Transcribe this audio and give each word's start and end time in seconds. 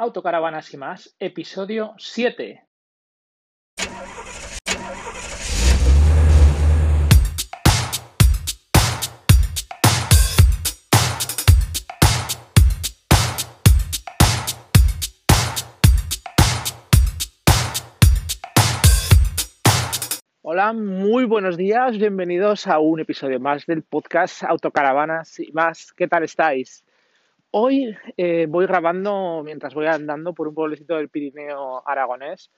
Autocaravanas 0.00 0.72
y 0.72 0.76
más, 0.76 1.16
episodio 1.18 1.92
7. 1.98 2.64
Hola, 20.42 20.72
muy 20.74 21.24
buenos 21.24 21.56
días, 21.56 21.98
bienvenidos 21.98 22.68
a 22.68 22.78
un 22.78 23.00
episodio 23.00 23.40
más 23.40 23.66
del 23.66 23.82
podcast 23.82 24.44
Autocaravanas 24.44 25.40
y 25.40 25.50
más. 25.50 25.92
¿Qué 25.92 26.06
tal 26.06 26.22
estáis? 26.22 26.84
Hoy 27.50 27.96
eh, 28.18 28.46
voy 28.46 28.66
grabando 28.66 29.42
mientras 29.42 29.72
voy 29.72 29.86
andando 29.86 30.34
por 30.34 30.48
un 30.48 30.54
pueblecito 30.54 30.96
del 30.96 31.08
Pirineo 31.08 31.82
aragonés 31.86 32.50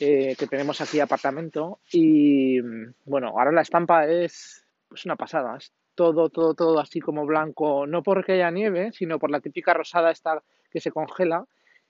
eh, 0.00 0.34
que 0.38 0.46
tenemos 0.46 0.80
aquí 0.80 1.00
apartamento 1.00 1.80
y 1.92 2.58
bueno, 3.04 3.28
ahora 3.28 3.52
la 3.52 3.60
estampa 3.60 4.06
es 4.06 4.64
pues 4.88 5.04
una 5.04 5.16
pasada, 5.16 5.58
es 5.58 5.72
todo, 5.94 6.30
todo, 6.30 6.54
todo 6.54 6.80
así 6.80 6.98
como 6.98 7.26
blanco, 7.26 7.86
no 7.86 8.02
porque 8.02 8.32
haya 8.32 8.50
nieve, 8.50 8.92
sino 8.92 9.18
por 9.18 9.30
la 9.30 9.40
típica 9.40 9.74
rosada 9.74 10.10
esta 10.10 10.42
que 10.70 10.80
se 10.80 10.90
congela 10.90 11.46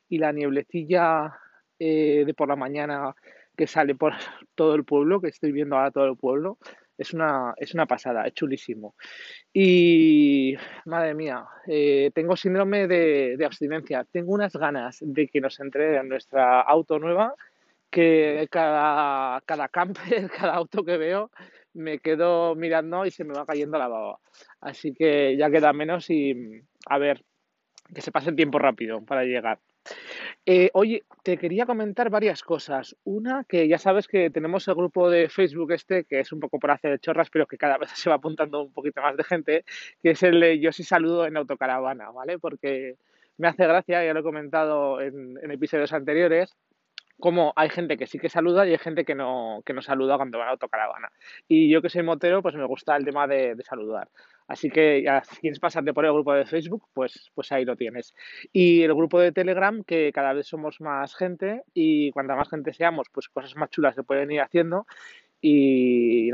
y 0.08 0.18
la 0.18 0.32
nieblecilla 0.32 1.38
eh, 1.78 2.24
de 2.26 2.34
por 2.34 2.48
la 2.48 2.56
mañana 2.56 3.14
que 3.56 3.68
sale 3.68 3.94
por 3.94 4.14
todo 4.56 4.74
el 4.74 4.84
pueblo, 4.84 5.20
que 5.20 5.28
estoy 5.28 5.52
viendo 5.52 5.76
ahora 5.76 5.92
todo 5.92 6.06
el 6.06 6.16
pueblo, 6.16 6.58
es 7.02 7.12
una, 7.12 7.54
es 7.56 7.74
una 7.74 7.86
pasada, 7.86 8.26
es 8.26 8.34
chulísimo. 8.34 8.94
Y, 9.52 10.56
madre 10.86 11.14
mía, 11.14 11.44
eh, 11.66 12.10
tengo 12.14 12.36
síndrome 12.36 12.86
de, 12.88 13.44
abstinencia. 13.44 14.04
Tengo 14.10 14.32
unas 14.32 14.54
ganas 14.54 14.98
de 15.00 15.28
que 15.28 15.40
nos 15.40 15.60
entreguen 15.60 16.08
nuestra 16.08 16.60
auto 16.60 16.98
nueva 16.98 17.34
que 17.90 18.48
cada, 18.50 19.40
cada 19.42 19.68
camper, 19.68 20.30
cada 20.36 20.54
auto 20.54 20.84
que 20.84 20.96
veo, 20.96 21.30
me 21.74 21.98
quedo 21.98 22.54
mirando 22.54 23.04
y 23.04 23.10
se 23.10 23.24
me 23.24 23.34
va 23.34 23.46
cayendo 23.46 23.78
la 23.78 23.88
baba. 23.88 24.18
Así 24.60 24.94
que 24.94 25.36
ya 25.36 25.50
queda 25.50 25.72
menos 25.72 26.08
y 26.10 26.62
a 26.86 26.98
ver, 26.98 27.24
que 27.94 28.00
se 28.00 28.12
pase 28.12 28.30
el 28.30 28.36
tiempo 28.36 28.58
rápido 28.58 29.04
para 29.04 29.24
llegar. 29.24 29.58
Eh, 30.44 30.70
oye, 30.74 31.04
te 31.22 31.38
quería 31.38 31.66
comentar 31.66 32.10
varias 32.10 32.42
cosas. 32.42 32.96
Una, 33.04 33.44
que 33.44 33.68
ya 33.68 33.78
sabes 33.78 34.08
que 34.08 34.30
tenemos 34.30 34.66
el 34.68 34.74
grupo 34.74 35.10
de 35.10 35.28
Facebook 35.28 35.72
este, 35.72 36.04
que 36.04 36.20
es 36.20 36.32
un 36.32 36.40
poco 36.40 36.58
por 36.58 36.70
hacer 36.70 36.98
chorras, 37.00 37.30
pero 37.30 37.46
que 37.46 37.58
cada 37.58 37.78
vez 37.78 37.90
se 37.94 38.10
va 38.10 38.16
apuntando 38.16 38.62
un 38.62 38.72
poquito 38.72 39.00
más 39.02 39.16
de 39.16 39.24
gente, 39.24 39.64
que 40.02 40.10
es 40.10 40.22
el 40.22 40.40
de 40.40 40.60
Yo 40.60 40.72
sí 40.72 40.84
saludo 40.84 41.26
en 41.26 41.36
autocaravana, 41.36 42.10
¿vale? 42.10 42.38
Porque 42.38 42.96
me 43.38 43.48
hace 43.48 43.66
gracia, 43.66 44.04
ya 44.04 44.14
lo 44.14 44.20
he 44.20 44.22
comentado 44.22 45.00
en, 45.00 45.38
episodios 45.50 45.92
anteriores, 45.92 46.56
como 47.18 47.52
hay 47.56 47.70
gente 47.70 47.96
que 47.96 48.06
sí 48.06 48.18
que 48.18 48.28
saluda 48.28 48.66
y 48.66 48.72
hay 48.72 48.78
gente 48.78 49.04
que 49.04 49.14
no, 49.14 49.62
que 49.64 49.74
no 49.74 49.82
saluda 49.82 50.16
cuando 50.16 50.38
va 50.38 50.46
a 50.48 50.50
autocaravana. 50.50 51.12
Y 51.48 51.70
yo 51.70 51.82
que 51.82 51.88
soy 51.88 52.02
motero, 52.02 52.42
pues 52.42 52.56
me 52.56 52.66
gusta 52.66 52.96
el 52.96 53.04
tema 53.04 53.26
de 53.26 53.56
saludar. 53.64 54.08
Así 54.52 54.68
que 54.68 55.06
si 55.30 55.40
quieres 55.40 55.58
pasarte 55.58 55.94
por 55.94 56.04
el 56.04 56.12
grupo 56.12 56.34
de 56.34 56.44
Facebook, 56.44 56.86
pues, 56.92 57.30
pues 57.34 57.50
ahí 57.52 57.64
lo 57.64 57.74
tienes. 57.74 58.14
Y 58.52 58.82
el 58.82 58.94
grupo 58.94 59.18
de 59.18 59.32
Telegram, 59.32 59.82
que 59.82 60.12
cada 60.12 60.34
vez 60.34 60.46
somos 60.46 60.78
más 60.82 61.14
gente 61.14 61.62
y 61.72 62.10
cuanta 62.10 62.36
más 62.36 62.50
gente 62.50 62.74
seamos, 62.74 63.06
pues 63.10 63.30
cosas 63.30 63.56
más 63.56 63.70
chulas 63.70 63.94
se 63.94 64.02
pueden 64.02 64.30
ir 64.30 64.42
haciendo 64.42 64.84
y 65.44 66.30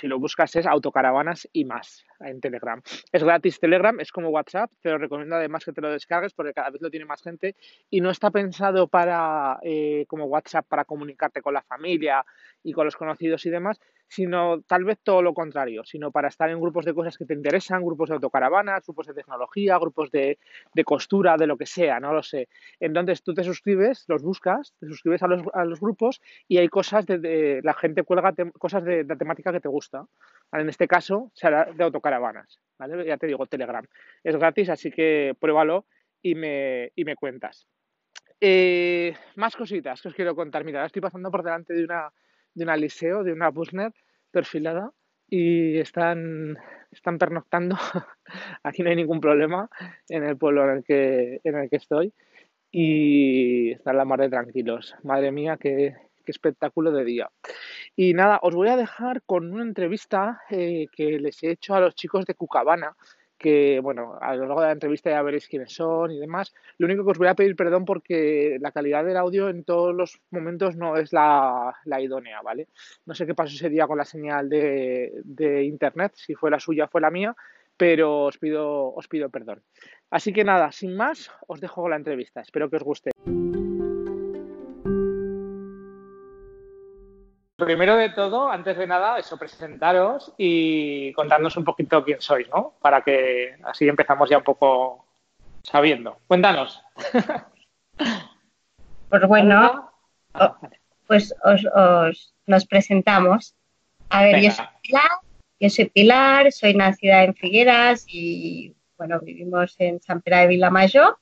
si 0.00 0.08
lo 0.08 0.18
buscas 0.18 0.56
es 0.56 0.66
autocaravanas 0.66 1.46
y 1.52 1.66
más 1.66 2.04
en 2.20 2.40
Telegram. 2.40 2.82
Es 3.12 3.22
gratis 3.22 3.60
Telegram, 3.60 4.00
es 4.00 4.10
como 4.10 4.30
WhatsApp, 4.30 4.72
te 4.80 4.88
lo 4.88 4.98
recomiendo 4.98 5.36
además 5.36 5.64
que 5.64 5.72
te 5.72 5.82
lo 5.82 5.92
descargues 5.92 6.32
porque 6.32 6.54
cada 6.54 6.70
vez 6.70 6.80
lo 6.80 6.90
tiene 6.90 7.06
más 7.06 7.22
gente 7.22 7.54
y 7.90 8.00
no 8.00 8.10
está 8.10 8.30
pensado 8.30 8.88
para 8.88 9.58
eh, 9.62 10.06
como 10.08 10.24
WhatsApp 10.24 10.66
para 10.66 10.86
comunicarte 10.86 11.42
con 11.42 11.52
la 11.52 11.62
familia 11.62 12.24
y 12.64 12.72
con 12.72 12.86
los 12.86 12.96
conocidos 12.96 13.46
y 13.46 13.50
demás, 13.50 13.78
sino 14.08 14.62
tal 14.62 14.84
vez 14.84 14.98
todo 15.02 15.22
lo 15.22 15.34
contrario, 15.34 15.84
sino 15.84 16.10
para 16.10 16.28
estar 16.28 16.48
en 16.50 16.60
grupos 16.60 16.84
de 16.84 16.94
cosas 16.94 17.16
que 17.16 17.24
te 17.24 17.34
interesan, 17.34 17.84
grupos 17.84 18.08
de 18.08 18.14
autocaravanas, 18.14 18.84
grupos 18.84 19.06
de 19.06 19.14
tecnología, 19.14 19.78
grupos 19.78 20.10
de, 20.10 20.38
costura, 20.84 21.36
de 21.36 21.46
lo 21.46 21.56
que 21.56 21.66
sea, 21.66 22.00
no 22.00 22.12
lo 22.12 22.22
sé. 22.22 22.48
Entonces 22.80 23.22
tú 23.22 23.34
te 23.34 23.44
suscribes, 23.44 24.04
los 24.08 24.22
buscas, 24.22 24.74
te 24.80 24.86
suscribes 24.86 25.22
a 25.22 25.28
los, 25.28 25.42
a 25.52 25.64
los 25.64 25.80
grupos 25.80 26.20
y 26.48 26.58
hay 26.58 26.68
cosas 26.68 27.06
de, 27.06 27.60
la 27.62 27.74
gente 27.74 28.02
cuelga 28.02 28.34
cosas 28.58 28.84
de, 28.84 29.04
de, 29.04 29.16
temática 29.16 29.52
que 29.52 29.60
te 29.60 29.68
gusta. 29.68 30.06
En 30.52 30.68
este 30.68 30.88
caso 30.88 31.30
será 31.34 31.66
de 31.66 31.84
autocaravanas. 31.84 32.58
Ya 33.06 33.16
te 33.18 33.26
digo, 33.26 33.46
Telegram. 33.46 33.84
Es 34.24 34.36
gratis, 34.36 34.70
así 34.70 34.90
que 34.90 35.36
pruébalo 35.38 35.84
y 36.22 36.34
me, 36.34 36.92
y 36.94 37.04
me 37.04 37.16
cuentas. 37.16 37.66
Eh, 38.40 39.14
más 39.34 39.56
cositas 39.56 40.00
que 40.00 40.08
os 40.08 40.14
quiero 40.14 40.34
contar. 40.34 40.64
Mira, 40.64 40.86
estoy 40.86 41.02
pasando 41.02 41.30
por 41.30 41.42
delante 41.42 41.74
de 41.74 41.84
una 41.84 42.12
de 42.58 42.64
una 42.64 42.76
liceo, 42.76 43.24
de 43.24 43.32
una 43.32 43.50
Busner 43.50 43.92
perfilada 44.30 44.92
y 45.28 45.78
están, 45.78 46.58
están 46.90 47.18
pernoctando. 47.18 47.76
Aquí 48.62 48.82
no 48.82 48.90
hay 48.90 48.96
ningún 48.96 49.20
problema 49.20 49.70
en 50.08 50.24
el 50.24 50.36
pueblo 50.36 50.64
en 50.64 50.78
el 50.78 50.84
que, 50.84 51.40
en 51.44 51.56
el 51.56 51.70
que 51.70 51.76
estoy 51.76 52.12
y 52.70 53.72
están 53.72 53.96
la 53.96 54.04
mar 54.04 54.20
de 54.20 54.28
tranquilos. 54.28 54.94
Madre 55.02 55.32
mía, 55.32 55.56
qué, 55.58 55.94
qué 56.24 56.32
espectáculo 56.32 56.92
de 56.92 57.04
día. 57.04 57.30
Y 57.96 58.14
nada, 58.14 58.38
os 58.42 58.54
voy 58.54 58.68
a 58.68 58.76
dejar 58.76 59.22
con 59.22 59.52
una 59.52 59.62
entrevista 59.62 60.42
eh, 60.50 60.86
que 60.92 61.18
les 61.18 61.42
he 61.42 61.50
hecho 61.52 61.74
a 61.74 61.80
los 61.80 61.94
chicos 61.94 62.26
de 62.26 62.34
Cucabana, 62.34 62.96
que, 63.38 63.80
bueno, 63.80 64.18
a 64.20 64.34
lo 64.34 64.46
largo 64.46 64.60
de 64.60 64.66
la 64.66 64.72
entrevista 64.72 65.10
ya 65.10 65.22
veréis 65.22 65.48
quiénes 65.48 65.72
son 65.72 66.10
y 66.10 66.18
demás. 66.18 66.52
Lo 66.76 66.86
único 66.86 67.04
que 67.04 67.12
os 67.12 67.18
voy 67.18 67.28
a 67.28 67.34
pedir 67.34 67.56
perdón 67.56 67.84
porque 67.84 68.58
la 68.60 68.72
calidad 68.72 69.04
del 69.04 69.16
audio 69.16 69.48
en 69.48 69.64
todos 69.64 69.94
los 69.94 70.20
momentos 70.30 70.76
no 70.76 70.96
es 70.96 71.12
la, 71.12 71.74
idónea, 72.00 72.42
¿vale? 72.42 72.68
No 73.06 73.14
sé 73.14 73.26
qué 73.26 73.34
pasó 73.34 73.54
ese 73.54 73.70
día 73.70 73.86
con 73.86 73.98
la 73.98 74.04
señal 74.04 74.48
de, 74.48 75.12
de, 75.24 75.62
internet, 75.64 76.12
si 76.16 76.34
fue 76.34 76.50
la 76.50 76.60
suya 76.60 76.84
o 76.84 76.88
fue 76.88 77.00
la 77.00 77.10
mía, 77.10 77.34
pero 77.76 78.24
os 78.24 78.38
pido, 78.38 78.92
os 78.94 79.06
pido 79.08 79.30
perdón. 79.30 79.62
Así 80.10 80.32
que 80.32 80.44
nada, 80.44 80.72
sin 80.72 80.96
más, 80.96 81.30
os 81.46 81.60
dejo 81.60 81.82
con 81.82 81.90
la 81.90 81.96
entrevista. 81.96 82.40
Espero 82.40 82.68
que 82.68 82.76
os 82.76 82.82
guste. 82.82 83.10
Primero 87.58 87.96
de 87.96 88.10
todo, 88.10 88.48
antes 88.48 88.78
de 88.78 88.86
nada, 88.86 89.18
eso, 89.18 89.36
presentaros 89.36 90.32
y 90.38 91.12
contarnos 91.14 91.56
un 91.56 91.64
poquito 91.64 92.04
quién 92.04 92.20
sois, 92.20 92.48
¿no? 92.50 92.74
Para 92.80 93.02
que 93.02 93.56
así 93.64 93.88
empezamos 93.88 94.30
ya 94.30 94.38
un 94.38 94.44
poco 94.44 95.04
sabiendo. 95.62 96.18
Cuéntanos. 96.26 96.82
Pues 99.10 99.26
bueno, 99.26 99.90
oh, 100.34 100.56
pues 101.06 101.34
os, 101.42 101.66
os, 101.74 102.34
nos 102.44 102.66
presentamos. 102.66 103.54
A 104.10 104.22
ver, 104.22 104.42
yo 104.42 104.50
soy, 104.50 104.66
Pilar, 104.82 105.10
yo 105.58 105.70
soy 105.70 105.84
Pilar, 105.86 106.52
soy 106.52 106.74
nacida 106.74 107.24
en 107.24 107.34
Figueras 107.34 108.04
y, 108.06 108.76
bueno, 108.98 109.18
vivimos 109.20 109.74
en 109.78 109.98
San 110.02 110.20
Pedro 110.20 110.40
de 110.40 110.48
Vilamayor 110.48 111.16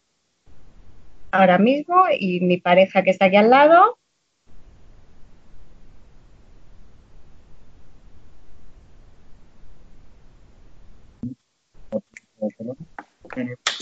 ahora 1.31 1.59
mismo 1.59 2.07
y 2.11 2.41
mi 2.41 2.57
pareja 2.57 3.05
que 3.05 3.11
está 3.11 3.27
aquí 3.27 3.37
al 3.37 3.51
lado 3.51 3.99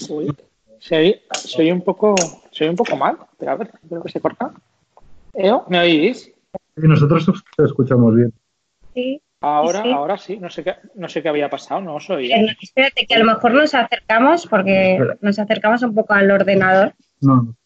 Uy, 0.09 0.35
soy, 0.79 1.21
soy 1.33 1.71
un 1.71 1.83
poco 1.83 2.15
soy 2.51 2.69
un 2.69 2.77
poco 2.77 2.97
mal, 2.97 3.19
pero 3.39 3.53
a 3.53 3.57
ver, 3.57 3.71
creo 3.89 4.03
que 4.03 4.11
se 4.11 4.21
corta. 4.21 4.53
¿Eo? 5.33 5.65
¿Me 5.69 5.81
oís? 5.81 6.33
Nosotros 6.77 7.27
te 7.57 7.65
escuchamos 7.65 8.15
bien. 8.15 8.33
Sí. 8.95 9.21
Ahora, 9.41 9.83
sí. 9.83 9.91
ahora 9.91 10.17
sí, 10.17 10.39
no 10.39 10.49
sé 10.49 10.65
qué, 10.65 10.77
no 10.95 11.09
sé 11.09 11.23
qué 11.23 11.29
había 11.29 11.51
pasado, 11.51 11.81
no 11.81 11.97
os 11.97 12.09
oía. 12.09 12.37
Espérate, 12.63 13.07
que 13.07 13.15
a 13.15 13.19
lo 13.19 13.27
mejor 13.27 13.53
nos 13.53 13.75
acercamos, 13.75 14.47
porque 14.47 14.99
nos 15.21 15.39
acercamos 15.39 15.83
un 15.83 15.95
poco 15.95 16.15
al 16.15 16.31
ordenador. 16.31 16.95
No, 17.21 17.37
no. 17.43 17.57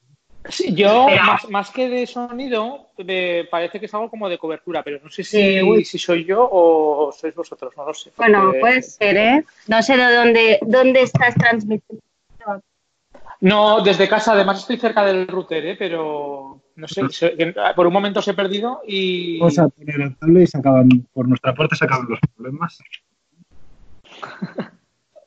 Sí, 0.48 0.74
yo, 0.74 1.06
más, 1.08 1.48
más, 1.50 1.70
que 1.70 1.88
de 1.88 2.06
sonido, 2.06 2.88
me 2.98 3.44
parece 3.50 3.78
que 3.78 3.86
es 3.86 3.94
algo 3.94 4.08
como 4.08 4.28
de 4.28 4.38
cobertura, 4.38 4.82
pero 4.82 4.98
no 5.02 5.10
sé 5.10 5.22
si, 5.22 5.60
sí. 5.60 5.84
si 5.84 5.98
soy 5.98 6.24
yo 6.24 6.48
o 6.50 7.12
sois 7.12 7.34
vosotros, 7.34 7.74
no 7.76 7.84
lo 7.84 7.92
sé. 7.92 8.10
Porque... 8.16 8.32
Bueno, 8.32 8.52
puede 8.58 8.82
ser, 8.82 9.16
¿eh? 9.16 9.44
No 9.66 9.82
sé 9.82 9.96
de 9.96 10.14
dónde, 10.14 10.58
dónde 10.62 11.02
estás 11.02 11.34
transmitiendo. 11.34 12.02
No, 13.40 13.82
desde 13.82 14.08
casa, 14.08 14.32
además 14.32 14.60
estoy 14.60 14.78
cerca 14.78 15.04
del 15.04 15.28
router, 15.28 15.64
¿eh? 15.64 15.76
pero 15.78 16.60
no 16.74 16.88
sé, 16.88 17.02
por 17.76 17.86
un 17.86 17.92
momento 17.92 18.20
se 18.20 18.32
he 18.32 18.34
perdido 18.34 18.82
y... 18.86 19.38
Vamos 19.38 19.58
a 19.58 19.68
poner 19.68 20.00
el 20.00 20.16
cable 20.16 20.42
y 20.42 20.46
se 20.46 20.58
acaban, 20.58 20.88
por 21.12 21.28
nuestra 21.28 21.54
parte 21.54 21.76
se 21.76 21.84
acaban 21.84 22.08
los 22.08 22.18
problemas. 22.34 22.78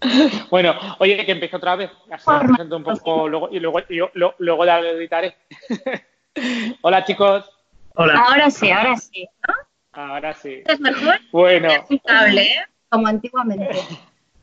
Bueno, 0.50 0.76
oye, 1.00 1.26
que 1.26 1.32
empiece 1.32 1.56
otra 1.56 1.76
vez. 1.76 1.92
Así 2.10 2.30
me 2.30 2.48
presento 2.48 2.78
un 2.78 2.84
poco 2.84 3.30
luego, 3.30 3.50
y 3.52 3.60
luego, 3.60 3.80
yo, 3.88 4.10
lo, 4.14 4.36
luego 4.40 4.66
la 4.66 4.80
editaré. 4.80 5.36
Hola, 6.82 7.06
chicos. 7.06 7.50
Hola. 7.96 8.26
Ahora 8.28 8.50
sí, 8.50 8.72
ahora 8.72 8.98
sí. 8.98 9.28
¿no? 9.48 9.54
Ahora 9.92 10.34
sí. 10.34 10.64
¿Es 10.66 10.80
mejor? 10.80 11.20
Bueno. 11.32 11.70
Cable, 12.06 12.42
¿eh? 12.42 12.66
Como 12.90 13.08
antiguamente. 13.08 13.80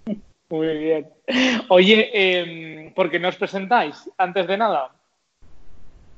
Muy 0.49 0.78
bien. 0.78 1.08
Oye, 1.69 2.10
eh, 2.12 2.93
¿por 2.94 3.10
qué 3.10 3.19
no 3.19 3.28
os 3.28 3.37
presentáis 3.37 4.10
antes 4.16 4.46
de 4.46 4.56
nada? 4.56 4.93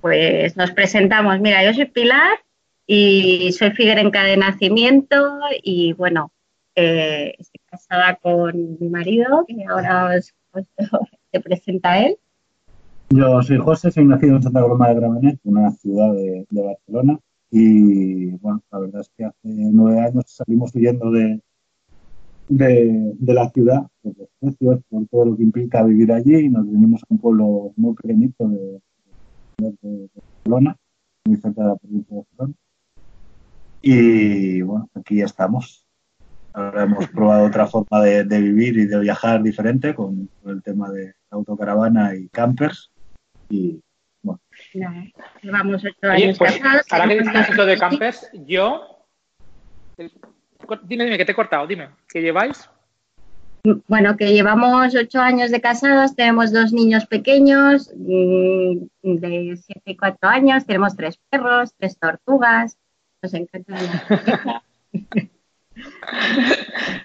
pues 0.00 0.56
nos 0.56 0.70
presentamos. 0.72 1.40
Mira, 1.40 1.64
yo 1.64 1.75
soy 1.75 1.87
Pilar 1.87 2.40
y 2.87 3.52
soy 3.52 3.70
figuerenca 3.72 4.25
de 4.25 4.37
nacimiento 4.37 5.38
y 5.62 5.92
bueno, 5.92 6.32
estoy 6.80 7.60
casada 7.66 8.16
con 8.16 8.78
mi 8.78 8.88
marido, 8.88 9.44
que 9.46 9.64
ahora 9.64 10.16
os, 10.16 10.34
presenta 11.44 12.04
él. 12.04 12.16
Yo 13.10 13.42
soy 13.42 13.58
José, 13.58 13.90
soy 13.90 14.04
nacido 14.04 14.36
en 14.36 14.42
Santa 14.42 14.62
Coloma 14.62 14.88
de 14.88 14.94
Gramenet, 14.94 15.40
una 15.44 15.70
ciudad 15.72 16.12
de, 16.12 16.46
Barcelona. 16.50 17.18
Y 17.50 18.30
bueno, 18.38 18.62
la 18.70 18.78
verdad 18.78 19.00
es 19.00 19.10
que 19.16 19.24
hace 19.24 19.36
nueve 19.44 20.00
años 20.00 20.24
salimos 20.28 20.74
huyendo 20.74 21.10
de, 21.10 21.40
de, 22.48 23.34
la 23.34 23.50
ciudad, 23.50 23.88
por 24.02 24.16
los 24.16 24.28
precios, 24.38 24.80
por 24.88 25.06
todo 25.08 25.24
lo 25.24 25.36
que 25.36 25.42
implica 25.42 25.82
vivir 25.82 26.12
allí, 26.12 26.36
y 26.36 26.48
nos 26.48 26.70
venimos 26.70 27.02
a 27.02 27.06
un 27.08 27.18
pueblo 27.18 27.72
muy 27.76 27.94
pequeñito 27.94 28.48
de 28.48 28.80
Barcelona, 29.58 30.76
muy 31.24 31.36
cerca 31.36 31.62
de 31.62 31.68
la 31.68 31.76
provincia 31.76 32.14
de 32.14 32.22
Barcelona. 32.22 32.54
Y 33.82 34.62
bueno, 34.62 34.88
aquí 34.94 35.20
estamos. 35.20 35.89
Ahora 36.52 36.82
hemos 36.82 37.08
probado 37.08 37.47
otra 37.47 37.67
forma 37.67 38.02
de, 38.02 38.25
de, 38.25 38.41
vivir 38.41 38.76
y 38.76 38.87
de 38.87 38.99
viajar 38.99 39.43
diferente 39.43 39.94
con, 39.94 40.29
con, 40.43 40.52
el 40.52 40.62
tema 40.62 40.91
de 40.91 41.14
autocaravana 41.31 42.14
y 42.14 42.29
campers. 42.29 42.91
Y 43.49 43.81
bueno. 44.23 44.41
No, 44.75 44.91
llevamos 45.43 45.85
ocho 45.85 45.97
Oye, 46.02 46.25
años 46.25 46.38
pues, 46.38 46.58
casados. 46.58 46.87
ahora 46.91 47.08
que 47.08 47.19
dices 47.20 47.49
esto 47.50 47.67
de 47.67 47.79
campers, 47.79 48.31
yo. 48.47 49.06
Dime, 50.82 51.05
dime, 51.05 51.19
que 51.19 51.25
te 51.25 51.32
he 51.32 51.35
cortado, 51.35 51.67
dime. 51.67 51.91
¿Qué 52.08 52.20
lleváis? 52.20 52.69
Bueno, 53.88 54.17
que 54.17 54.32
llevamos 54.32 54.94
ocho 54.94 55.20
años 55.20 55.50
de 55.50 55.61
casados, 55.61 56.17
tenemos 56.17 56.50
dos 56.52 56.73
niños 56.73 57.06
pequeños 57.06 57.93
mm, 57.94 58.87
de 59.02 59.58
siete 59.62 59.91
y 59.91 59.97
cuatro 59.97 60.31
años, 60.31 60.64
tenemos 60.64 60.97
tres 60.97 61.20
perros, 61.29 61.75
tres 61.76 61.99
tortugas, 61.99 62.79
nos 63.23 63.35
encanta 63.35 63.75
la 63.75 64.62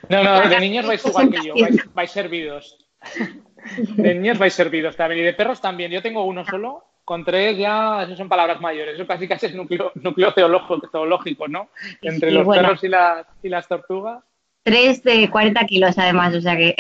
No, 0.09 0.23
no, 0.23 0.47
de 0.49 0.59
niños 0.59 0.85
vais 0.85 1.05
igual 1.05 1.29
que 1.29 1.45
yo, 1.45 1.53
vais, 1.59 1.93
vais 1.93 2.11
servidos. 2.11 2.77
De 3.75 4.15
niños 4.15 4.37
vais 4.37 4.53
servidos 4.53 4.95
también, 4.95 5.21
y 5.21 5.23
de 5.23 5.33
perros 5.33 5.59
también. 5.61 5.91
Yo 5.91 6.01
tengo 6.01 6.23
uno 6.25 6.45
solo, 6.45 6.85
con 7.03 7.23
tres 7.25 7.57
ya, 7.57 8.03
eso 8.03 8.15
son 8.15 8.29
palabras 8.29 8.61
mayores, 8.61 8.95
eso 8.95 9.07
casi 9.07 9.27
casi 9.27 9.47
es 9.47 9.55
núcleo, 9.55 9.91
núcleo 9.95 10.33
teológico, 10.33 10.89
teológico, 10.89 11.47
¿no? 11.47 11.69
Entre 12.01 12.29
Sí, 12.29 12.35
los 12.35 12.45
bueno. 12.45 12.61
perros 12.63 12.83
y 12.83 12.87
las, 12.89 13.25
y 13.43 13.49
las 13.49 13.67
tortugas. 13.67 14.23
Tres 14.63 15.03
de 15.03 15.29
40 15.29 15.63
kilos 15.65 15.97
además, 15.97 16.33
o 16.33 16.41
sea 16.41 16.55
que 16.57 16.75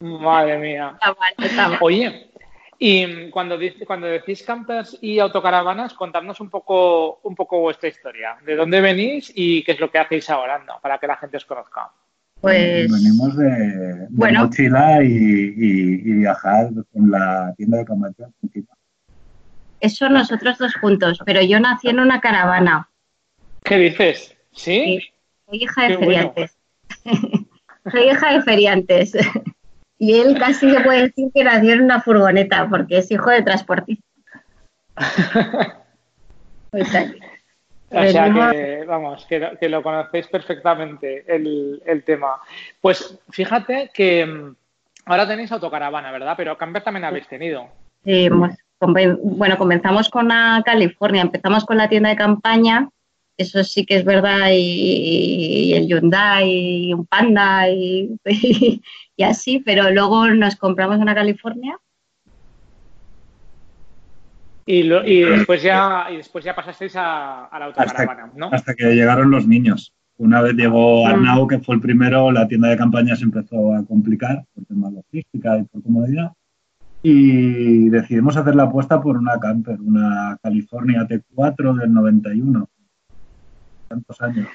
Madre 0.00 0.58
mía. 0.58 0.92
está 1.00 1.14
mal, 1.18 1.34
está 1.38 1.68
mal. 1.68 1.78
Oye, 1.80 2.30
y 2.84 3.30
cuando, 3.30 3.56
dice- 3.56 3.86
cuando 3.86 4.08
decís 4.08 4.42
campers 4.42 4.98
y 5.00 5.18
autocaravanas, 5.20 5.94
contadnos 5.94 6.40
un 6.40 6.50
poco, 6.50 7.20
un 7.22 7.34
poco 7.36 7.60
vuestra 7.60 7.88
historia. 7.88 8.36
¿De 8.44 8.56
dónde 8.56 8.80
venís 8.80 9.32
y 9.36 9.62
qué 9.62 9.72
es 9.72 9.80
lo 9.80 9.88
que 9.90 9.98
hacéis 9.98 10.28
ahora, 10.30 10.58
¿no? 10.58 10.80
Para 10.82 10.98
que 10.98 11.06
la 11.06 11.16
gente 11.16 11.36
os 11.36 11.44
conozca. 11.44 11.90
Pues 12.40 12.90
Venimos 12.90 13.36
de, 13.36 13.48
de 13.50 14.06
Bueno. 14.10 14.44
mochila 14.46 15.02
y, 15.04 15.08
y- 15.08 16.00
y 16.10 16.12
viajar 16.12 16.70
con 16.92 17.08
la 17.08 17.54
tienda 17.56 17.78
de 17.78 17.84
Camacho 17.84 18.24
encima. 18.42 18.74
eso 19.78 20.08
nosotros 20.08 20.58
dos 20.58 20.74
juntos, 20.74 21.20
pero 21.24 21.40
yo 21.40 21.60
nací 21.60 21.88
en 21.88 22.00
una 22.00 22.20
caravana. 22.20 22.88
¿Qué 23.62 23.78
dices? 23.78 24.36
¿Sí? 24.50 24.98
Sí. 25.00 25.12
Soy 25.46 25.62
hija 25.62 25.82
de 25.82 25.88
Qué 25.88 25.96
bueno. 26.04 26.32
feriantes. 26.34 26.58
Soy 27.92 28.02
hija 28.10 28.32
de 28.32 28.42
feriantes. 28.42 29.12
Y 30.02 30.18
él 30.18 30.36
casi 30.36 30.68
se 30.68 30.80
puede 30.80 31.02
decir 31.02 31.28
que 31.32 31.44
nació 31.44 31.74
en 31.74 31.82
una 31.82 32.00
furgoneta 32.00 32.66
porque 32.68 32.98
es 32.98 33.08
hijo 33.12 33.30
de 33.30 33.42
transportista. 33.42 34.02
O 36.72 36.84
sea 36.84 37.04
que- 37.10 37.18
O 37.90 38.08
sea 38.10 38.32
que, 38.52 38.84
vamos, 38.86 39.26
que, 39.26 39.38
lo- 39.38 39.56
que 39.58 39.68
lo 39.68 39.82
conocéis 39.82 40.26
perfectamente 40.26 41.24
el, 41.28 41.82
el 41.84 42.02
tema. 42.02 42.40
Pues 42.80 43.18
fíjate 43.30 43.90
que 43.92 44.24
mm, 44.24 44.54
ahora 45.04 45.28
tenéis 45.28 45.52
autocaravana, 45.52 46.10
¿verdad? 46.10 46.34
Pero 46.36 46.56
camper 46.56 46.82
también 46.82 47.04
habéis 47.04 47.28
tenido. 47.28 47.68
Sí, 48.04 48.28
bueno, 48.80 49.56
comenzamos 49.58 50.08
con 50.08 50.28
la 50.28 50.62
California, 50.64 51.20
empezamos 51.22 51.64
con 51.66 51.76
la 51.76 51.88
tienda 51.88 52.08
de 52.08 52.16
campaña, 52.16 52.88
eso 53.36 53.62
sí 53.62 53.84
que 53.86 53.96
es 53.96 54.04
verdad, 54.04 54.48
y, 54.50 55.70
y 55.70 55.74
el 55.74 55.86
Hyundai, 55.86 56.48
y 56.88 56.92
un 56.94 57.04
Panda, 57.06 57.68
y, 57.68 58.16
y 58.24 58.82
así, 59.20 59.58
pero 59.60 59.90
luego 59.90 60.28
nos 60.30 60.56
compramos 60.56 60.98
una 60.98 61.14
California. 61.14 61.78
Y, 64.64 64.84
lo- 64.84 65.04
y 65.06 65.22
después 65.22 65.62
ya 65.62 66.06
y 66.10 66.16
después 66.18 66.44
ya 66.44 66.54
pasasteis 66.54 66.94
a, 66.96 67.46
a 67.46 67.58
la 67.58 67.64
autocaravana, 67.66 68.30
¿no? 68.36 68.48
Hasta 68.52 68.74
que 68.74 68.94
llegaron 68.94 69.30
los 69.30 69.46
niños. 69.46 69.92
Una 70.18 70.40
vez 70.40 70.54
llegó 70.54 71.04
Mm. 71.04 71.08
Arnau, 71.08 71.46
que 71.48 71.58
fue 71.58 71.74
el 71.74 71.80
primero, 71.80 72.30
la 72.30 72.46
tienda 72.46 72.68
de 72.68 72.76
campaña 72.76 73.16
se 73.16 73.24
empezó 73.24 73.74
a 73.74 73.84
complicar 73.84 74.44
por 74.54 74.64
temas 74.66 74.92
logística 74.92 75.58
y 75.58 75.64
por 75.64 75.82
comodidad. 75.82 76.32
Y 77.02 77.88
decidimos 77.88 78.36
hacer 78.36 78.54
la 78.54 78.64
apuesta 78.64 79.02
por 79.02 79.16
una 79.16 79.38
camper, 79.40 79.80
una 79.80 80.38
California 80.40 81.08
T4 81.08 81.74
del 81.80 81.92
91. 81.92 82.68
Tantos 83.88 84.20
años. 84.22 84.46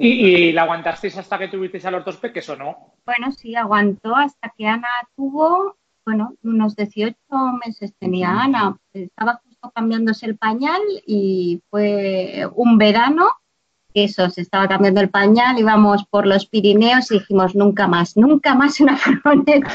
Y, 0.00 0.08
y 0.08 0.52
la 0.52 0.62
aguantasteis 0.62 1.16
hasta 1.18 1.38
que 1.38 1.48
tuvisteis 1.48 1.84
a 1.86 1.90
los 1.90 2.04
dos 2.04 2.16
peques 2.16 2.48
o 2.48 2.56
no? 2.56 2.94
Bueno, 3.04 3.32
sí, 3.32 3.54
aguantó 3.54 4.14
hasta 4.14 4.52
que 4.56 4.66
Ana 4.66 4.88
tuvo, 5.16 5.76
bueno, 6.04 6.34
unos 6.42 6.76
18 6.76 7.16
meses 7.64 7.94
tenía 7.98 8.30
Ana. 8.30 8.78
Estaba 8.92 9.40
justo 9.44 9.70
cambiándose 9.74 10.26
el 10.26 10.36
pañal 10.36 10.80
y 11.06 11.62
fue 11.70 12.48
un 12.54 12.78
verano 12.78 13.28
eso, 13.94 14.28
se 14.30 14.42
estaba 14.42 14.68
cambiando 14.68 15.00
el 15.00 15.08
pañal, 15.08 15.58
íbamos 15.58 16.04
por 16.06 16.26
los 16.26 16.46
Pirineos 16.46 17.10
y 17.10 17.18
dijimos 17.18 17.54
nunca 17.54 17.88
más, 17.88 18.16
nunca 18.16 18.54
más 18.54 18.78
una 18.80 18.96
furgoneta. 18.98 19.70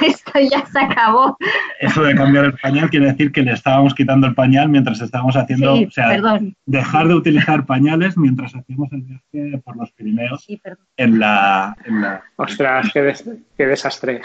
Esto, 0.00 0.32
ya 0.50 0.64
se 0.66 0.78
acabó. 0.80 1.36
Eso 1.80 2.02
de 2.02 2.14
cambiar 2.14 2.46
el 2.46 2.54
pañal 2.54 2.88
quiere 2.90 3.06
decir 3.06 3.30
que 3.32 3.42
le 3.42 3.52
estábamos 3.52 3.94
quitando 3.94 4.26
el 4.26 4.34
pañal 4.34 4.68
mientras 4.70 5.00
estábamos 5.00 5.36
haciendo, 5.36 5.76
Sí, 5.76 5.84
o 5.84 5.90
sea, 5.90 6.08
perdón. 6.08 6.56
dejar 6.64 7.08
de 7.08 7.14
utilizar 7.14 7.66
pañales 7.66 8.16
mientras 8.16 8.54
hacíamos 8.54 8.90
el 8.92 9.02
viaje 9.02 9.58
por 9.58 9.76
los 9.76 9.92
Pirineos 9.92 10.42
Sí, 10.44 10.56
perdón. 10.56 10.86
en 10.96 11.18
la, 11.18 11.76
en 11.84 12.00
la 12.00 12.22
Ostras, 12.36 12.90
qué, 12.92 13.02
des- 13.02 13.28
qué 13.56 13.66
desastre. 13.66 14.20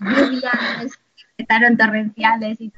lluvias 0.30 0.98
empezaron 1.36 1.76
torrenciales 1.76 2.60
y 2.60 2.72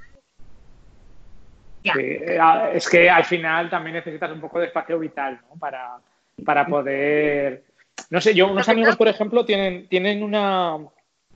Sí, 1.94 2.00
eh, 2.02 2.38
a- 2.40 2.70
es 2.72 2.88
que 2.88 3.08
al 3.10 3.24
final 3.24 3.68
también 3.70 3.94
necesitas 3.96 4.30
un 4.30 4.40
poco 4.40 4.58
de 4.60 4.66
espacio 4.66 4.98
vital, 4.98 5.40
¿no? 5.48 5.58
Para, 5.58 5.96
para 6.44 6.66
poder. 6.66 7.64
No 8.10 8.20
sé, 8.20 8.34
yo, 8.34 8.48
unos 8.48 8.68
amigos, 8.68 8.96
por 8.96 9.08
ejemplo, 9.08 9.44
tienen, 9.44 9.88
tienen 9.88 10.22
una, 10.22 10.76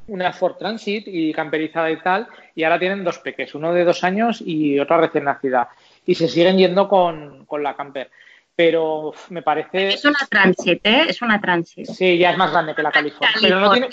una 0.08 0.32
Ford 0.32 0.56
Transit 0.56 1.04
y 1.08 1.32
camperizada 1.32 1.90
y 1.90 2.00
tal, 2.00 2.28
y 2.54 2.64
ahora 2.64 2.78
tienen 2.78 3.02
dos 3.04 3.18
peques, 3.18 3.54
uno 3.54 3.72
de 3.72 3.84
dos 3.84 4.04
años 4.04 4.42
y 4.44 4.78
otra 4.78 4.98
recién 4.98 5.24
nacida. 5.24 5.70
Y 6.06 6.14
se 6.14 6.28
siguen 6.28 6.58
yendo 6.58 6.88
con, 6.88 7.44
con 7.46 7.62
la 7.62 7.74
camper. 7.74 8.10
Pero 8.54 9.08
uf, 9.08 9.30
me 9.30 9.42
parece. 9.42 9.88
Es 9.88 10.04
una 10.04 10.18
transit, 10.28 10.84
¿eh? 10.84 11.04
Es 11.08 11.22
una 11.22 11.40
transit. 11.40 11.86
Sí, 11.86 12.18
ya 12.18 12.30
es 12.32 12.36
más 12.36 12.50
grande 12.50 12.74
que 12.74 12.82
la 12.82 12.92
California. 12.92 13.34
Pero 13.40 13.58
no 13.58 13.70
tiene, 13.70 13.88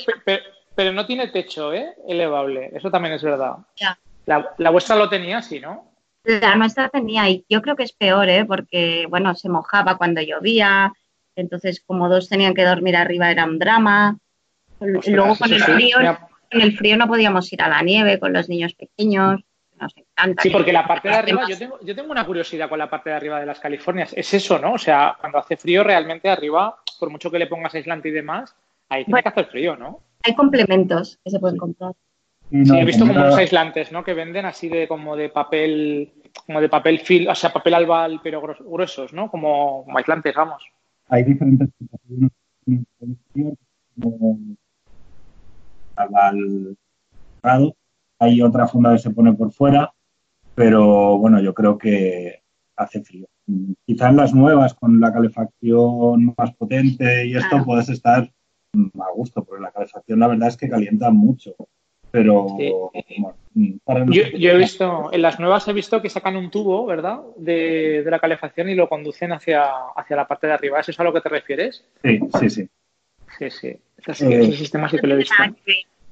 pero 0.75 0.91
no 0.91 1.05
tiene 1.05 1.27
techo, 1.29 1.73
¿eh? 1.73 1.93
Elevable. 2.07 2.71
Eso 2.73 2.91
también 2.91 3.15
es 3.15 3.23
verdad. 3.23 3.55
Ya. 3.77 3.97
La, 4.25 4.53
la 4.57 4.69
vuestra 4.71 4.97
lo 4.97 5.07
tenía, 5.07 5.41
sí, 5.41 5.59
¿no? 5.61 5.86
La 6.27 6.55
nuestra 6.55 6.89
tenía, 6.89 7.29
y 7.29 7.45
yo 7.47 7.61
creo 7.61 7.77
que 7.77 7.83
es 7.83 7.93
peor, 7.93 8.27
¿eh? 8.27 8.43
Porque, 8.43 9.05
bueno, 9.09 9.33
se 9.33 9.47
mojaba 9.47 9.97
cuando 9.97 10.21
llovía, 10.21 10.91
entonces 11.37 11.81
como 11.85 12.09
dos 12.09 12.27
tenían 12.27 12.53
que 12.53 12.65
dormir 12.65 12.97
arriba 12.97 13.31
era 13.31 13.45
un 13.45 13.57
drama. 13.59 14.17
Ostras, 14.79 15.07
Luego 15.07 15.35
con 15.37 15.53
el 15.53 15.61
frío, 15.63 15.97
con 16.51 16.61
el 16.61 16.77
frío 16.77 16.97
no 16.97 17.07
podíamos 17.07 17.51
ir 17.53 17.61
a 17.61 17.69
la 17.69 17.81
nieve 17.81 18.19
con 18.19 18.33
los 18.33 18.49
niños 18.49 18.73
pequeños. 18.73 19.39
Nos 19.79 19.95
encanta. 19.95 20.41
Sí, 20.41 20.49
que- 20.49 20.53
porque 20.53 20.73
la 20.73 20.85
parte 20.85 21.07
de 21.07 21.15
arriba, 21.15 21.43
yo 21.47 21.57
tengo, 21.57 21.79
yo 21.81 21.95
tengo 21.95 22.11
una 22.11 22.25
curiosidad 22.25 22.67
con 22.67 22.79
la 22.79 22.89
parte 22.89 23.09
de 23.11 23.15
arriba 23.15 23.39
de 23.39 23.45
las 23.45 23.59
Californias. 23.61 24.11
Es 24.13 24.33
eso, 24.33 24.59
¿no? 24.59 24.73
O 24.73 24.77
sea, 24.77 25.15
cuando 25.21 25.37
hace 25.37 25.55
frío, 25.55 25.81
realmente 25.83 26.27
arriba, 26.29 26.75
por 26.99 27.09
mucho 27.09 27.31
que 27.31 27.39
le 27.39 27.47
pongas 27.47 27.73
aislante 27.73 28.09
y 28.09 28.11
demás, 28.11 28.53
ahí 28.89 29.05
tiene 29.05 29.11
Bueno. 29.13 29.23
que 29.23 29.29
hacer 29.29 29.45
frío, 29.45 29.77
¿no? 29.77 30.01
Hay 30.23 30.35
complementos 30.35 31.19
que 31.23 31.29
se 31.31 31.39
pueden 31.39 31.57
comprar. 31.57 31.93
Sí, 32.49 32.55
no, 32.59 32.75
he 32.75 32.85
visto 32.85 33.01
como 33.01 33.13
como 33.13 33.25
unos 33.25 33.37
aislantes, 33.37 33.91
¿no? 33.91 34.05
Que 34.05 34.13
venden 34.13 34.45
así 34.45 34.69
de 34.69 34.87
como 34.87 35.17
de 35.17 35.27
papel, 35.27 36.13
como 36.45 36.61
de 36.61 36.69
papel 36.69 36.99
fil, 36.99 37.27
o 37.27 37.35
sea, 37.35 37.51
papel 37.51 37.73
albal, 37.73 38.19
pero 38.23 38.41
gruesos, 38.41 39.13
¿no? 39.13 39.29
Como, 39.29 39.83
como 39.85 39.97
aislantes, 39.97 40.35
vamos. 40.35 40.63
hay 41.07 41.23
diferentes 41.23 41.69
como 43.99 44.39
al 45.95 46.77
cerrado. 47.41 47.75
Hay 48.19 48.41
otra 48.41 48.67
funda 48.67 48.93
que 48.93 48.99
se 48.99 49.11
pone 49.11 49.33
por 49.33 49.51
fuera, 49.51 49.93
pero 50.55 51.17
bueno, 51.17 51.39
yo 51.39 51.53
creo 51.53 51.77
que 51.77 52.41
hace 52.75 53.03
frío. 53.03 53.27
Quizás 53.85 54.13
las 54.13 54.33
nuevas 54.33 54.73
con 54.73 54.99
la 54.99 55.13
calefacción 55.13 56.33
más 56.37 56.53
potente 56.55 57.27
y 57.27 57.35
esto 57.35 57.63
puedes 57.63 57.89
estar 57.89 58.23
a 58.73 59.11
gusto, 59.15 59.43
porque 59.43 59.61
la 59.61 59.71
calefacción 59.71 60.19
la 60.19 60.27
verdad 60.27 60.49
es 60.49 60.57
que 60.57 60.69
calienta 60.69 61.11
mucho. 61.11 61.55
Pero 62.11 62.47
Sí. 62.57 62.71
bueno, 63.19 63.35
mm, 63.53 64.11
yo, 64.11 64.51
he 64.51 64.57
visto, 64.57 65.09
en 65.11 65.21
las 65.21 65.39
nuevas 65.39 65.67
he 65.67 65.73
visto 65.73 66.01
que 66.01 66.09
sacan 66.09 66.35
un 66.35 66.49
tubo, 66.49 66.85
¿verdad? 66.85 67.19
De, 67.37 68.03
la 68.07 68.19
calefacción 68.19 68.69
y 68.69 68.75
lo 68.75 68.87
conducen 68.87 69.31
hacia, 69.33 69.65
hacia 69.95 70.15
la 70.15 70.27
parte 70.27 70.47
de 70.47 70.53
arriba. 70.53 70.79
¿Es 70.79 70.89
eso 70.89 71.01
a 71.01 71.05
lo 71.05 71.13
que 71.13 71.21
te 71.21 71.29
refieres? 71.29 71.83
Sí, 72.03 72.19
sí, 72.39 72.49
sí. 72.49 72.69
Sí, 73.37 73.49
sí. 73.49 73.79
ese 73.97 74.51
sistema 74.53 74.89
sí 74.89 74.97
que 74.97 75.07
lo 75.07 75.15
he 75.15 75.17
visto. 75.17 75.35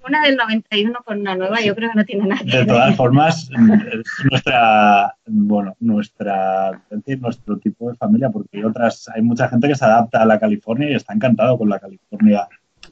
Una 0.08 0.22
del 0.22 0.36
91 0.36 1.00
con 1.04 1.22
una 1.22 1.36
nueva, 1.36 1.60
yo 1.62 1.76
creo 1.76 1.90
que 1.90 1.98
no 1.98 2.06
tiene 2.06 2.28
nada. 2.28 2.42
De 2.44 2.64
todas 2.66 2.96
formas, 2.96 3.50
es 3.50 4.26
nuestra, 4.30 5.16
bueno, 5.26 5.76
nuestra, 5.80 6.80
nuestro 6.92 7.58
tipo 7.58 7.90
de 7.90 7.98
familia, 7.98 8.30
porque 8.30 8.58
hay 8.58 8.64
otras, 8.66 9.10
hay 9.10 9.24
mucha 9.24 9.50
gente 9.50 9.68
que 9.68 9.74
se 9.74 9.84
adapta 9.84 10.22
a 10.22 10.26
la 10.26 10.40
California 10.40 10.92
y 10.92 10.94
está 10.94 11.14
encantado 11.14 11.58
con 11.58 11.70
la 11.70 11.80
California. 11.80 12.48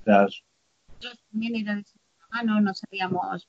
Nosotros 0.05 0.43
también 1.31 1.55
era 1.55 1.73
mano, 2.33 2.59
no 2.61 2.73
sabíamos 2.73 3.47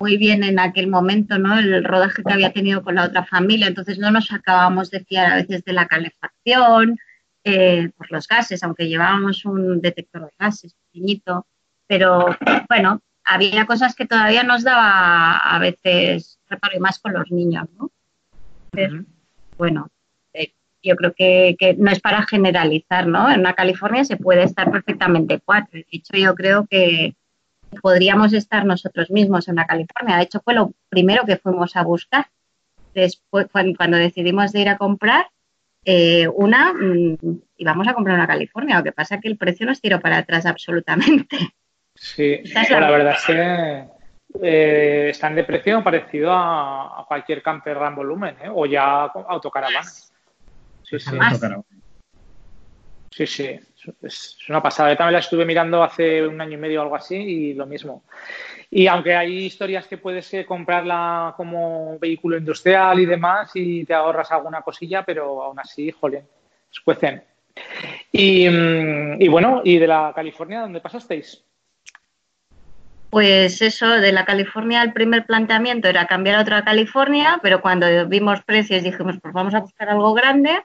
muy 0.00 0.16
bien 0.16 0.42
en 0.42 0.58
aquel 0.58 0.88
momento, 0.88 1.38
¿no? 1.38 1.58
El 1.58 1.84
rodaje 1.84 2.22
que 2.24 2.32
había 2.32 2.52
tenido 2.52 2.82
con 2.82 2.94
la 2.94 3.04
otra 3.04 3.24
familia, 3.24 3.66
entonces 3.66 3.98
no 3.98 4.10
nos 4.10 4.32
acabamos 4.32 4.90
de 4.90 5.00
fiar 5.04 5.30
a 5.30 5.36
veces 5.36 5.62
de 5.62 5.72
la 5.72 5.86
calefacción, 5.86 6.98
eh, 7.44 7.90
por 7.96 8.10
los 8.10 8.26
gases, 8.26 8.62
aunque 8.62 8.88
llevábamos 8.88 9.44
un 9.44 9.80
detector 9.80 10.22
de 10.22 10.32
gases 10.38 10.74
pequeñito, 10.74 11.46
pero 11.86 12.26
bueno, 12.68 13.00
había 13.24 13.66
cosas 13.66 13.94
que 13.94 14.06
todavía 14.06 14.42
nos 14.42 14.64
daba 14.64 15.36
a 15.36 15.58
veces 15.58 16.40
reparo 16.48 16.76
y 16.76 16.80
más 16.80 16.98
con 16.98 17.12
los 17.12 17.30
niños, 17.30 17.68
¿no? 17.78 17.90
Bueno, 19.58 19.88
eh, 20.32 20.54
yo 20.82 20.96
creo 20.96 21.12
que, 21.14 21.56
que, 21.58 21.74
no 21.74 21.90
es 21.90 22.00
para 22.00 22.22
generalizar, 22.22 23.06
¿no? 23.06 23.30
En 23.30 23.40
una 23.40 23.52
California 23.52 24.04
se 24.04 24.16
puede 24.16 24.44
estar 24.44 24.70
perfectamente 24.70 25.40
cuatro. 25.44 25.72
De 25.72 25.86
hecho, 25.90 26.16
yo 26.16 26.34
creo 26.34 26.66
que, 26.66 27.14
podríamos 27.80 28.32
estar 28.32 28.64
nosotros 28.64 29.10
mismos 29.10 29.48
en 29.48 29.56
la 29.56 29.66
California. 29.66 30.16
De 30.16 30.24
hecho, 30.24 30.40
fue 30.44 30.54
lo 30.54 30.72
primero 30.88 31.24
que 31.24 31.36
fuimos 31.36 31.76
a 31.76 31.82
buscar. 31.82 32.26
Después, 32.94 33.46
cuando, 33.50 33.96
decidimos 33.96 34.52
de 34.52 34.60
ir 34.60 34.68
a 34.68 34.76
comprar, 34.76 35.26
eh, 35.84 36.28
una, 36.28 36.72
mm, 36.72 37.16
íbamos 37.56 37.88
a 37.88 37.94
comprar 37.94 38.16
una 38.16 38.26
California. 38.26 38.78
Lo 38.78 38.84
que 38.84 38.92
pasa 38.92 39.16
es 39.16 39.22
que 39.22 39.28
el 39.28 39.38
precio 39.38 39.66
nos 39.66 39.80
tiró 39.80 40.00
para 40.00 40.18
atrás 40.18 40.46
absolutamente. 40.46 41.38
Sí, 41.94 42.42
la, 42.70 42.90
verdad 42.90 43.16
es 43.16 43.24
que 43.24 43.84
eh, 44.42 45.10
están 45.10 45.34
de 45.34 45.44
precio 45.44 45.82
parecido 45.82 46.32
a, 46.32 47.04
cualquier 47.08 47.42
camper 47.42 47.76
gran 47.76 47.94
volumen, 47.94 48.36
¿eh? 48.42 48.48
o 48.52 48.66
ya 48.66 49.04
autocaravana. 49.04 49.82
Sí, 49.82 50.98
sí. 50.98 51.16
Sí, 53.12 53.26
sí, 53.26 53.60
es 54.02 54.38
una 54.48 54.62
pasada. 54.62 54.90
Yo 54.90 54.96
también 54.96 55.12
la 55.12 55.18
estuve 55.18 55.44
mirando 55.44 55.82
hace 55.82 56.26
un 56.26 56.40
año 56.40 56.54
y 56.54 56.56
medio 56.56 56.80
algo 56.80 56.96
así 56.96 57.16
y 57.16 57.54
lo 57.54 57.66
mismo. 57.66 58.04
Y 58.70 58.86
aunque 58.86 59.14
hay 59.14 59.44
historias 59.44 59.86
que 59.86 59.98
puedes 59.98 60.32
eh, 60.32 60.46
comprarla 60.46 61.34
como 61.36 61.98
vehículo 61.98 62.38
industrial 62.38 63.00
y 63.00 63.06
demás 63.06 63.50
y 63.54 63.84
te 63.84 63.92
ahorras 63.92 64.32
alguna 64.32 64.62
cosilla, 64.62 65.04
pero 65.04 65.42
aún 65.42 65.60
así, 65.60 65.90
jolín, 65.90 66.22
escuecen. 66.72 67.22
Y, 68.10 68.48
mm, 68.48 69.20
y 69.20 69.28
bueno, 69.28 69.60
¿y 69.62 69.76
de 69.76 69.86
la 69.86 70.12
California 70.14 70.62
dónde 70.62 70.80
pasasteis? 70.80 71.44
Pues 73.10 73.60
eso, 73.60 73.88
de 73.88 74.10
la 74.10 74.24
California 74.24 74.82
el 74.82 74.94
primer 74.94 75.26
planteamiento 75.26 75.86
era 75.86 76.06
cambiar 76.06 76.36
a 76.36 76.40
otra 76.40 76.64
California, 76.64 77.40
pero 77.42 77.60
cuando 77.60 78.08
vimos 78.08 78.42
precios 78.42 78.82
dijimos, 78.82 79.16
pues 79.20 79.34
vamos 79.34 79.52
a 79.52 79.60
buscar 79.60 79.90
algo 79.90 80.14
grande 80.14 80.62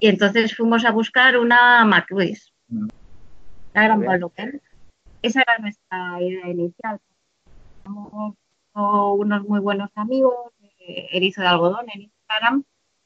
y 0.00 0.08
entonces 0.08 0.56
fuimos 0.56 0.84
a 0.84 0.92
buscar 0.92 1.36
una 1.38 1.84
McLuis, 1.84 2.52
una 2.70 2.88
gran 3.72 4.02
volumen. 4.02 4.60
Esa 5.22 5.42
era 5.42 5.58
nuestra 5.58 6.22
idea 6.22 6.48
inicial. 6.48 7.00
Tenemos 7.82 8.34
unos 8.74 9.48
muy 9.48 9.60
buenos 9.60 9.90
amigos, 9.96 10.52
eh, 10.80 11.08
Erizo 11.12 11.40
de 11.40 11.48
Algodón 11.48 11.86
en 11.92 12.02
Instagram, 12.02 12.64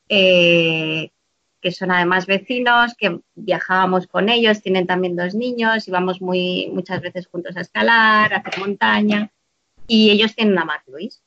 eh, 0.09 1.11
que 1.61 1.73
son 1.73 1.91
además 1.91 2.27
vecinos, 2.27 2.95
que 2.95 3.21
viajábamos 3.35 4.07
con 4.07 4.29
ellos, 4.29 4.61
tienen 4.61 4.87
también 4.87 5.17
dos 5.17 5.35
niños, 5.35 5.89
íbamos 5.89 6.21
muy, 6.21 6.71
muchas 6.75 7.01
veces 7.01 7.27
juntos 7.29 7.57
a 7.57 7.61
escalar, 7.61 8.35
a 8.35 8.39
hacer 8.39 8.59
montaña, 8.59 9.31
y 9.87 10.11
ellos 10.11 10.35
tienen 10.35 10.55
una 10.55 10.65
McLuis. 10.65 11.23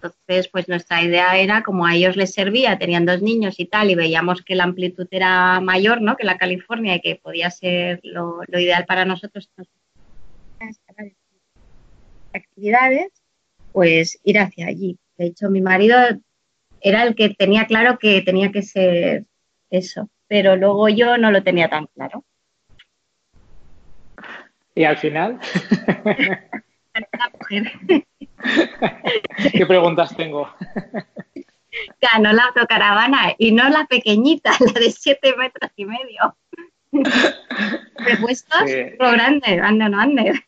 Entonces, 0.00 0.48
pues 0.48 0.68
nuestra 0.68 1.02
idea 1.02 1.36
era, 1.38 1.64
como 1.64 1.84
a 1.84 1.96
ellos 1.96 2.16
les 2.16 2.32
servía, 2.32 2.78
tenían 2.78 3.04
dos 3.04 3.20
niños 3.20 3.58
y 3.58 3.66
tal, 3.66 3.90
y 3.90 3.96
veíamos 3.96 4.42
que 4.42 4.54
la 4.54 4.62
amplitud 4.62 5.08
era 5.10 5.60
mayor, 5.60 6.00
¿no? 6.00 6.16
Que 6.16 6.24
la 6.24 6.38
California 6.38 6.94
y 6.94 7.00
que 7.00 7.16
podía 7.16 7.50
ser 7.50 7.98
lo, 8.04 8.40
ideal 8.46 8.84
para 8.86 9.04
nosotros 9.04 9.50
actividades, 12.32 13.08
pues 13.72 14.20
ir 14.22 14.38
hacia 14.38 14.68
allí. 14.68 14.98
De 15.16 15.26
hecho, 15.26 15.50
mi 15.50 15.60
marido 15.60 15.96
era 16.80 17.02
el 17.02 17.16
que 17.16 17.30
tenía 17.30 17.66
claro 17.66 17.98
que 17.98 18.22
tenía 18.22 18.52
que 18.52 18.62
ser 18.62 19.24
eso, 19.70 20.08
pero 20.28 20.54
luego 20.54 20.88
yo 20.88 21.18
no 21.18 21.32
lo 21.32 21.42
tenía 21.42 21.68
tan 21.68 21.86
claro. 21.86 22.24
¿Y 24.76 24.84
al 24.84 24.96
final? 24.96 25.40
¿Qué 29.52 29.66
preguntas 29.66 30.16
tengo? 30.16 30.48
Ganó 32.00 32.32
la 32.32 32.44
autocaravana 32.44 33.34
y 33.38 33.52
no 33.52 33.68
la 33.68 33.86
pequeñita, 33.86 34.52
la 34.74 34.80
de 34.80 34.90
7 34.90 35.34
metros 35.36 35.70
y 35.76 35.84
medio. 35.84 36.36
Repuestos 37.96 38.62
lo 38.98 39.12
grande, 39.12 39.60
ande 39.60 39.88
no 39.88 40.00
ande. 40.00 40.42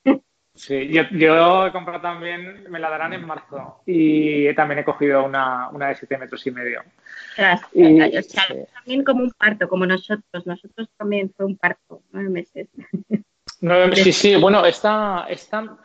Sí, 0.55 0.89
yo, 0.89 1.67
he 1.67 1.73
comprado 1.73 2.03
también, 2.03 2.65
me 2.69 2.79
la 2.79 2.91
darán 2.91 3.13
en 3.13 3.27
marzo 3.27 3.83
y 3.87 4.53
también 4.55 4.81
he 4.81 4.85
cogido 4.85 5.25
una, 5.25 5.69
una 5.71 5.89
de 5.89 5.95
7 5.95 6.19
metros 6.19 6.47
y 6.47 6.51
medio. 6.51 6.83
también 8.75 9.05
como 9.05 9.23
un 9.23 9.31
parto, 9.31 9.69
como 9.69 9.87
nosotros. 9.87 10.47
Nosotros 10.47 10.89
también 10.97 11.33
fue 11.35 11.47
un 11.47 11.57
parto, 11.57 12.03
nueve 12.13 12.31
meses 12.31 12.69
sí, 13.95 14.13
sí, 14.13 14.37
bueno, 14.37 14.65
esta, 14.65 15.27
esta 15.29 15.77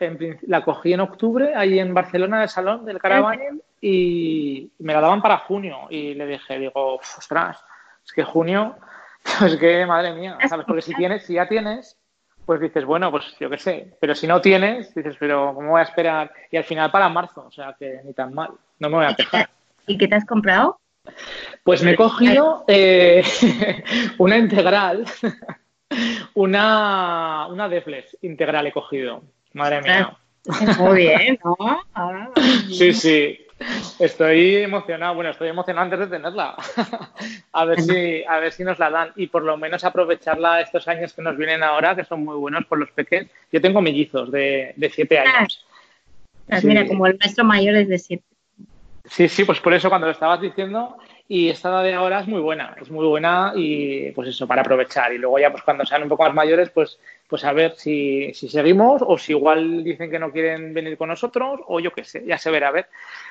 la 0.48 0.63
cogí 0.63 0.94
en 0.94 1.01
octubre 1.01 1.53
ahí 1.55 1.79
en 1.79 1.94
Barcelona, 1.94 2.44
el 2.44 2.50
salón 2.50 2.86
del 2.86 3.00
Caravaning, 3.00 3.62
y 3.82 4.72
me 4.79 4.94
la 4.94 5.01
daban 5.01 5.22
para 5.22 5.39
junio. 5.39 5.88
Y 5.89 6.13
le 6.13 6.25
dije, 6.25 6.58
digo, 6.58 6.96
ostras, 6.96 7.63
es 8.05 8.13
que 8.13 8.24
junio, 8.24 8.75
es 9.46 9.58
que 9.58 9.86
madre 9.86 10.13
mía, 10.13 10.38
¿sabes? 10.50 10.65
Porque 10.65 10.82
si 10.82 10.94
tienes, 10.94 11.25
si 11.25 11.34
ya 11.34 11.48
tienes, 11.48 11.98
pues 12.46 12.62
dices, 12.62 12.86
bueno, 12.86 13.12
pues 13.12 13.36
yo 13.39 13.50
qué 13.50 13.58
sé, 13.58 13.98
pero 14.00 14.15
si 14.15 14.27
no 14.27 14.39
tienes, 14.39 14.94
dices, 14.94 15.15
pero 15.20 15.53
¿cómo 15.53 15.72
voy 15.72 15.82
a 15.82 15.86
esperar? 15.86 16.32
Y 16.51 16.58
al 16.58 16.63
final 16.63 16.91
para 16.91 17.10
marzo, 17.10 17.46
o 17.48 17.51
sea 17.51 17.75
que 17.77 18.01
ni 18.03 18.13
tan 18.13 18.34
mal, 18.34 18.51
no 18.79 18.89
me 18.89 18.98
voy 18.98 19.05
a 19.05 19.15
quejar. 19.15 19.50
¿Y 19.88 19.98
qué 19.98 20.08
te 20.08 20.15
has 20.15 20.25
comprado? 20.25 20.79
Pues 21.63 21.84
me 21.84 21.91
he 21.91 21.96
cogido 21.96 22.63
eh, 22.67 23.24
una 24.17 24.38
integral 24.38 25.05
una, 26.34 27.48
una 27.48 27.70
Deflex 27.70 28.18
integral 28.22 28.68
he 28.68 28.72
cogido. 28.72 29.24
Madre 29.54 29.82
mía. 29.82 30.18
Muy 30.80 30.98
bien, 30.98 31.39
¿no? 31.44 31.58
Sí, 32.70 32.94
sí. 32.94 33.39
Estoy 34.00 34.58
emocionado. 34.58 35.15
Bueno, 35.15 35.32
estoy 35.32 35.50
emocionado 35.50 35.86
antes 35.86 36.00
de 36.00 36.08
tenerla. 36.08 36.56
a 37.54 37.65
ver 37.65 37.82
si, 37.82 38.24
a 38.24 38.39
ver 38.39 38.51
si 38.51 38.63
nos 38.63 38.77
la 38.77 38.89
dan 38.89 39.12
y 39.15 39.27
por 39.27 39.44
lo 39.44 39.58
menos 39.58 39.84
aprovecharla 39.84 40.62
estos 40.62 40.88
años 40.88 41.13
que 41.13 41.22
nos 41.22 41.38
vienen 41.38 41.63
ahora, 41.63 41.96
que 41.96 42.04
son 42.04 42.24
muy 42.24 42.36
buenos 42.36 42.65
por 42.65 42.80
los 42.80 42.92
pequeños. 42.92 43.32
Yo 43.51 43.62
tengo 43.62 43.82
mellizos 43.82 44.32
de, 44.32 44.74
de 44.75 44.89
siete 44.89 45.20
años. 45.20 45.65
Pues 46.48 46.63
mira, 46.63 46.86
como 46.86 47.08
el 47.08 47.18
maestro 47.18 47.44
mayor 47.44 47.75
es 47.75 47.88
de 47.88 47.98
siete. 47.98 48.24
Sí, 49.06 49.30
sí, 49.30 49.46
pues 49.46 49.60
por 49.60 49.74
eso 49.74 49.89
cuando 49.89 50.08
lo 50.08 50.13
estabas 50.13 50.42
diciendo, 50.42 50.98
y 51.27 51.50
esta 51.50 51.82
de 51.82 51.94
ahora 51.96 52.20
es 52.20 52.27
muy 52.27 52.39
buena, 52.39 52.75
es 52.79 52.91
muy 52.91 53.05
buena 53.05 53.51
y 53.55 54.12
pues 54.12 54.29
eso, 54.29 54.46
para 54.46 54.62
aprovechar. 54.62 55.12
Y 55.12 55.17
luego 55.17 55.39
ya 55.39 55.51
pues 55.51 55.63
cuando 55.63 55.84
sean 55.86 56.03
un 56.03 56.10
poco 56.10 56.24
más 56.24 56.34
mayores, 56.36 56.70
pues, 56.70 57.00
pues 57.27 57.44
a 57.44 57.51
ver 57.51 57.74
si, 57.75 58.32
si 58.36 58.48
seguimos 58.48 59.01
o 59.05 59.17
si 59.17 59.32
igual 59.32 59.84
dicen 59.84 60.12
que 60.12 60.20
no 60.20 60.32
quieren 60.32 60.74
venir 60.74 60.98
con 60.98 61.10
nosotros 61.10 61.62
o 61.65 61.79
yo 61.79 61.91
qué 61.91 62.03
sé, 62.03 62.24
ya 62.25 62.38
se 62.38 62.51
verá 62.51 62.67
a 62.67 62.72
ver. 62.72 62.88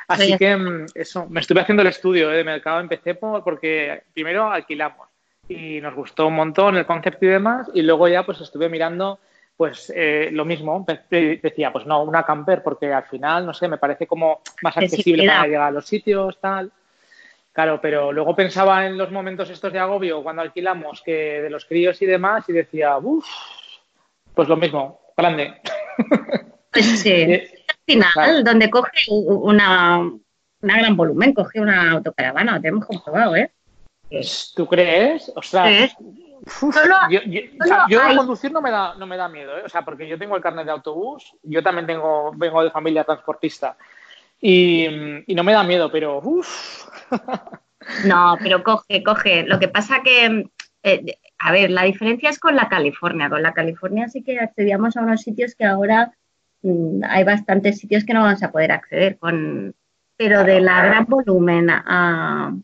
Así 0.08 0.36
que 0.36 0.56
mm, 0.56 0.86
eso, 0.94 1.26
me 1.28 1.40
estuve 1.40 1.60
haciendo 1.60 1.82
el 1.82 1.88
estudio 1.88 2.32
¿eh? 2.32 2.38
de 2.38 2.44
mercado, 2.44 2.80
empecé 2.80 3.14
por, 3.14 3.44
porque 3.44 4.02
primero 4.12 4.50
alquilamos 4.50 5.08
y 5.48 5.80
nos 5.80 5.94
gustó 5.94 6.26
un 6.26 6.34
montón 6.34 6.76
el 6.76 6.86
concepto 6.86 7.26
y 7.26 7.28
demás 7.28 7.70
y 7.74 7.82
luego 7.82 8.08
ya 8.08 8.24
pues 8.24 8.40
estuve 8.40 8.68
mirando 8.68 9.20
pues 9.56 9.92
eh, 9.94 10.30
lo 10.32 10.44
mismo, 10.44 10.84
decía, 11.08 11.72
pues 11.72 11.86
no, 11.86 12.02
una 12.02 12.24
camper, 12.24 12.60
porque 12.60 12.92
al 12.92 13.04
final, 13.04 13.46
no 13.46 13.54
sé, 13.54 13.68
me 13.68 13.78
parece 13.78 14.04
como 14.04 14.40
más 14.62 14.76
accesible 14.76 15.28
para 15.28 15.46
llegar 15.46 15.68
a 15.68 15.70
los 15.70 15.86
sitios, 15.86 16.40
tal. 16.40 16.72
Claro, 17.54 17.80
pero 17.80 18.10
luego 18.10 18.34
pensaba 18.34 18.84
en 18.84 18.98
los 18.98 19.12
momentos 19.12 19.48
estos 19.48 19.72
de 19.72 19.78
agobio 19.78 20.24
cuando 20.24 20.42
alquilamos, 20.42 21.00
que 21.02 21.40
de 21.40 21.48
los 21.48 21.64
críos 21.64 22.02
y 22.02 22.06
demás, 22.06 22.44
y 22.48 22.52
decía, 22.52 22.98
uff, 22.98 23.24
pues 24.34 24.48
lo 24.48 24.56
mismo, 24.56 25.00
grande. 25.16 25.62
Pues 26.72 27.00
sí, 27.00 27.12
al 27.68 27.76
final, 27.86 28.42
donde 28.42 28.68
coge 28.68 29.06
una, 29.08 30.00
una 30.00 30.78
gran 30.78 30.96
volumen, 30.96 31.32
coge 31.32 31.60
una 31.60 31.92
autocaravana, 31.92 32.56
lo 32.56 32.60
tenemos 32.60 32.86
comprobado, 32.86 33.36
¿eh? 33.36 33.52
¿Tú 34.56 34.66
crees? 34.66 35.30
O 35.36 35.42
sea, 35.42 35.88
yo, 37.08 38.00
conducir 38.16 38.50
no 38.50 38.60
me 38.60 38.72
da 38.72 38.94
no 38.96 39.06
me 39.06 39.16
da 39.16 39.28
miedo, 39.28 39.58
¿eh? 39.58 39.62
o 39.64 39.68
sea, 39.68 39.84
porque 39.84 40.08
yo 40.08 40.18
tengo 40.18 40.34
el 40.36 40.42
carnet 40.42 40.66
de 40.66 40.72
autobús, 40.72 41.36
yo 41.42 41.62
también 41.62 41.86
tengo 41.86 42.32
vengo 42.34 42.64
de 42.64 42.70
familia 42.72 43.04
transportista 43.04 43.76
Y, 44.46 44.86
no 45.34 45.42
me 45.42 45.54
da 45.54 45.64
miedo, 45.64 45.90
pero 45.90 46.20
uff. 46.22 46.86
No, 48.06 48.36
pero 48.42 48.62
coge, 48.62 49.02
coge. 49.02 49.44
Lo 49.44 49.58
que 49.58 49.68
pasa 49.68 50.02
que, 50.02 50.50
eh, 50.82 51.18
a 51.38 51.52
ver, 51.52 51.70
la 51.70 51.82
diferencia 51.82 52.30
es 52.30 52.38
con 52.38 52.56
la 52.56 52.68
California. 52.68 53.28
Con 53.28 53.42
la 53.42 53.52
California 53.52 54.08
sí 54.08 54.22
que 54.22 54.38
accedíamos 54.38 54.96
a 54.96 55.02
unos 55.02 55.20
sitios 55.20 55.54
que 55.54 55.66
ahora 55.66 56.14
mm, 56.62 57.02
hay 57.06 57.24
bastantes 57.24 57.78
sitios 57.78 58.04
que 58.04 58.14
no 58.14 58.22
vamos 58.22 58.42
a 58.42 58.52
poder 58.52 58.72
acceder. 58.72 59.18
Con, 59.18 59.74
pero 60.16 60.44
de 60.44 60.60
la 60.62 60.84
gran 60.84 61.04
volumen 61.04 61.68
a, 61.68 62.54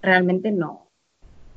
realmente 0.00 0.50
no. 0.50 0.90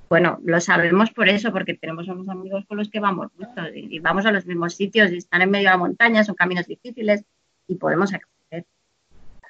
Bueno, 0.09 0.39
lo 0.43 0.59
sabemos 0.59 1.11
por 1.11 1.29
eso, 1.29 1.53
porque 1.53 1.75
tenemos 1.75 2.09
unos 2.09 2.27
amigos 2.27 2.65
con 2.67 2.77
los 2.77 2.89
que 2.89 2.99
vamos 2.99 3.31
y, 3.73 3.95
y 3.95 3.99
vamos 3.99 4.25
a 4.25 4.31
los 4.33 4.45
mismos 4.45 4.75
sitios 4.75 5.11
y 5.11 5.17
están 5.17 5.41
en 5.41 5.51
medio 5.51 5.69
de 5.69 5.73
la 5.73 5.77
montaña, 5.77 6.25
son 6.25 6.35
caminos 6.35 6.67
difíciles 6.67 7.23
y 7.67 7.75
podemos 7.75 8.13
acceder 8.13 8.40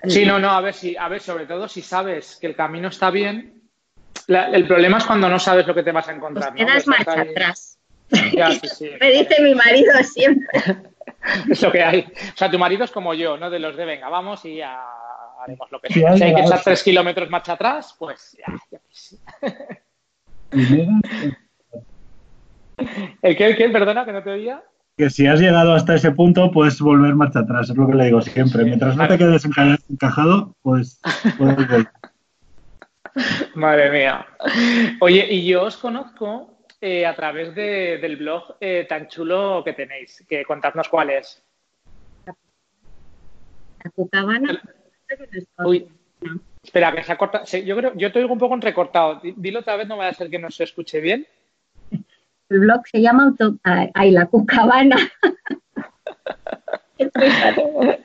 Sí, 0.07 0.25
no, 0.25 0.39
no, 0.39 0.49
a 0.49 0.61
ver, 0.61 0.73
si, 0.73 0.97
a 0.97 1.07
ver, 1.07 1.21
sobre 1.21 1.45
todo 1.45 1.67
si 1.67 1.81
sabes 1.81 2.37
que 2.39 2.47
el 2.47 2.55
camino 2.55 2.87
está 2.87 3.11
bien, 3.11 3.61
el 4.27 4.67
problema 4.67 4.97
es 4.97 5.05
cuando 5.05 5.29
no 5.29 5.39
sabes 5.39 5.67
lo 5.67 5.75
que 5.75 5.83
te 5.83 5.91
vas 5.91 6.07
a 6.07 6.13
encontrar. 6.13 6.53
Pues 6.53 6.65
quedas 6.65 6.87
marcha 6.87 7.21
atrás. 7.21 7.77
Me 8.09 9.11
dice 9.11 9.41
mi 9.41 9.55
marido 9.55 9.93
siempre. 10.03 10.47
es 11.49 11.61
lo 11.61 11.71
que 11.71 11.83
hay. 11.83 12.01
O 12.01 12.37
sea, 12.37 12.51
tu 12.51 12.59
marido 12.59 12.83
es 12.83 12.91
como 12.91 13.13
yo, 13.13 13.37
¿no? 13.37 13.49
De 13.49 13.59
los 13.59 13.77
de 13.77 13.85
venga, 13.85 14.09
vamos 14.09 14.43
y 14.45 14.57
ya 14.57 14.81
haremos 15.41 15.71
lo 15.71 15.79
que 15.79 15.93
sea. 15.93 16.17
Si 16.17 16.23
hay 16.23 16.35
que 16.35 16.41
echar 16.41 16.61
tres 16.63 16.83
kilómetros 16.83 17.29
marcha 17.29 17.53
atrás, 17.53 17.95
pues 17.97 18.37
ya, 18.37 18.45
ya 18.71 18.79
¿El 23.21 23.37
qué, 23.37 23.45
el 23.45 23.55
qué? 23.55 23.69
Perdona, 23.69 24.03
que 24.05 24.11
no 24.11 24.23
te 24.23 24.31
oía 24.31 24.63
que 24.97 25.09
si 25.09 25.27
has 25.27 25.39
llegado 25.39 25.73
hasta 25.73 25.95
ese 25.95 26.11
punto, 26.11 26.51
puedes 26.51 26.79
volver 26.79 27.15
marcha 27.15 27.39
atrás, 27.39 27.69
es 27.69 27.75
lo 27.75 27.87
que 27.87 27.95
le 27.95 28.05
digo 28.05 28.21
siempre. 28.21 28.63
Mientras 28.63 28.95
no 28.95 29.07
te 29.07 29.17
quedes 29.17 29.45
encajado, 29.89 30.55
pues 30.61 30.99
puedes 31.37 31.55
volver. 31.55 31.87
Madre 33.55 33.91
mía. 33.91 34.25
Oye, 34.99 35.27
y 35.29 35.45
yo 35.45 35.63
os 35.63 35.77
conozco 35.77 36.65
eh, 36.79 37.05
a 37.05 37.15
través 37.15 37.53
del 37.53 38.15
blog 38.17 38.55
eh, 38.59 38.85
tan 38.87 39.07
chulo 39.07 39.63
que 39.63 39.73
tenéis, 39.73 40.23
que 40.27 40.45
contadnos 40.45 40.87
cuál 40.87 41.09
es. 41.11 41.43
Uy, 45.65 45.87
espera, 46.63 46.93
que 46.93 47.03
se 47.03 47.11
ha 47.11 47.17
cortado. 47.17 47.45
Yo 47.45 47.75
creo, 47.75 47.93
yo 47.95 48.11
te 48.11 48.19
oigo 48.19 48.33
un 48.33 48.39
poco 48.39 48.55
entrecortado. 48.55 49.21
Dilo 49.35 49.59
otra 49.59 49.75
vez, 49.75 49.87
no 49.87 49.97
va 49.97 50.07
a 50.07 50.13
ser 50.13 50.29
que 50.29 50.39
no 50.39 50.49
se 50.49 50.63
escuche 50.63 51.01
bien. 51.01 51.27
El 52.51 52.59
blog 52.59 52.85
se 52.85 53.01
llama 53.01 53.23
Auto... 53.23 53.55
Ay, 53.63 54.11
la 54.11 54.25
Cucabana. 54.25 54.97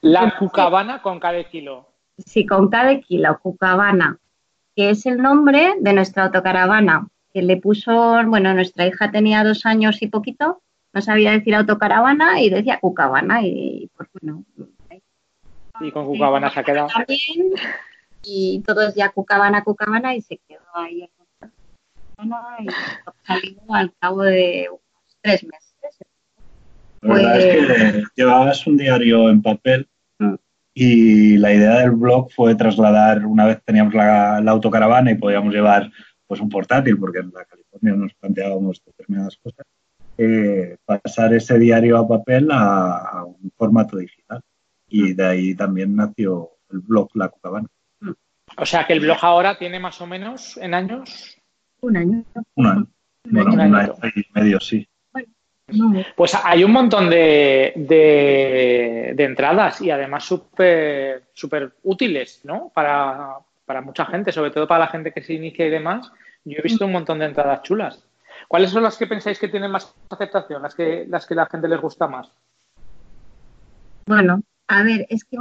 la 0.00 0.36
Cucabana 0.36 1.00
con 1.00 1.20
cada 1.20 1.44
kilo. 1.44 1.86
Sí, 2.18 2.44
con 2.44 2.68
cada 2.68 3.00
kilo, 3.00 3.38
Cucabana, 3.40 4.18
que 4.74 4.90
es 4.90 5.06
el 5.06 5.18
nombre 5.18 5.74
de 5.78 5.92
nuestra 5.92 6.24
autocaravana, 6.24 7.06
que 7.32 7.42
le 7.42 7.56
puso, 7.58 8.20
bueno, 8.26 8.52
nuestra 8.52 8.84
hija 8.84 9.12
tenía 9.12 9.44
dos 9.44 9.64
años 9.64 10.02
y 10.02 10.08
poquito, 10.08 10.60
no 10.92 11.00
sabía 11.00 11.30
decir 11.30 11.54
autocaravana 11.54 12.40
y 12.40 12.50
decía 12.50 12.80
Cucabana 12.80 13.42
y 13.42 13.88
pues 13.96 14.08
bueno. 14.20 14.44
Y 15.78 15.92
con 15.92 16.04
Cucabana 16.04 16.50
se 16.50 16.58
ha 16.58 16.64
quedado. 16.64 16.88
y 18.24 18.60
todos 18.66 18.96
ya 18.96 19.10
Cucabana, 19.10 19.62
Cucabana 19.62 20.16
y 20.16 20.20
se 20.20 20.38
quedó 20.38 20.64
ahí 20.74 21.08
y 22.18 22.68
salió 23.26 23.60
al 23.68 23.92
cabo 23.98 24.22
de 24.22 24.68
unos 24.70 25.18
tres 25.20 25.44
meses. 25.44 25.66
La 27.02 27.14
verdad 27.14 27.40
es 27.40 27.54
que 27.54 27.66
pues 27.66 28.04
llevabas 28.16 28.66
un 28.66 28.76
diario 28.76 29.28
en 29.28 29.42
papel 29.42 29.88
mm. 30.18 30.34
y 30.74 31.36
la 31.38 31.52
idea 31.52 31.78
del 31.80 31.92
blog 31.92 32.32
fue 32.32 32.54
trasladar, 32.54 33.24
una 33.26 33.46
vez 33.46 33.62
teníamos 33.64 33.94
la, 33.94 34.38
autocaravana 34.38 35.10
y 35.10 35.16
podíamos 35.16 35.52
llevar 35.52 35.90
pues 36.26 36.40
un 36.40 36.48
portátil, 36.48 36.98
porque 36.98 37.20
en 37.20 37.30
la 37.32 37.44
California 37.44 37.94
nos 37.94 38.14
planteábamos 38.14 38.82
determinadas 38.84 39.36
cosas, 39.36 39.64
eh, 40.18 40.76
pasar 40.84 41.34
ese 41.34 41.58
diario 41.58 41.98
a 41.98 42.08
papel 42.08 42.48
a, 42.50 43.24
un 43.24 43.52
formato 43.56 43.96
digital. 43.96 44.40
Y 44.88 45.14
de 45.14 45.26
ahí 45.26 45.54
también 45.54 45.94
nació 45.94 46.50
el 46.70 46.80
blog 46.80 47.10
La 47.14 47.28
Cucabana. 47.28 47.68
O 48.56 48.64
sea 48.64 48.86
que 48.86 48.94
el 48.94 49.00
blog 49.00 49.18
ahora 49.22 49.58
tiene 49.58 49.78
más 49.78 50.00
o 50.00 50.06
menos 50.06 50.56
en 50.56 50.74
años 50.74 51.35
un 51.86 51.96
año. 51.96 52.24
Un 52.54 52.66
año. 52.66 52.86
Bueno, 53.24 53.52
un 53.52 53.60
año 53.60 53.94
y 54.14 54.24
medio, 54.34 54.60
sí. 54.60 54.86
Pues 56.14 56.36
hay 56.44 56.62
un 56.62 56.70
montón 56.70 57.10
de, 57.10 57.72
de, 57.74 59.24
entradas 59.24 59.80
y 59.80 59.90
además 59.90 60.22
súper 60.22 61.24
super 61.34 61.72
útiles, 61.82 62.40
¿no? 62.44 62.70
Para, 62.72 63.38
para 63.64 63.80
mucha 63.80 64.06
gente, 64.06 64.30
sobre 64.30 64.52
todo 64.52 64.68
para 64.68 64.84
la 64.84 64.90
gente 64.90 65.12
que 65.12 65.22
se 65.22 65.34
inicia 65.34 65.66
y 65.66 65.70
demás. 65.70 66.12
Yo 66.44 66.58
he 66.58 66.62
visto 66.62 66.86
un 66.86 66.92
montón 66.92 67.18
de 67.18 67.26
entradas 67.26 67.62
chulas. 67.62 68.06
¿Cuáles 68.46 68.70
son 68.70 68.84
las 68.84 68.96
que 68.96 69.08
pensáis 69.08 69.40
que 69.40 69.48
tienen 69.48 69.72
más 69.72 69.92
aceptación, 70.08 70.62
las 70.62 70.74
que, 70.76 71.04
las 71.08 71.26
que 71.26 71.34
la 71.34 71.46
gente 71.46 71.66
les 71.66 71.80
gusta 71.80 72.06
más? 72.06 72.30
Bueno, 74.06 74.40
a 74.68 74.82
ver, 74.84 75.04
es 75.08 75.24
que 75.24 75.36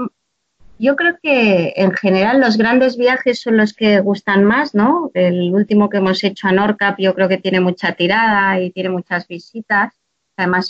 yo 0.77 0.95
creo 0.95 1.17
que 1.21 1.73
en 1.77 1.91
general 1.93 2.41
los 2.41 2.57
grandes 2.57 2.97
viajes 2.97 3.39
son 3.41 3.57
los 3.57 3.73
que 3.73 4.01
gustan 4.01 4.43
más, 4.43 4.75
¿no? 4.75 5.09
El 5.13 5.53
último 5.53 5.89
que 5.89 5.97
hemos 5.97 6.23
hecho 6.23 6.47
a 6.47 6.51
Norcap 6.51 6.99
yo 6.99 7.13
creo 7.15 7.29
que 7.29 7.37
tiene 7.37 7.61
mucha 7.61 7.93
tirada 7.93 8.59
y 8.59 8.71
tiene 8.71 8.89
muchas 8.89 9.27
visitas. 9.27 9.93
Además 10.37 10.69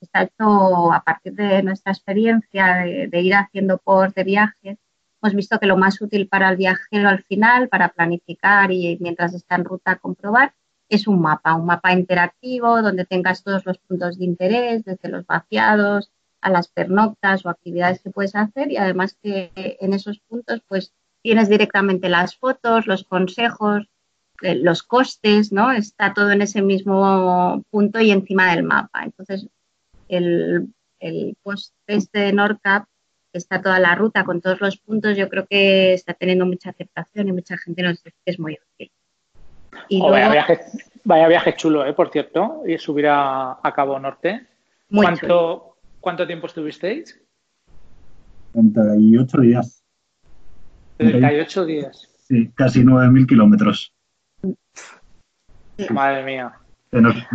está 0.00 0.22
hecho 0.22 0.92
a 0.92 1.02
partir 1.04 1.34
de 1.34 1.62
nuestra 1.62 1.92
experiencia 1.92 2.76
de, 3.08 3.20
ir 3.20 3.34
haciendo 3.34 3.78
por 3.78 4.12
de 4.12 4.24
viajes. 4.24 4.78
Hemos 5.22 5.34
visto 5.34 5.60
que 5.60 5.66
lo 5.66 5.76
más 5.76 6.00
útil 6.00 6.28
para 6.28 6.50
el 6.50 6.56
viajero 6.56 7.08
al 7.08 7.22
final, 7.22 7.68
para 7.68 7.90
planificar 7.90 8.72
y 8.72 8.98
mientras 9.00 9.32
está 9.32 9.54
en 9.54 9.64
ruta 9.64 9.96
comprobar, 9.96 10.54
es 10.88 11.06
un 11.06 11.20
mapa, 11.20 11.54
un 11.54 11.66
mapa 11.66 11.92
interactivo 11.92 12.82
donde 12.82 13.04
tengas 13.04 13.42
todos 13.44 13.64
los 13.64 13.78
puntos 13.78 14.18
de 14.18 14.24
interés, 14.24 14.84
desde 14.84 15.08
los 15.08 15.24
vaciados, 15.26 16.10
a 16.46 16.50
las 16.50 16.68
pernoctas 16.68 17.44
o 17.44 17.48
actividades 17.48 18.00
que 18.00 18.10
puedes 18.10 18.36
hacer 18.36 18.70
y 18.70 18.76
además 18.76 19.18
que 19.20 19.50
en 19.80 19.92
esos 19.92 20.20
puntos 20.20 20.62
pues 20.68 20.92
tienes 21.20 21.48
directamente 21.48 22.08
las 22.08 22.36
fotos, 22.36 22.86
los 22.86 23.02
consejos, 23.02 23.88
eh, 24.42 24.54
los 24.54 24.84
costes, 24.84 25.50
¿no? 25.50 25.72
Está 25.72 26.14
todo 26.14 26.30
en 26.30 26.42
ese 26.42 26.62
mismo 26.62 27.64
punto 27.70 28.00
y 28.00 28.12
encima 28.12 28.52
del 28.52 28.62
mapa. 28.62 29.02
Entonces, 29.02 29.48
el, 30.08 30.68
el 31.00 31.36
post 31.42 31.74
este 31.88 32.20
de 32.20 32.32
NORCAP, 32.32 32.84
está 33.32 33.60
toda 33.60 33.80
la 33.80 33.96
ruta 33.96 34.24
con 34.24 34.40
todos 34.40 34.60
los 34.60 34.78
puntos, 34.78 35.16
yo 35.16 35.28
creo 35.28 35.46
que 35.46 35.94
está 35.94 36.14
teniendo 36.14 36.46
mucha 36.46 36.70
aceptación 36.70 37.26
y 37.26 37.32
mucha 37.32 37.58
gente 37.58 37.82
nos 37.82 38.02
dice 38.02 38.16
que 38.24 38.30
es 38.30 38.38
muy 38.38 38.56
útil. 38.74 38.92
vaya, 40.00 40.30
viaje, 40.30 40.60
vaya, 41.02 41.26
viaje, 41.26 41.56
chulo, 41.56 41.84
¿eh? 41.84 41.92
por 41.92 42.10
cierto, 42.10 42.62
y 42.64 42.78
subir 42.78 43.08
a, 43.08 43.58
Cabo 43.74 43.98
Norte. 43.98 44.46
¿Cuánto, 44.88 45.75
¿Cuánto 46.06 46.24
tiempo 46.24 46.46
estuvisteis? 46.46 47.20
38 48.52 49.40
días. 49.40 49.82
38 50.98 51.64
días. 51.64 52.08
Sí, 52.28 52.48
casi 52.54 52.84
9.000 52.84 53.26
kilómetros. 53.26 53.92
Madre 55.90 56.22
mía. 56.22 56.52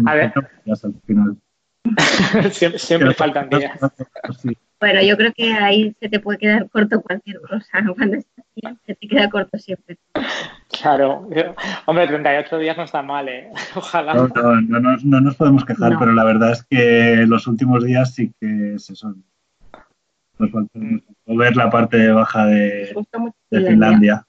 a 0.06 0.14
ver. 0.16 0.34
Al 0.34 1.02
final. 1.06 1.38
siempre, 2.78 3.14
faltan 3.14 3.50
días. 3.50 3.78
Bueno, 4.82 5.00
yo 5.04 5.15
creo 5.15 5.32
que 5.32 5.54
ahí 5.54 5.96
se 6.00 6.10
te 6.10 6.20
puede 6.20 6.39
quedar 6.39 6.67
corto 6.72 7.02
cualquier 7.02 7.39
cosa. 7.41 7.84
Cuando 7.96 8.17
estás 8.17 8.46
bien, 8.56 8.80
se 8.84 8.96
te 8.96 9.08
queda 9.08 9.30
corto 9.30 9.60
siempre. 9.60 9.96
Claro. 10.82 11.30
Hombre, 11.86 12.08
38 12.08 12.58
días 12.58 12.76
no 12.76 12.84
está 12.84 13.04
mal, 13.04 13.30
¿eh? 13.30 13.52
Ojalá. 13.76 14.15
No, 14.15 14.28
no, 14.28 14.98
no, 15.04 15.22
nos 15.22 15.36
podemos 15.36 15.63
quejar, 15.65 16.00
pero 16.00 16.13
la 16.13 16.24
verdad 16.24 16.54
es 16.54 16.65
que 16.67 17.26
los 17.28 17.46
últimos 17.46 17.84
días 17.86 18.15
sí 18.15 18.34
que 18.41 18.80
se 18.80 18.96
son. 18.96 19.24
Nos 20.39 20.50
falta 20.50 20.72
mm. 20.74 21.38
ver 21.38 21.56
la 21.56 21.70
parte 21.70 22.10
baja 22.10 22.48
de, 22.48 22.91
de 23.52 23.62
Finlandia. 23.67 24.26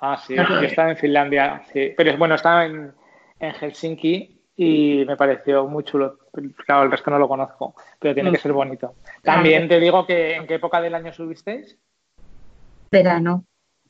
Ah, 0.00 0.16
sí, 0.16 0.34
está 0.62 0.90
en 0.90 0.96
Finlandia, 0.96 1.62
sí. 1.72 1.92
Pero 1.96 2.18
bueno, 2.18 2.34
estaba 2.34 2.66
en, 2.66 2.92
en 3.38 3.52
Helsinki 3.54 4.33
y 4.56 5.04
me 5.06 5.16
pareció 5.16 5.66
muy 5.66 5.84
chulo. 5.84 6.18
Claro, 6.66 6.84
el 6.84 6.90
resto 6.90 7.10
no 7.10 7.18
lo 7.18 7.28
conozco, 7.28 7.74
pero 7.98 8.14
tiene 8.14 8.30
que 8.30 8.38
mm. 8.38 8.40
ser 8.40 8.52
bonito. 8.52 8.94
También 9.22 9.68
te 9.68 9.80
digo 9.80 10.06
que 10.06 10.34
¿en 10.34 10.46
qué 10.46 10.54
época 10.54 10.80
del 10.80 10.94
año 10.94 11.12
subisteis? 11.12 11.76
Verano. 12.90 13.44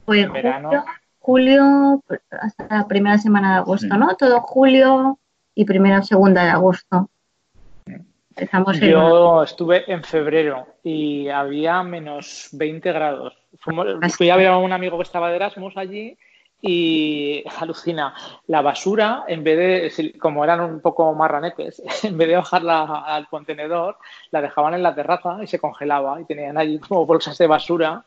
Fue 0.04 0.26
verano 0.26 0.84
julio 1.24 2.02
hasta 2.30 2.66
la 2.68 2.86
primera 2.86 3.16
semana 3.16 3.54
de 3.54 3.58
agosto, 3.60 3.96
¿no? 3.96 4.14
Todo 4.14 4.42
julio 4.42 5.18
y 5.54 5.64
primera 5.64 6.00
o 6.00 6.02
segunda 6.02 6.44
de 6.44 6.50
agosto. 6.50 7.08
Yo 8.82 9.42
estuve 9.42 9.90
en 9.90 10.04
febrero 10.04 10.66
y 10.82 11.28
había 11.28 11.82
menos 11.82 12.48
20 12.52 12.92
grados. 12.92 13.34
fui 14.16 14.28
a 14.28 14.36
ver 14.36 14.48
a 14.48 14.58
un 14.58 14.72
amigo 14.72 14.98
que 14.98 15.04
estaba 15.04 15.30
de 15.30 15.36
Erasmus 15.36 15.74
allí 15.78 16.18
y 16.66 17.44
alucina, 17.60 18.14
la 18.46 18.62
basura, 18.62 19.24
en 19.28 19.44
vez 19.44 19.96
de, 19.96 20.18
como 20.18 20.44
eran 20.44 20.62
un 20.62 20.80
poco 20.80 21.12
marranetes, 21.14 21.82
en 22.02 22.16
vez 22.16 22.28
de 22.28 22.36
bajarla 22.36 23.04
al 23.04 23.28
contenedor, 23.28 23.98
la 24.30 24.40
dejaban 24.40 24.72
en 24.72 24.82
la 24.82 24.94
terraza 24.94 25.38
y 25.42 25.46
se 25.46 25.58
congelaba 25.58 26.18
y 26.20 26.24
tenían 26.24 26.56
allí 26.56 26.78
como 26.78 27.04
bolsas 27.04 27.36
de 27.36 27.46
basura 27.46 28.04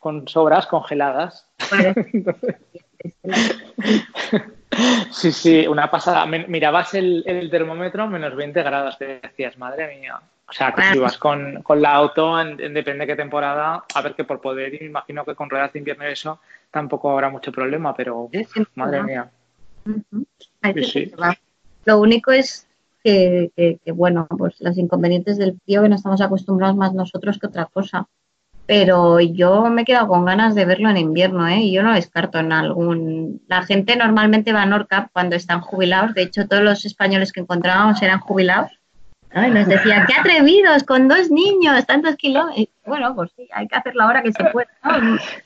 con 0.00 0.26
sobras 0.26 0.66
congeladas. 0.66 1.46
sí, 5.12 5.30
sí, 5.30 5.66
una 5.68 5.88
pasada. 5.88 6.26
Mirabas 6.26 6.94
el, 6.94 7.22
el 7.26 7.48
termómetro, 7.48 8.08
menos 8.08 8.34
20 8.34 8.60
grados, 8.62 8.98
te 8.98 9.20
decías, 9.20 9.56
madre 9.56 9.98
mía. 9.98 10.20
O 10.50 10.52
sea, 10.52 10.72
que 10.72 10.82
si 10.82 10.98
vas 10.98 11.16
con, 11.16 11.62
la 11.76 11.94
auto, 11.94 12.40
en, 12.40 12.56
depende 12.56 13.00
de 13.00 13.06
qué 13.06 13.16
temporada, 13.16 13.84
a 13.94 14.02
ver 14.02 14.16
que 14.16 14.24
por 14.24 14.40
poder, 14.40 14.82
imagino 14.82 15.24
que 15.24 15.36
con 15.36 15.48
ruedas 15.48 15.72
de 15.72 15.78
invierno 15.78 16.08
y 16.08 16.12
eso 16.12 16.40
tampoco 16.72 17.10
habrá 17.10 17.30
mucho 17.30 17.52
problema, 17.52 17.94
pero 17.94 18.28
madre 18.74 19.02
mía. 19.04 19.30
Lo 21.84 22.00
único 22.00 22.32
es 22.32 22.66
que, 23.04 23.78
bueno, 23.94 24.26
pues 24.28 24.60
los 24.60 24.76
inconvenientes 24.76 25.38
del 25.38 25.56
frío 25.64 25.82
que 25.82 25.88
no 25.88 25.94
estamos 25.94 26.20
acostumbrados 26.20 26.76
más 26.76 26.92
nosotros 26.94 27.38
que 27.38 27.46
otra 27.46 27.66
cosa. 27.66 28.08
Pero 28.66 29.18
yo 29.18 29.64
me 29.64 29.82
he 29.82 29.84
quedado 29.84 30.08
con 30.08 30.24
ganas 30.24 30.54
de 30.54 30.64
verlo 30.64 30.90
en 30.90 30.96
invierno, 30.96 31.48
¿eh? 31.48 31.58
Y 31.58 31.72
yo 31.72 31.82
no 31.82 31.92
descarto 31.92 32.38
en 32.38 32.52
algún... 32.52 33.42
La 33.48 33.62
gente 33.62 33.96
normalmente 33.96 34.52
va 34.52 34.62
a 34.62 34.66
Norcap 34.66 35.10
cuando 35.12 35.34
están 35.34 35.60
jubilados. 35.60 36.14
De 36.14 36.22
hecho, 36.22 36.46
todos 36.46 36.62
los 36.62 36.84
españoles 36.84 37.32
que 37.32 37.40
encontrábamos 37.40 38.00
eran 38.00 38.20
jubilados 38.20 38.79
nos 39.34 39.66
decía, 39.66 40.04
qué 40.06 40.14
atrevidos, 40.14 40.82
con 40.84 41.08
dos 41.08 41.30
niños, 41.30 41.86
tantos 41.86 42.16
kilómetros. 42.16 42.68
Bueno, 42.84 43.14
pues 43.14 43.30
sí, 43.36 43.48
hay 43.52 43.68
que 43.68 43.76
hacerlo 43.76 44.02
ahora 44.02 44.22
que 44.22 44.32
se 44.32 44.44
puede. 44.46 44.68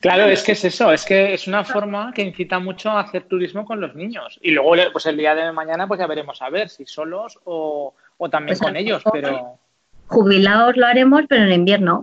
Claro, 0.00 0.24
es 0.24 0.42
que 0.42 0.52
es 0.52 0.64
eso, 0.64 0.92
es 0.92 1.04
que 1.04 1.34
es 1.34 1.46
una 1.46 1.64
forma 1.64 2.12
que 2.12 2.22
incita 2.22 2.58
mucho 2.58 2.90
a 2.90 3.00
hacer 3.00 3.24
turismo 3.24 3.66
con 3.66 3.80
los 3.80 3.94
niños. 3.94 4.38
Y 4.42 4.52
luego, 4.52 4.74
pues 4.92 5.04
el 5.06 5.16
día 5.16 5.34
de 5.34 5.52
mañana, 5.52 5.86
pues 5.86 6.00
ya 6.00 6.06
veremos 6.06 6.40
a 6.40 6.48
ver 6.48 6.70
si 6.70 6.86
solos 6.86 7.38
o, 7.44 7.94
también 8.30 8.56
pues 8.56 8.66
con 8.66 8.76
ellos, 8.76 9.02
pero... 9.12 9.58
Jubilados 10.06 10.76
lo 10.76 10.86
haremos, 10.86 11.24
pero 11.28 11.44
en 11.44 11.52
invierno. 11.52 12.02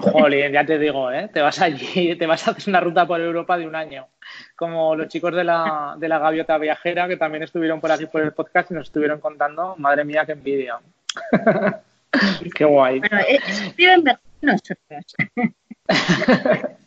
Jolín, 0.00 0.52
ya 0.52 0.66
te 0.66 0.78
digo, 0.78 1.10
¿eh? 1.10 1.28
Te 1.32 1.40
vas 1.40 1.60
allí, 1.60 2.14
te 2.14 2.26
vas 2.26 2.46
a 2.46 2.50
hacer 2.50 2.68
una 2.68 2.80
ruta 2.80 3.06
por 3.06 3.20
Europa 3.20 3.56
de 3.56 3.66
un 3.66 3.74
año. 3.74 4.06
Como 4.54 4.94
los 4.94 5.08
chicos 5.08 5.34
de 5.34 5.44
la, 5.44 5.94
de 5.98 6.08
la 6.08 6.18
gaviota 6.18 6.58
viajera 6.58 7.08
que 7.08 7.16
también 7.16 7.42
estuvieron 7.42 7.80
por 7.80 7.90
aquí 7.90 8.06
por 8.06 8.22
el 8.22 8.32
podcast 8.32 8.70
y 8.70 8.74
nos 8.74 8.88
estuvieron 8.88 9.18
contando, 9.18 9.74
madre 9.78 10.04
mía, 10.04 10.26
qué 10.26 10.32
envidia. 10.32 10.78
Qué 12.54 12.64
guay. 12.64 13.00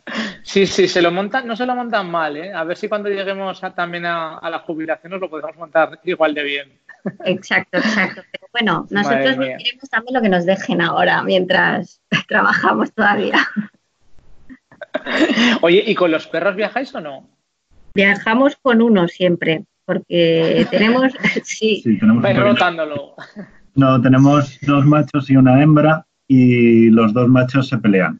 Sí, 0.43 0.67
sí, 0.67 0.87
se 0.87 1.01
lo 1.01 1.11
montan, 1.11 1.47
no 1.47 1.55
se 1.55 1.65
lo 1.65 1.75
montan 1.75 2.09
mal, 2.09 2.35
¿eh? 2.35 2.51
A 2.53 2.63
ver 2.63 2.75
si 2.75 2.89
cuando 2.89 3.09
lleguemos 3.09 3.61
también 3.75 4.05
a, 4.05 4.39
la 4.49 4.59
jubilación 4.59 5.11
nos 5.11 5.21
lo 5.21 5.29
podemos 5.29 5.55
montar 5.55 5.99
igual 6.03 6.33
de 6.33 6.43
bien. 6.43 6.79
Exacto, 7.23 7.77
exacto. 7.77 8.21
Pero 8.31 8.47
bueno, 8.51 8.87
nosotros 8.89 9.35
queremos 9.37 9.89
también 9.89 10.13
lo 10.13 10.21
que 10.21 10.29
nos 10.29 10.45
dejen 10.45 10.81
ahora, 10.81 11.23
mientras 11.23 12.01
trabajamos 12.27 12.91
todavía. 12.93 13.47
Oye, 15.61 15.83
¿y 15.85 15.95
con 15.95 16.11
los 16.11 16.27
perros 16.27 16.55
viajáis 16.55 16.93
o 16.95 17.01
no? 17.01 17.29
Viajamos 17.93 18.57
con 18.61 18.81
uno 18.81 19.07
siempre, 19.07 19.63
porque 19.85 20.67
tenemos, 20.69 21.13
sí, 21.43 21.81
sí 21.83 21.99
tenemos 21.99 22.35
rotándolo. 22.35 23.15
No, 23.75 24.01
tenemos 24.01 24.59
dos 24.61 24.85
machos 24.85 25.29
y 25.29 25.37
una 25.37 25.61
hembra 25.61 26.05
y 26.27 26.89
los 26.89 27.13
dos 27.13 27.27
machos 27.27 27.69
se 27.69 27.77
pelean. 27.77 28.19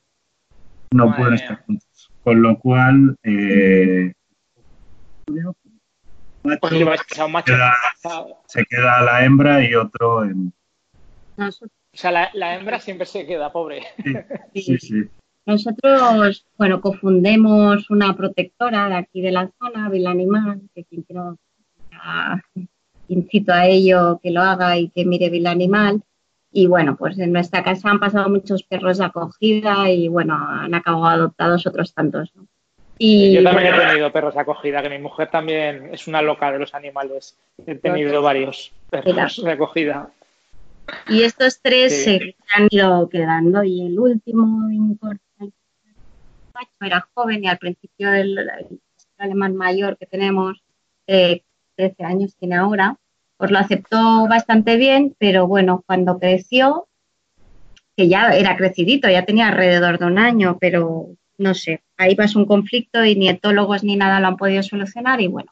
No 0.91 1.15
pueden 1.15 1.35
estar 1.35 1.63
juntos. 1.65 2.11
Con 2.23 2.41
lo 2.41 2.59
cual, 2.59 3.15
eh, 3.23 4.13
se 8.47 8.65
queda 8.65 9.01
la 9.01 9.25
hembra 9.25 9.63
y 9.63 9.75
otro 9.75 10.23
en... 10.25 10.53
O 11.37 11.51
sea, 11.93 12.31
la, 12.33 12.55
hembra 12.55 12.79
siempre 12.79 13.05
se 13.05 13.25
queda, 13.25 13.51
pobre. 13.51 13.83
Sí, 14.53 14.77
sí, 14.77 15.09
Nosotros, 15.45 16.45
bueno, 16.57 16.81
confundemos 16.81 17.89
una 17.89 18.15
protectora 18.15 18.87
de 18.89 18.95
aquí 18.95 19.21
de 19.21 19.31
la 19.31 19.51
zona, 19.59 19.89
Vila 19.89 20.11
Animal, 20.11 20.61
que 20.73 20.85
quien 20.85 21.01
quiera 21.03 21.35
incito 23.13 23.53
a 23.53 23.67
ello 23.67 24.19
que 24.21 24.31
lo 24.31 24.41
haga 24.41 24.77
y 24.77 24.89
que 24.89 25.05
mire 25.05 25.29
bien 25.29 25.43
el 25.43 25.47
animal. 25.47 26.01
Y 26.51 26.67
bueno, 26.67 26.97
pues 26.97 27.17
en 27.17 27.31
nuestra 27.31 27.63
casa 27.63 27.89
han 27.89 27.99
pasado 27.99 28.29
muchos 28.29 28.63
perros 28.63 28.97
de 28.97 29.05
acogida 29.05 29.89
y 29.89 30.07
bueno, 30.07 30.35
han 30.37 30.73
acabado 30.73 31.05
adoptados 31.05 31.65
otros 31.65 31.93
tantos. 31.93 32.33
Y, 32.97 33.33
Yo 33.33 33.43
también 33.43 33.73
he 33.73 33.77
tenido 33.77 34.11
perros 34.11 34.35
de 34.35 34.41
acogida, 34.41 34.81
que 34.81 34.89
mi 34.89 34.99
mujer 34.99 35.29
también 35.31 35.89
es 35.91 36.07
una 36.07 36.21
loca 36.21 36.51
de 36.51 36.59
los 36.59 36.73
animales. 36.75 37.37
He 37.65 37.75
tenido 37.75 38.21
varios 38.21 38.71
perros 38.89 39.41
de 39.43 39.51
acogida. 39.51 40.09
Y 41.07 41.23
estos 41.23 41.61
tres 41.61 42.03
se 42.03 42.35
han 42.53 42.67
ido 42.69 43.07
quedando 43.09 43.63
y 43.63 43.85
el 43.85 43.97
último 43.97 44.69
era 46.79 47.07
joven 47.13 47.43
y 47.43 47.47
al 47.47 47.57
principio 47.57 48.11
del, 48.11 48.49
alemán 49.17 49.55
mayor 49.55 49.97
que 49.97 50.05
tenemos, 50.05 50.63
eh, 51.07 51.43
13 51.75 52.03
años 52.03 52.35
tiene 52.35 52.55
ahora, 52.55 52.97
pues 53.37 53.51
lo 53.51 53.59
aceptó 53.59 54.27
bastante 54.27 54.77
bien, 54.77 55.15
pero 55.17 55.47
bueno, 55.47 55.83
cuando 55.85 56.19
creció, 56.19 56.87
que 57.95 58.07
ya 58.07 58.29
era 58.29 58.55
crecidito, 58.55 59.09
ya 59.09 59.25
tenía 59.25 59.47
alrededor 59.47 59.99
de 59.99 60.05
un 60.05 60.19
año, 60.19 60.57
pero 60.59 61.07
no 61.37 61.53
sé, 61.53 61.81
ahí 61.97 62.15
pasó 62.15 62.39
un 62.39 62.45
conflicto 62.45 63.03
y 63.03 63.15
ni 63.15 63.29
etólogos 63.29 63.83
ni 63.83 63.95
nada 63.95 64.19
lo 64.19 64.27
han 64.27 64.37
podido 64.37 64.63
solucionar 64.63 65.21
y 65.21 65.27
bueno, 65.27 65.51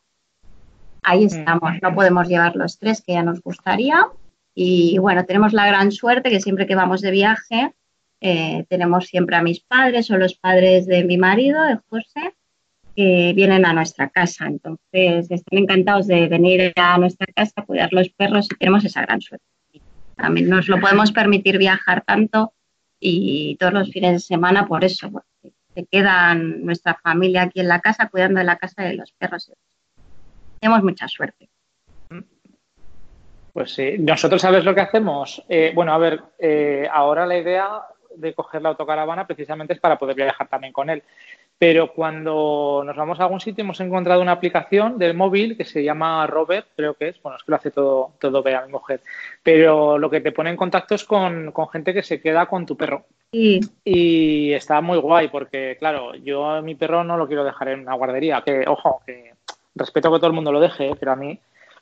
ahí 1.01 1.23
mm. 1.23 1.27
estamos, 1.27 1.71
no 1.81 1.95
podemos 1.95 2.27
llevar 2.27 2.55
los 2.55 2.77
tres 2.77 3.01
que 3.01 3.13
ya 3.13 3.23
nos 3.23 3.41
gustaría 3.41 4.07
y 4.53 4.97
bueno, 4.99 5.25
tenemos 5.25 5.53
la 5.53 5.67
gran 5.67 5.91
suerte 5.91 6.29
que 6.29 6.41
siempre 6.41 6.67
que 6.67 6.75
vamos 6.75 7.01
de 7.01 7.11
viaje 7.11 7.73
eh, 8.21 8.65
tenemos 8.69 9.07
siempre 9.07 9.35
a 9.35 9.41
mis 9.41 9.61
padres 9.61 10.11
o 10.11 10.17
los 10.17 10.35
padres 10.35 10.85
de 10.85 11.03
mi 11.03 11.17
marido, 11.17 11.63
de 11.63 11.79
José, 11.89 12.35
que 12.99 13.31
vienen 13.33 13.65
a 13.65 13.71
nuestra 13.71 14.09
casa. 14.09 14.45
Entonces, 14.45 15.31
están 15.31 15.59
encantados 15.59 16.05
de 16.05 16.27
venir 16.27 16.73
a 16.75 16.97
nuestra 16.97 17.27
casa 17.33 17.53
a 17.55 17.65
cuidar 17.65 17.93
los 17.93 18.09
perros 18.09 18.49
y 18.51 18.57
tenemos 18.57 18.83
esa 18.83 19.03
gran 19.03 19.21
suerte. 19.21 19.45
También 20.17 20.49
nos 20.49 20.67
lo 20.67 20.81
podemos 20.81 21.13
permitir 21.13 21.57
viajar 21.57 22.03
tanto 22.05 22.51
y 22.99 23.55
todos 23.55 23.71
los 23.71 23.89
fines 23.89 24.11
de 24.11 24.19
semana 24.19 24.67
por 24.67 24.83
eso, 24.83 25.09
porque 25.09 25.53
se 25.73 25.85
quedan 25.85 26.65
nuestra 26.65 26.95
familia 26.95 27.43
aquí 27.43 27.61
en 27.61 27.69
la 27.69 27.79
casa 27.79 28.09
cuidando 28.09 28.39
de 28.39 28.45
la 28.45 28.57
casa 28.57 28.83
de 28.83 28.95
los 28.95 29.13
perros. 29.13 29.49
Tenemos 30.59 30.83
mucha 30.83 31.07
suerte. 31.07 31.47
Pues 33.53 33.71
sí, 33.71 33.95
nosotros 33.97 34.41
sabes 34.41 34.65
lo 34.65 34.75
que 34.75 34.81
hacemos. 34.81 35.41
Eh, 35.47 35.71
bueno, 35.73 35.93
a 35.93 35.97
ver, 35.99 36.21
eh, 36.37 36.85
ahora 36.91 37.25
la 37.25 37.37
idea 37.37 37.81
de 38.19 38.33
coger 38.33 38.61
la 38.61 38.69
autocaravana 38.69 39.25
precisamente 39.25 39.73
es 39.73 39.79
para 39.79 39.97
poder 39.97 40.15
viajar 40.15 40.47
también 40.47 40.73
con 40.73 40.89
él. 40.89 41.03
Pero 41.57 41.91
cuando 41.93 42.83
nos 42.85 42.95
vamos 42.95 43.19
a 43.19 43.23
algún 43.23 43.41
sitio 43.41 43.63
hemos 43.63 43.79
encontrado 43.81 44.21
una 44.21 44.31
aplicación 44.31 44.97
del 44.97 45.13
móvil 45.13 45.57
que 45.57 45.65
se 45.65 45.83
llama 45.83 46.25
Robert, 46.27 46.67
creo 46.75 46.93
que 46.93 47.09
es, 47.09 47.21
bueno, 47.21 47.37
es 47.37 47.43
que 47.43 47.51
lo 47.51 47.57
hace 47.57 47.71
todo, 47.71 48.13
todo 48.19 48.41
vea 48.41 48.65
mi 48.65 48.71
mujer, 48.71 49.01
pero 49.43 49.97
lo 49.97 50.09
que 50.09 50.21
te 50.21 50.31
pone 50.31 50.49
en 50.49 50.57
contacto 50.57 50.95
es 50.95 51.03
con, 51.03 51.53
gente 51.71 51.93
que 51.93 52.03
se 52.03 52.21
queda 52.21 52.45
con 52.45 52.65
tu 52.65 52.77
perro. 52.77 53.05
Y 53.31 54.53
está 54.53 54.81
muy 54.81 54.97
guay 54.97 55.27
porque, 55.27 55.75
claro, 55.77 56.15
yo 56.15 56.49
a 56.49 56.61
mi 56.61 56.75
perro 56.75 57.03
no 57.03 57.17
lo 57.17 57.27
quiero 57.27 57.43
dejar 57.43 57.69
en 57.69 57.81
una 57.81 57.93
guardería, 57.93 58.41
que, 58.41 58.65
ojo, 58.67 59.01
que 59.05 59.33
respeto 59.75 60.11
que 60.11 60.17
todo 60.17 60.27
el 60.27 60.33
mundo 60.33 60.51
lo 60.51 60.59
deje, 60.59 60.95
pero 60.99 61.11
a 61.11 61.15
mí 61.15 61.39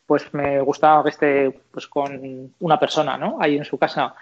pues 0.07 0.33
me 0.33 0.61
gusta 0.61 1.01
que 1.03 1.09
esté 1.09 1.51
pues 1.69 1.85
con 1.87 2.53
una 2.59 2.79
persona, 2.79 3.17
¿no? 3.17 3.37
Ahí 3.41 3.57
en 3.57 3.65
su 3.65 3.77
casa. 3.77 4.15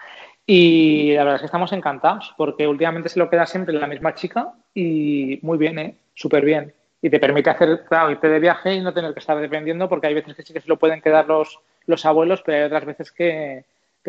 Y 0.46 1.12
la 1.14 1.24
verdad 1.24 1.34
es 1.36 1.40
que 1.40 1.46
estamos 1.46 1.72
encantados 1.72 2.32
porque 2.36 2.68
últimamente 2.68 3.08
se 3.08 3.18
lo 3.18 3.28
queda 3.28 3.46
siempre 3.46 3.74
la 3.74 3.88
misma 3.88 4.14
chica 4.14 4.52
y 4.74 5.40
muy 5.42 5.58
bien, 5.58 5.78
¿eh? 5.78 5.96
Súper 6.14 6.44
bien. 6.44 6.72
Y 7.02 7.10
te 7.10 7.18
permite 7.18 7.50
hacer, 7.50 7.84
claro, 7.88 8.12
irte 8.12 8.28
de 8.28 8.38
viaje 8.38 8.74
y 8.74 8.80
no 8.80 8.94
tener 8.94 9.12
que 9.12 9.18
estar 9.20 9.38
dependiendo 9.38 9.88
porque 9.88 10.06
hay 10.06 10.14
veces 10.14 10.36
que 10.36 10.42
sí 10.42 10.52
que 10.52 10.60
se 10.60 10.68
lo 10.68 10.76
pueden 10.76 11.02
quedar 11.02 11.26
los, 11.26 11.58
los 11.86 12.06
abuelos, 12.06 12.42
pero 12.44 12.58
hay 12.58 12.64
otras 12.64 12.84
veces 12.84 13.10
que, 13.10 13.64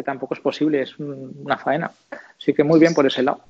tampoco 0.06 0.36
es 0.36 0.39
posible, 0.39 0.82
es 0.82 1.00
una 1.00 1.58
faena. 1.58 1.89
Así 2.38 2.54
que 2.54 2.63
muy 2.63 2.80
bien 2.80 2.93
por 2.93 3.08
ese 3.08 3.23
lado. 3.23 3.41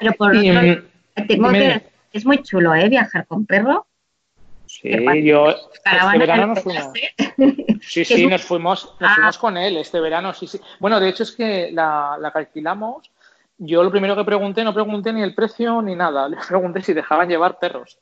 Pero 0.00 0.12
por 0.14 0.36
otro, 0.36 0.52
mm, 1.16 1.80
es 2.12 2.26
muy 2.26 2.42
chulo, 2.42 2.74
¿eh? 2.74 2.88
Viajar 2.88 3.24
con 3.26 3.46
perro. 3.46 3.86
Sí, 4.82 5.24
yo 5.24 5.50
este 5.50 6.18
verano 6.18 6.48
nos 6.48 6.62
fuimos. 6.62 6.90
Sí, 7.80 8.04
sí, 8.04 8.26
nos 8.26 8.42
fuimos, 8.42 8.92
nos 8.98 9.10
ah. 9.10 9.14
fuimos 9.14 9.38
con 9.38 9.56
él 9.56 9.76
este 9.76 10.00
verano, 10.00 10.34
sí, 10.34 10.48
sí. 10.48 10.60
Bueno, 10.80 10.98
de 10.98 11.08
hecho 11.08 11.22
es 11.22 11.32
que 11.32 11.70
la, 11.70 12.16
la 12.18 12.32
que 12.32 12.38
alquilamos, 12.38 13.10
yo 13.56 13.84
lo 13.84 13.90
primero 13.92 14.16
que 14.16 14.24
pregunté, 14.24 14.64
no 14.64 14.74
pregunté 14.74 15.12
ni 15.12 15.22
el 15.22 15.34
precio 15.34 15.80
ni 15.80 15.94
nada, 15.94 16.28
le 16.28 16.36
pregunté 16.36 16.82
si 16.82 16.92
dejaban 16.92 17.28
llevar 17.28 17.58
perros. 17.60 17.98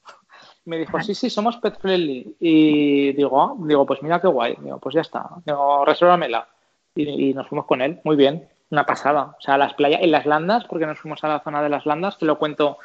Me 0.65 0.79
dijo, 0.79 0.99
sí, 1.03 1.15
sí, 1.15 1.29
somos 1.29 1.57
pet 1.57 1.79
friendly. 1.79 2.37
Y 2.41 3.13
digo, 3.13 3.43
ah", 3.43 3.55
digo, 3.59 3.85
pues 3.85 4.03
mira 4.03 4.21
qué 4.21 4.29
guay. 4.29 4.57
Digo, 4.61 4.79
pues 4.79 4.95
ya 4.95 5.01
está. 5.01 5.29
Digo, 5.45 5.85
resérvamela. 5.85 6.49
Y, 6.95 7.31
y 7.31 7.35
nos 7.35 7.49
fuimos 7.49 7.67
con 7.67 7.83
él, 7.83 8.01
muy 8.05 8.15
bien, 8.17 8.49
una 8.71 8.87
pasada. 8.87 9.35
O 9.37 9.41
sea, 9.41 9.59
las 9.59 9.75
playas, 9.75 10.01
en 10.03 10.13
las 10.13 10.25
landas, 10.25 10.65
porque 10.65 10.87
nos 10.87 11.01
fuimos 11.01 11.23
a 11.25 11.29
la 11.29 11.41
zona 11.41 11.63
de 11.63 11.69
las 11.69 11.85
landas, 11.85 12.17
te 12.17 12.27
lo 12.27 12.39
cuento 12.39 12.79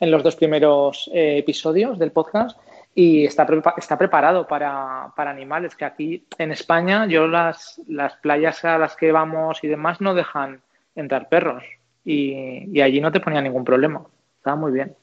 en 0.00 0.10
los 0.10 0.24
dos 0.24 0.34
primeros 0.34 1.08
eh, 1.14 1.38
episodios 1.38 1.98
del 1.98 2.10
podcast 2.10 2.58
y 2.94 3.24
está, 3.24 3.46
está 3.76 3.96
preparado 3.96 4.46
para, 4.46 5.12
para, 5.16 5.30
animales, 5.30 5.76
que 5.76 5.84
aquí 5.84 6.26
en 6.38 6.52
España 6.52 7.06
yo 7.06 7.28
las, 7.28 7.80
las 7.86 8.14
playas 8.16 8.64
a 8.64 8.78
las 8.78 8.96
que 8.96 9.12
vamos 9.12 9.62
y 9.62 9.68
demás 9.68 10.00
no 10.00 10.14
dejan 10.14 10.60
entrar 10.94 11.28
perros 11.28 11.62
y, 12.04 12.66
y 12.72 12.80
allí 12.80 13.00
no 13.00 13.12
te 13.12 13.20
ponía 13.20 13.40
ningún 13.40 13.64
problema, 13.64 14.02
estaba 14.38 14.56
muy 14.56 14.72
bien. 14.72 14.94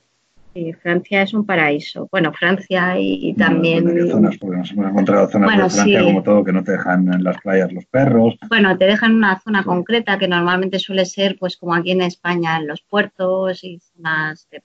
Sí, 0.58 0.74
Francia 0.74 1.22
es 1.22 1.36
un 1.36 1.46
paraíso. 1.46 2.08
Bueno, 2.12 2.34
Francia 2.34 2.96
y 2.98 3.32
también. 3.36 3.84
Bueno, 3.84 4.08
zonas, 4.08 4.38
porque 4.40 4.58
nos 4.58 4.72
hemos 4.72 4.90
encontrado 4.90 5.30
zonas 5.30 5.52
de 5.52 5.70
Francia 5.70 6.04
como 6.04 6.24
todo 6.24 6.44
que 6.44 6.52
no 6.52 6.64
te 6.64 6.72
dejan 6.72 7.14
en 7.14 7.24
las 7.24 7.40
playas 7.42 7.72
los 7.72 7.86
perros. 7.86 8.38
Bueno, 8.50 8.76
te 8.76 8.86
dejan 8.86 9.14
una 9.14 9.40
zona 9.40 9.64
concreta 9.64 10.18
que 10.18 10.28
normalmente 10.28 10.80
suele 10.80 11.06
ser, 11.06 11.38
pues 11.40 11.58
como 11.58 11.76
aquí 11.76 11.92
en 11.92 12.02
España, 12.02 12.58
en 12.58 12.66
los 12.66 12.82
puertos 12.82 13.64
y 13.64 13.80
zonas 13.80 14.48
de 14.50 14.60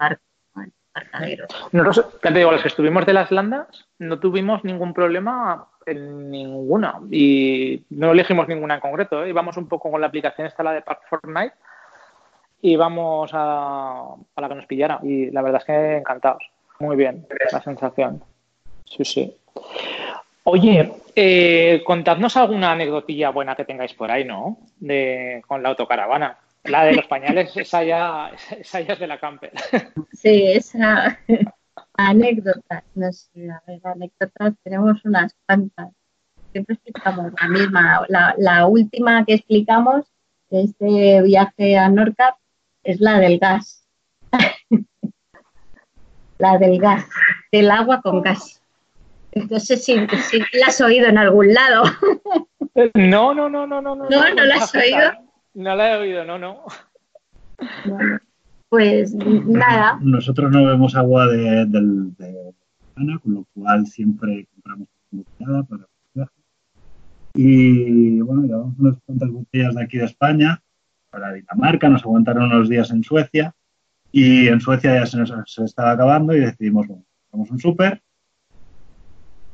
Nosotros, 1.73 2.21
ya 2.23 2.33
te 2.33 2.39
digo, 2.39 2.53
los 2.53 2.63
que 2.63 2.69
estuvimos 2.69 3.07
de 3.07 3.13
las 3.15 3.31
landas, 3.31 3.87
no 3.99 4.19
tuvimos 4.19 4.63
ningún 4.65 4.93
problema 4.93 5.69
en 5.87 6.31
ninguna 6.31 7.01
y 7.11 7.85
no 7.91 8.13
elegimos 8.13 8.49
ninguna 8.49 8.75
en 8.75 8.81
concreto. 8.81 9.25
¿eh? 9.25 9.31
Íbamos 9.31 9.57
un 9.57 9.69
poco 9.69 9.91
con 9.91 10.01
la 10.01 10.09
aplicación 10.09 10.47
esta, 10.47 10.63
la 10.63 10.73
de 10.73 10.83
Park 10.83 11.03
Fortnite, 11.09 11.55
y 12.61 12.77
vamos 12.77 13.31
a, 13.33 14.15
la 14.37 14.49
que 14.49 14.55
nos 14.55 14.67
pillara. 14.67 15.01
Y 15.03 15.31
la 15.31 15.43
verdad 15.43 15.61
es 15.61 15.67
que 15.67 15.97
encantados. 15.97 16.51
Muy 16.79 16.97
bien, 16.97 17.27
la 17.53 17.63
sensación. 17.63 18.23
Sí, 18.85 19.05
sí. 19.05 19.37
Oye, 20.45 20.93
eh, 21.15 21.83
contadnos 21.85 22.37
alguna 22.37 22.73
anécdotilla 22.73 23.31
buena 23.31 23.55
que 23.55 23.65
tengáis 23.65 23.95
por 23.95 24.11
ahí, 24.11 24.25
¿no? 24.25 24.59
De, 24.79 25.43
con 25.47 25.63
la 25.63 25.71
autocaravana. 25.71 26.39
La 26.65 26.85
de 26.85 26.95
los 26.95 27.07
pañales, 27.07 27.57
esa 27.57 27.83
ya, 27.83 28.31
esa 28.59 28.81
ya 28.81 28.93
es 28.95 29.01
de 29.01 29.07
la 29.07 29.19
camper. 29.19 29.53
Sí, 30.13 30.53
esa 30.53 31.19
anécdota, 31.95 32.85
no 32.95 33.13
sé, 33.13 33.51
a 33.51 33.63
ver, 33.67 33.81
anécdotas 33.85 34.55
tenemos 34.63 35.05
unas 35.05 35.35
cuantas. 35.47 35.91
Siempre 36.53 36.75
explicamos 36.75 37.33
la 37.41 37.49
misma. 37.49 38.07
La, 38.09 38.35
la 38.39 38.67
última 38.67 39.25
que 39.25 39.35
explicamos 39.35 40.07
de 40.51 40.65
este 40.65 41.23
viaje 41.23 41.79
a 41.79 41.89
Norcap 41.89 42.37
es 42.85 43.01
la 43.01 43.19
del 43.19 43.39
gas. 43.39 43.87
la 46.39 46.59
del 46.59 46.79
gas, 46.79 47.07
del 47.51 47.71
agua 47.71 48.03
con 48.03 48.23
gas. 48.23 48.61
Entonces, 49.33 49.83
si, 49.85 50.07
si 50.09 50.39
la 50.59 50.67
has 50.67 50.81
oído 50.81 51.07
en 51.09 51.17
algún 51.17 51.55
lado. 51.55 51.85
no, 52.95 53.35
no, 53.35 53.49
no, 53.49 53.67
no, 53.67 53.81
no. 53.81 53.95
No, 53.95 54.09
no, 54.09 54.35
no 54.35 54.45
la 54.45 54.57
has 54.57 54.75
oído. 54.75 55.13
No 55.55 55.77
la 55.77 55.93
he 55.93 55.99
oído, 55.99 56.25
no, 56.25 56.39
no. 56.39 56.65
pues 58.69 59.15
nada. 59.15 59.99
Nosotros 60.01 60.51
no 60.51 60.65
bebemos 60.65 60.97
agua 60.97 61.27
de, 61.27 61.67
del 61.67 62.17
de, 62.17 62.55
con 62.95 63.35
lo 63.35 63.47
cual 63.55 63.87
siempre 63.87 64.47
compramos 64.55 64.89
botellada 65.11 65.63
para 65.65 65.87
viaje. 66.15 66.33
Y 67.35 68.21
bueno, 68.21 68.43
llevamos 68.45 68.79
unas 68.79 68.97
cuantas 69.05 69.31
botellas 69.31 69.75
de 69.75 69.83
aquí 69.83 69.99
de 69.99 70.07
España 70.07 70.63
para 71.11 71.33
Dinamarca, 71.33 71.89
nos 71.89 72.03
aguantaron 72.03 72.45
unos 72.45 72.69
días 72.71 72.91
en 72.91 73.05
Suecia 73.05 73.55
y 74.11 74.49
en 74.49 74.61
Suecia 74.61 74.95
ya 74.95 75.07
se 75.07 75.19
nos 75.19 75.33
se 75.47 75.65
estaba 75.65 75.93
acabando 75.93 76.35
y 76.35 76.41
decidimos, 76.41 76.87
bueno, 76.87 77.05
vamos 77.31 77.51
a 77.51 77.53
un 77.53 77.61
súper 77.61 78.03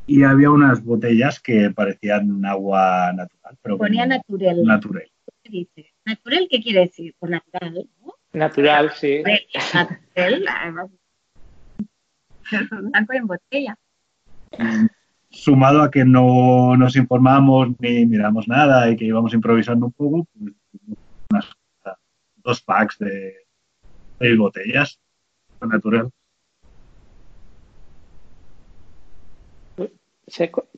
y 0.06 0.22
había 0.22 0.50
unas 0.50 0.82
botellas 0.82 1.40
que 1.40 1.70
parecían 1.70 2.44
agua 2.46 3.12
natural. 3.12 3.58
Pero 3.60 3.76
Ponía 3.76 4.06
natural. 4.06 4.62
Natural. 4.64 5.10
¿Qué 5.48 5.52
dice? 5.52 5.94
¿Natural 6.04 6.46
qué 6.50 6.60
quiere 6.60 6.80
decir? 6.80 7.14
Pues 7.18 7.30
natural, 7.30 7.88
¿no? 8.02 8.14
Natural, 8.32 8.92
sí. 8.94 9.22
Natural, 9.74 10.44
además. 10.60 10.90
Blanco 12.70 13.12
en 13.14 13.26
botella. 13.26 13.78
Sumado 15.30 15.82
a 15.82 15.90
que 15.90 16.04
no 16.04 16.76
nos 16.76 16.96
informamos 16.96 17.68
ni 17.78 18.04
miramos 18.04 18.46
nada 18.46 18.90
y 18.90 18.96
que 18.96 19.06
íbamos 19.06 19.32
improvisando 19.32 19.86
un 19.86 19.92
poco, 19.92 20.26
pues 20.32 20.54
unas, 21.30 21.46
dos 22.36 22.62
packs 22.62 22.98
de 22.98 23.34
seis 24.18 24.38
botellas 24.38 25.00
natural. 25.60 26.10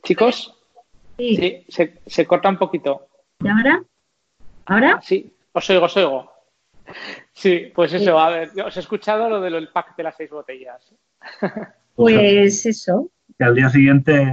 chicos, 0.03 0.57
sí, 1.17 1.35
sí 1.35 1.65
se, 1.67 1.99
se, 2.05 2.25
corta 2.25 2.49
un 2.49 2.57
poquito. 2.57 3.07
¿Y 3.39 3.49
ahora? 3.49 3.83
¿Ahora? 4.65 4.99
Sí, 5.01 5.31
os 5.53 5.69
oigo, 5.69 5.85
os 5.85 5.97
oigo. 5.97 6.31
Sí, 7.33 7.71
pues 7.73 7.93
eso, 7.93 8.19
a 8.19 8.29
ver, 8.29 8.49
os 8.65 8.75
he 8.75 8.79
escuchado 8.79 9.29
lo 9.29 9.39
del 9.41 9.69
pack 9.69 9.95
de 9.95 10.03
las 10.03 10.15
seis 10.15 10.29
botellas. 10.29 10.93
Pues 11.93 12.65
eso, 12.65 13.09
que 13.37 13.43
al 13.43 13.53
día 13.53 13.69
siguiente 13.69 14.25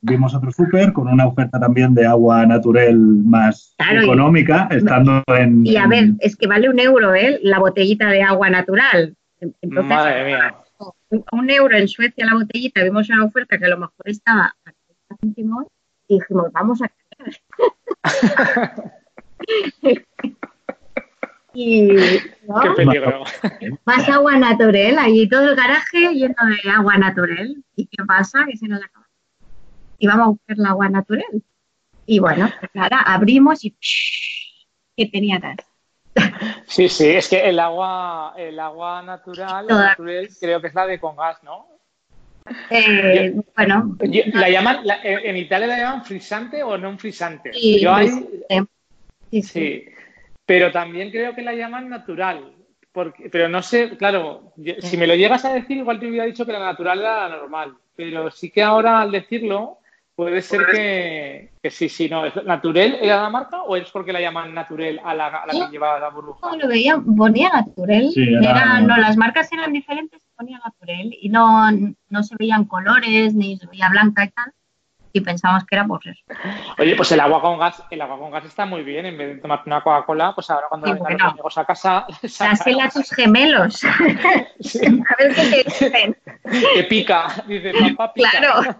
vimos 0.00 0.34
otro 0.34 0.50
súper 0.50 0.94
con 0.94 1.06
una 1.08 1.26
oferta 1.26 1.60
también 1.60 1.94
de 1.94 2.06
agua 2.06 2.46
natural 2.46 2.96
más 2.96 3.74
Claro, 3.76 4.00
y- 4.00 4.04
económica, 4.04 4.66
estando 4.70 5.22
en... 5.28 5.64
Y 5.64 5.76
a 5.76 5.86
ver, 5.86 6.14
es 6.20 6.36
que 6.36 6.46
vale 6.46 6.70
un 6.70 6.80
euro, 6.80 7.14
¿eh? 7.14 7.38
La 7.42 7.58
botellita 7.58 8.08
de 8.08 8.22
agua 8.22 8.48
natural. 8.48 9.14
Entonces, 9.40 9.84
Madre 9.84 10.24
mía. 10.24 10.56
un, 11.10 11.24
un 11.32 11.50
euro 11.50 11.76
en 11.76 11.86
Suecia 11.86 12.24
la 12.24 12.34
botellita, 12.34 12.82
vimos 12.82 13.08
una 13.10 13.24
oferta 13.26 13.58
que 13.58 13.66
a 13.66 13.68
lo 13.68 13.76
mejor 13.78 13.94
estaba 14.06 14.46
a 14.64 14.72
30 14.72 15.16
céntimos 15.20 15.66
y 16.08 16.18
dijimos, 16.18 16.50
vamos 16.50 16.80
a 16.82 16.90
y 21.54 21.88
¿no? 22.46 22.60
Qué 22.60 22.70
peligro. 22.76 23.24
más 23.84 24.08
agua 24.08 24.36
natural, 24.38 24.98
allí 24.98 25.28
todo 25.28 25.48
el 25.50 25.56
garaje 25.56 26.12
lleno 26.12 26.34
de 26.64 26.70
agua 26.70 26.96
natural. 26.98 27.56
¿Y 27.74 27.86
qué 27.86 28.04
pasa? 28.06 28.44
Que 28.50 28.56
se 28.56 28.68
nos 28.68 28.82
acaba. 28.82 29.06
Y 29.98 30.06
vamos 30.06 30.24
a 30.26 30.28
buscar 30.30 30.58
la 30.58 30.68
agua 30.70 30.88
natural. 30.90 31.24
Y 32.04 32.18
bueno, 32.18 32.50
pues 32.60 32.70
nada, 32.74 33.00
abrimos 33.00 33.64
y 33.64 33.74
que 34.96 35.06
tenía 35.06 35.38
gas. 35.38 35.56
Sí, 36.68 36.88
sí, 36.88 37.06
es 37.10 37.28
que 37.28 37.48
el 37.48 37.60
agua, 37.60 38.34
el 38.36 38.58
agua 38.58 39.00
natural, 39.02 39.66
Toda- 39.68 39.90
natural, 39.90 40.28
creo 40.40 40.60
que 40.60 40.66
es 40.66 40.74
la 40.74 40.86
de 40.86 40.98
con 40.98 41.14
gas, 41.16 41.40
¿no? 41.44 41.68
Eh, 42.70 43.34
bueno, 43.56 43.96
Yo- 44.00 44.22
¿La 44.34 44.50
llaman, 44.50 44.80
la- 44.84 44.98
en 45.02 45.36
Italia 45.36 45.66
la 45.68 45.78
llaman 45.78 46.04
frisante 46.04 46.62
o 46.64 46.76
no 46.76 46.98
frisante? 46.98 47.52
Sí, 47.52 47.80
Yo 47.80 47.94
frisante. 47.96 48.66
Sí, 49.30 49.42
sí. 49.42 49.48
sí, 49.48 49.84
pero 50.44 50.70
también 50.70 51.10
creo 51.10 51.34
que 51.34 51.42
la 51.42 51.54
llaman 51.54 51.88
natural. 51.88 52.52
Porque, 52.92 53.28
pero 53.28 53.48
no 53.48 53.60
sé, 53.62 53.96
claro, 53.98 54.52
yo- 54.56 54.74
si 54.80 54.96
me 54.96 55.06
lo 55.06 55.14
llegas 55.14 55.44
a 55.44 55.52
decir, 55.52 55.76
igual 55.76 56.00
te 56.00 56.08
hubiera 56.08 56.24
dicho 56.24 56.46
que 56.46 56.52
la 56.52 56.60
natural 56.60 57.00
era 57.00 57.28
la 57.28 57.36
normal. 57.36 57.74
Pero 57.94 58.30
sí 58.30 58.50
que 58.50 58.62
ahora 58.62 59.00
al 59.02 59.10
decirlo, 59.12 59.78
puede 60.14 60.40
ser 60.40 60.62
que, 60.72 61.50
que 61.62 61.70
sí, 61.70 61.88
sí, 61.90 62.08
no. 62.08 62.24
¿Es 62.24 62.42
¿Natural 62.44 62.98
era 63.02 63.20
la 63.22 63.28
marca 63.30 63.62
o 63.62 63.76
es 63.76 63.90
porque 63.90 64.12
la 64.14 64.20
llaman 64.20 64.54
natural 64.54 64.98
a 65.04 65.14
la, 65.14 65.26
a 65.26 65.46
la 65.46 65.52
que 65.66 65.72
lleva 65.72 65.98
la 66.00 66.08
burbuja? 66.08 66.46
No, 66.50 66.56
lo 66.56 66.68
veía, 66.68 66.96
ponía 67.16 67.50
natural. 67.50 68.08
Sí, 68.14 68.22
era- 68.22 68.50
Era- 68.50 68.80
no, 68.80 68.96
las 68.96 69.16
marcas 69.18 69.52
eran 69.52 69.72
diferentes, 69.74 70.20
ponía 70.34 70.58
natural. 70.64 71.14
Y 71.20 71.28
no, 71.28 71.70
no 72.08 72.22
se 72.22 72.34
veían 72.38 72.64
colores, 72.64 73.34
ni 73.34 73.58
se 73.58 73.66
veía 73.66 73.88
blanca 73.90 74.24
y 74.24 74.30
tal. 74.30 74.52
Y 75.16 75.20
pensamos 75.22 75.64
que 75.64 75.74
era 75.76 75.86
por 75.86 76.06
eso. 76.06 76.20
Oye, 76.78 76.94
pues 76.94 77.10
el 77.12 77.20
agua 77.20 77.40
con 77.40 77.58
gas, 77.58 77.82
el 77.90 78.02
agua 78.02 78.18
con 78.18 78.30
gas 78.30 78.44
está 78.44 78.66
muy 78.66 78.82
bien. 78.82 79.06
En 79.06 79.16
vez 79.16 79.36
de 79.36 79.40
tomarte 79.40 79.70
una 79.70 79.80
Coca-Cola, 79.82 80.34
pues 80.34 80.50
ahora 80.50 80.66
cuando 80.68 80.86
Sí, 80.88 80.92
vengan 80.92 81.04
bueno. 81.08 81.24
los 81.24 81.32
amigos 81.32 81.58
a 81.58 81.64
casa, 81.64 82.06
Dásela 82.38 82.84
a 82.84 82.90
tus 82.90 83.10
gemelos. 83.10 83.80
Sí. 84.60 84.80
a 84.84 85.22
ver 85.22 85.34
qué 85.34 85.42
te 85.50 85.64
dicen. 85.64 86.16
que 86.74 86.82
pica. 86.84 87.28
Dice, 87.46 87.72
papá, 87.96 88.12
pica. 88.12 88.30
Claro. 88.30 88.76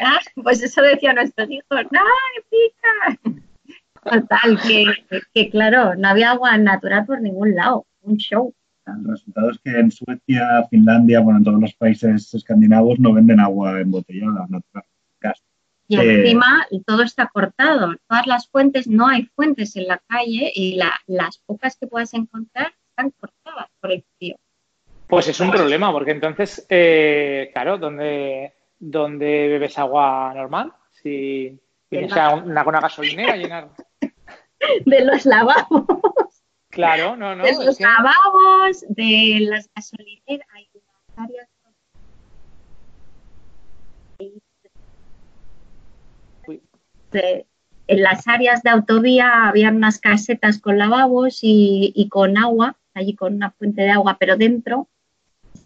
Ah, 0.00 0.18
Pues 0.42 0.62
eso 0.62 0.82
decían 0.82 1.14
nuestros 1.16 1.48
hijos. 1.50 1.66
¡Ay, 1.70 2.42
pica! 2.50 3.40
Total, 4.04 4.58
que, 4.66 4.86
que 5.32 5.50
claro, 5.50 5.94
no 5.94 6.08
había 6.08 6.32
agua 6.32 6.56
natural 6.58 7.06
por 7.06 7.20
ningún 7.20 7.54
lado. 7.54 7.86
Un 8.00 8.16
show. 8.16 8.52
El 8.84 9.04
resultado 9.08 9.50
es 9.50 9.58
que 9.60 9.70
en 9.78 9.92
Suecia, 9.92 10.66
Finlandia, 10.68 11.20
bueno, 11.20 11.38
en 11.38 11.44
todos 11.44 11.60
los 11.60 11.72
países 11.74 12.34
escandinavos 12.34 12.98
no 12.98 13.12
venden 13.12 13.38
agua 13.38 13.80
embotellada 13.80 14.44
natural. 14.48 14.84
Y 15.92 16.00
Eh. 16.00 16.20
encima 16.20 16.66
todo 16.86 17.02
está 17.02 17.26
cortado. 17.28 17.94
Todas 18.08 18.26
las 18.26 18.48
fuentes, 18.48 18.86
no 18.86 19.08
hay 19.08 19.24
fuentes 19.34 19.76
en 19.76 19.86
la 19.88 19.98
calle 20.08 20.50
y 20.54 20.76
la- 20.76 20.98
las 21.06 21.38
pocas 21.38 21.76
que 21.76 21.86
puedes 21.86 22.14
encontrar 22.14 22.72
están 22.88 23.10
cortadas 23.10 23.68
por 23.80 23.92
el 23.92 24.02
frío. 24.16 24.36
Pues 25.06 25.28
es 25.28 25.38
un 25.40 25.50
problema, 25.50 25.92
porque 25.92 26.12
entonces, 26.12 26.64
eh, 26.70 27.50
claro, 27.52 27.76
¿dónde, 27.76 28.54
¿dónde 28.78 29.48
bebes 29.48 29.76
agua 29.78 30.32
normal? 30.34 30.72
Si 31.02 31.58
vienes 31.90 32.16
a 32.16 32.34
una, 32.36 32.66
una 32.66 32.80
gasolinera 32.80 33.36
llenar. 33.36 33.68
De 34.86 35.04
los 35.04 35.26
lavabos, 35.26 35.84
Claro, 36.70 37.16
no, 37.16 37.34
no. 37.36 37.44
de 37.44 37.52
los 37.66 37.76
que- 37.76 37.84
lavabos, 37.84 38.84
de 38.88 39.38
las 39.40 39.68
gasolineras, 39.74 40.46
hay 40.54 40.68
unas 40.72 41.28
áreas 41.28 41.48
de- 47.12 47.46
en 47.88 48.02
las 48.02 48.26
áreas 48.28 48.62
de 48.62 48.70
autovía 48.70 49.48
había 49.48 49.70
unas 49.70 49.98
casetas 49.98 50.58
con 50.58 50.78
lavabos 50.78 51.40
y, 51.42 51.92
y 51.94 52.08
con 52.08 52.38
agua, 52.38 52.76
allí 52.94 53.14
con 53.14 53.34
una 53.34 53.50
fuente 53.50 53.82
de 53.82 53.90
agua, 53.90 54.16
pero 54.18 54.36
dentro, 54.36 54.88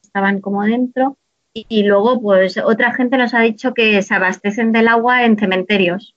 estaban 0.02 0.40
como 0.40 0.62
dentro, 0.64 1.16
Y, 1.52 1.84
luego, 1.84 2.20
pues 2.20 2.58
otra 2.58 2.92
gente 2.92 3.16
nos 3.16 3.32
ha 3.32 3.40
dicho 3.40 3.72
que 3.72 4.02
se 4.02 4.14
abastecen 4.14 4.72
del 4.72 4.88
agua 4.88 5.24
en 5.24 5.38
cementerios. 5.38 6.14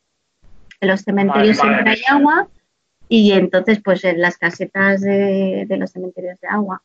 En 0.81 0.89
los 0.89 1.01
cementerios 1.01 1.57
siempre 1.57 1.91
hay 1.91 2.01
agua 2.09 2.49
y 3.07 3.31
entonces, 3.31 3.79
pues 3.81 4.03
en 4.03 4.19
las 4.19 4.37
casetas 4.37 4.99
de, 4.99 5.65
de 5.65 5.77
los 5.77 5.91
cementerios 5.91 6.39
de 6.41 6.47
agua 6.49 6.81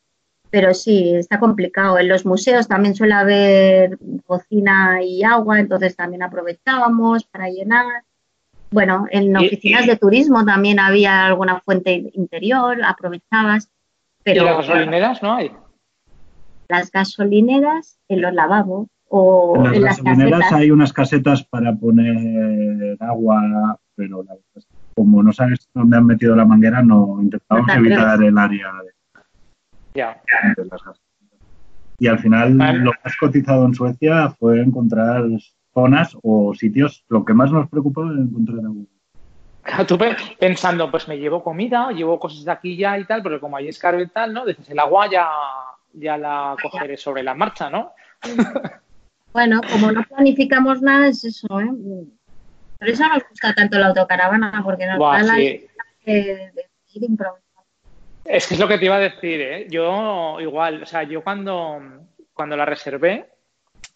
pero 0.55 0.73
sí, 0.73 1.13
está 1.15 1.37
complicado. 1.37 1.99
En 1.99 2.07
los 2.07 2.25
museos 2.25 2.69
también 2.69 2.95
suele 2.95 3.13
haber 3.13 3.97
cocina 4.25 5.03
y 5.03 5.21
agua, 5.21 5.59
entonces 5.59 5.97
también 5.97 6.23
aprovechábamos 6.23 7.25
para 7.25 7.49
llenar. 7.49 8.05
Bueno, 8.75 9.07
en 9.09 9.37
oficinas 9.37 9.87
de 9.87 9.95
turismo 9.95 10.43
también 10.43 10.81
había 10.81 11.27
alguna 11.27 11.61
fuente 11.61 12.11
interior, 12.13 12.77
aprovechabas. 12.83 13.71
Pero, 14.21 14.43
¿Y 14.43 14.45
las 14.45 14.57
gasolineras 14.57 15.23
no 15.23 15.33
hay? 15.33 15.51
Las 16.67 16.91
gasolineras 16.91 17.97
en 18.09 18.21
los 18.21 18.33
lavabos 18.33 18.87
o 19.07 19.55
en 19.65 19.81
las, 19.81 20.03
gasolineras 20.03 20.51
hay 20.51 20.71
unas 20.71 20.91
casetas 20.91 21.45
para 21.45 21.73
poner 21.73 22.97
agua, 22.99 23.79
pero 23.95 24.25
como 24.93 25.23
no 25.23 25.31
sabes 25.31 25.69
dónde 25.73 25.95
han 25.95 26.05
metido 26.05 26.35
la 26.35 26.43
manguera, 26.43 26.83
no 26.83 27.19
intentamos 27.21 27.73
evitar 27.77 28.21
el 28.21 28.37
área 28.37 28.73
de 28.83 28.91
ya. 29.93 30.21
Y 31.97 32.07
al 32.07 32.19
final 32.19 32.57
lo 32.57 32.91
más 32.91 33.15
cotizado 33.17 33.65
en 33.65 33.73
Suecia 33.73 34.31
fue 34.31 34.59
encontrar 34.59 35.23
zonas 35.75 36.17
o 36.23 36.55
sitios. 36.55 37.05
Lo 37.09 37.23
que 37.23 37.35
más 37.35 37.51
nos 37.51 37.69
preocupó 37.69 38.03
era 38.03 38.19
encontrar 38.19 38.65
agua. 38.65 39.85
tú 39.85 39.99
pensando, 40.39 40.89
pues 40.89 41.07
me 41.07 41.19
llevo 41.19 41.43
comida, 41.43 41.91
llevo 41.91 42.19
cosas 42.19 42.43
de 42.45 42.51
aquí 42.51 42.75
ya 42.75 42.97
y 42.97 43.05
tal, 43.05 43.21
pero 43.21 43.39
como 43.39 43.57
hay 43.57 43.67
escaro 43.67 44.01
y 44.01 44.07
tal, 44.07 44.33
¿no? 44.33 44.45
Dices, 44.45 44.67
el 44.69 44.79
agua 44.79 45.07
ya, 45.11 45.29
ya 45.93 46.17
la 46.17 46.55
cogeré 46.59 46.97
sobre 46.97 47.21
la 47.21 47.35
marcha, 47.35 47.69
¿no? 47.69 47.91
Bueno, 49.33 49.59
como 49.69 49.91
no 49.91 50.01
planificamos 50.03 50.81
nada, 50.81 51.09
es 51.09 51.25
eso, 51.25 51.59
¿eh? 51.59 51.69
Por 52.79 52.87
eso 52.87 53.05
nos 53.05 53.21
gusta 53.29 53.53
tanto 53.53 53.77
la 53.77 53.87
autocaravana, 53.87 54.61
porque 54.63 54.85
nos 54.85 54.97
da 54.97 55.23
la 55.23 55.33
de, 55.33 55.67
de, 56.05 56.51
ir 56.93 57.09
es 58.25 58.47
que 58.47 58.55
es 58.55 58.59
lo 58.59 58.67
que 58.67 58.79
te 58.79 58.85
iba 58.85 58.95
a 58.95 58.99
decir, 58.99 59.39
¿eh? 59.39 59.67
Yo 59.69 60.39
igual, 60.41 60.81
o 60.81 60.85
sea, 60.85 61.03
yo 61.03 61.23
cuando, 61.23 61.79
cuando 62.33 62.57
la 62.57 62.65
reservé, 62.65 63.29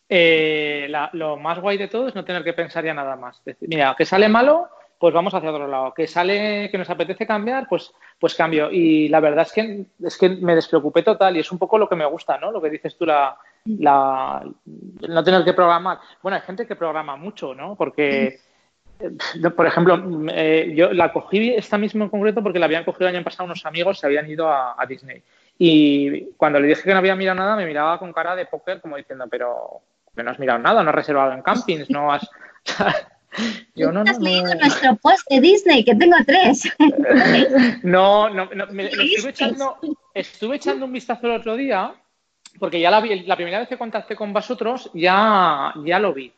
eh, 0.10 0.92
lo 1.14 1.38
más 1.38 1.60
guay 1.60 1.78
de 1.78 1.88
todo 1.88 2.08
es 2.08 2.16
no 2.16 2.26
tener 2.26 2.44
que 2.44 2.54
pensar 2.54 2.84
ya 2.84 2.94
nada 2.94 3.16
más. 3.16 3.42
Mira, 3.62 3.96
que 3.98 4.06
sale 4.06 4.28
malo, 4.28 4.68
pues 4.98 5.14
vamos 5.14 5.34
hacia 5.34 5.52
otro 5.52 5.68
lado. 5.68 5.94
Que 5.94 6.08
sale, 6.08 6.70
que 6.72 6.78
nos 6.78 6.90
apetece 6.90 7.28
cambiar, 7.28 7.68
pues, 7.70 7.92
pues 8.20 8.36
cambio. 8.36 8.70
Y 8.72 9.08
la 9.08 9.20
verdad 9.20 9.46
es 9.46 9.54
que 9.54 9.86
es 10.04 10.18
que 10.18 10.30
me 10.30 10.56
despreocupé 10.56 11.04
total 11.04 11.38
y 11.38 11.40
es 11.40 11.52
un 11.52 11.60
poco 11.60 11.78
lo 11.78 11.88
que 11.88 11.96
me 11.96 12.06
gusta, 12.06 12.38
¿no? 12.38 12.52
Lo 12.52 12.62
que 12.62 12.70
dices 12.70 12.98
tú, 12.98 13.06
la, 13.06 13.38
la 13.66 14.44
no 15.08 15.24
tener 15.24 15.46
que 15.46 15.54
programar. 15.54 16.00
Bueno, 16.22 16.36
hay 16.36 16.42
gente 16.42 16.66
que 16.68 16.76
programa 16.76 17.16
mucho, 17.16 17.54
¿no? 17.54 17.76
Porque 17.76 18.40
por 19.56 19.66
ejemplo, 19.66 20.28
eh, 20.32 20.74
yo 20.76 20.92
la 20.94 21.14
cogí 21.14 21.54
esta 21.54 21.78
misma 21.78 22.06
en 22.06 22.10
concreto 22.10 22.44
porque 22.44 22.60
la 22.60 22.66
habían 22.66 22.84
cogido 22.84 23.08
el 23.08 23.16
año 23.16 23.24
pasado 23.24 23.46
unos 23.46 23.66
amigos, 23.66 24.00
se 24.00 24.06
habían 24.06 24.30
ido 24.30 24.50
a, 24.50 24.76
Disney. 24.88 25.24
Y 25.58 26.32
cuando 26.36 26.60
le 26.60 26.68
dije 26.68 26.84
que 26.84 26.92
no 26.92 26.98
había 26.98 27.16
mirado 27.16 27.40
nada, 27.40 27.56
me 27.56 27.66
miraba 27.66 27.98
con 27.98 28.12
cara 28.12 28.36
de 28.36 28.46
póker 28.46 28.82
como 28.82 28.98
diciendo, 28.98 29.26
pero 29.30 29.82
no 30.16 30.32
has 30.32 30.40
mirado 30.40 30.60
nada, 30.60 30.84
no 30.84 30.90
has 30.90 30.96
reservado 30.96 31.34
en 31.34 31.42
campings, 31.42 31.90
no 31.90 32.12
has... 32.12 32.28
Yo 33.76 33.92
no, 33.92 34.02
has 34.02 34.20
leído 34.20 34.54
nuestro 34.56 34.96
post 34.96 35.30
de 35.30 35.40
Disney, 35.40 35.86
que 35.86 35.96
tengo 35.96 36.16
tres. 36.26 36.68
no, 37.84 38.30
no, 38.30 38.50
me, 38.72 38.88
estuve, 38.88 39.30
echando, 39.30 39.78
estuve 40.14 40.56
echando 40.56 40.86
un 40.86 40.94
vistazo 40.94 41.28
el 41.28 41.34
otro 41.34 41.56
día, 41.56 41.94
porque 42.58 42.80
ya 42.80 42.90
la, 42.90 43.00
la 43.00 43.36
primera 43.36 43.60
vez 43.60 43.70
que 43.70 43.78
contacté 43.78 44.16
con 44.16 44.34
vosotros 44.34 44.90
ya, 44.94 45.74
ya 45.86 46.00
lo 46.00 46.14
vi. 46.14 46.34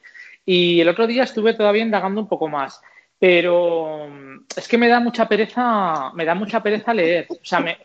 Y 0.45 0.81
el 0.81 0.89
otro 0.89 1.07
día 1.07 1.23
estuve 1.23 1.53
todavía 1.53 1.83
indagando 1.83 2.21
un 2.21 2.27
poco 2.27 2.49
más. 2.49 2.81
Pero 3.17 4.09
es 4.55 4.67
que 4.67 4.77
me 4.77 4.87
da 4.87 4.99
mucha 4.99 5.27
pereza, 5.27 6.11
me 6.13 6.25
da 6.25 6.33
mucha 6.33 6.61
pereza 6.61 6.93
leer. 6.93 7.27
O 7.29 7.45
sea, 7.45 7.59
me, 7.59 7.77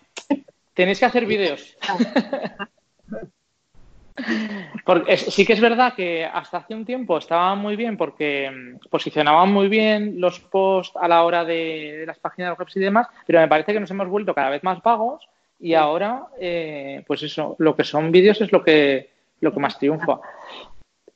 tenéis 0.73 0.99
que 0.99 1.05
hacer 1.05 1.27
vídeos. 1.27 1.77
Porque 4.85 5.17
sí 5.17 5.45
que 5.45 5.53
es 5.53 5.61
verdad 5.61 5.95
que 5.95 6.25
hasta 6.25 6.59
hace 6.59 6.75
un 6.75 6.85
tiempo 6.85 7.19
estaba 7.19 7.55
muy 7.55 7.77
bien 7.77 7.97
porque 7.97 8.51
mm, 8.51 8.89
posicionaban 8.89 9.53
muy 9.53 9.69
bien 9.69 10.21
los 10.21 10.41
posts 10.41 10.97
a 11.01 11.09
la 11.09 11.25
hora 11.25 11.45
de, 11.45 12.05
las 12.07 12.19
páginas 12.19 12.59
web 12.59 12.69
y 12.75 12.81
demás, 12.81 13.09
pero 13.27 13.41
me 13.41 13.49
parece 13.49 13.73
que 13.73 13.81
nos 13.81 13.91
hemos 13.91 14.09
vuelto 14.09 14.35
cada 14.35 14.51
vez 14.51 14.63
más 14.63 14.83
vagos 14.83 15.29
y 15.59 15.75
ahora, 15.75 16.27
eh, 16.39 17.03
pues 17.07 17.23
eso, 17.23 17.57
lo 17.59 17.75
que 17.75 17.85
son 17.85 18.13
vídeos 18.13 18.41
es 18.41 18.53
lo 18.53 18.63
que, 18.63 19.11
lo 19.41 19.53
que 19.53 19.61
más 19.61 19.79
triunfa. 19.79 20.21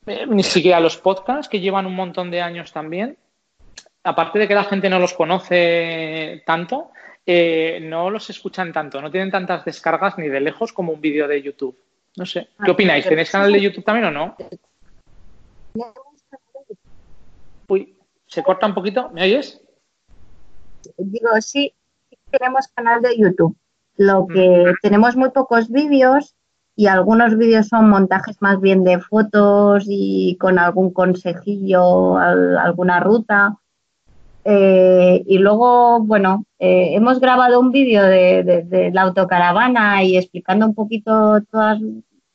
Eh, 0.05 0.25
ni 0.27 0.43
siquiera 0.43 0.79
los 0.79 0.97
podcasts 0.97 1.47
que 1.47 1.59
llevan 1.59 1.85
un 1.85 1.95
montón 1.95 2.31
de 2.31 2.41
años 2.41 2.71
también, 2.71 3.17
aparte 4.03 4.39
de 4.39 4.47
que 4.47 4.55
la 4.55 4.63
gente 4.63 4.89
no 4.89 4.99
los 4.99 5.13
conoce 5.13 6.41
tanto, 6.45 6.91
eh, 7.25 7.79
no 7.83 8.09
los 8.09 8.29
escuchan 8.29 8.73
tanto, 8.73 8.99
no 9.01 9.11
tienen 9.11 9.29
tantas 9.29 9.63
descargas 9.63 10.17
ni 10.17 10.27
de 10.27 10.39
lejos 10.39 10.73
como 10.73 10.91
un 10.91 11.01
vídeo 11.01 11.27
de 11.27 11.41
YouTube. 11.41 11.77
No 12.17 12.25
sé, 12.25 12.49
¿qué 12.63 12.69
ah, 12.69 12.71
opináis? 12.71 13.07
¿Tenéis 13.07 13.31
canal 13.31 13.53
de 13.53 13.61
YouTube 13.61 13.85
también 13.85 14.05
o 14.07 14.11
no? 14.11 14.35
Uy, 17.67 17.97
¿se 18.27 18.43
corta 18.43 18.67
un 18.67 18.73
poquito? 18.73 19.09
¿Me 19.11 19.23
oyes? 19.23 19.61
Digo, 20.97 21.29
sí, 21.39 21.73
tenemos 22.29 22.67
canal 22.69 23.01
de 23.01 23.17
YouTube. 23.17 23.55
Lo 23.97 24.27
que 24.27 24.65
mm. 24.71 24.75
tenemos 24.81 25.15
muy 25.15 25.29
pocos 25.29 25.69
vídeos 25.69 26.35
y 26.75 26.87
algunos 26.87 27.37
vídeos 27.37 27.67
son 27.67 27.89
montajes 27.89 28.41
más 28.41 28.59
bien 28.59 28.83
de 28.83 28.99
fotos 28.99 29.85
y 29.87 30.37
con 30.37 30.59
algún 30.59 30.91
consejillo, 30.91 32.17
alguna 32.17 32.99
ruta. 32.99 33.57
Eh, 34.43 35.23
y 35.25 35.37
luego, 35.37 35.99
bueno, 35.99 36.45
eh, 36.57 36.91
hemos 36.95 37.19
grabado 37.19 37.59
un 37.59 37.71
vídeo 37.71 38.03
de, 38.03 38.91
la 38.93 39.03
autocaravana 39.03 40.03
y 40.03 40.17
explicando 40.17 40.65
un 40.65 40.75
poquito 40.75 41.41
todas 41.51 41.79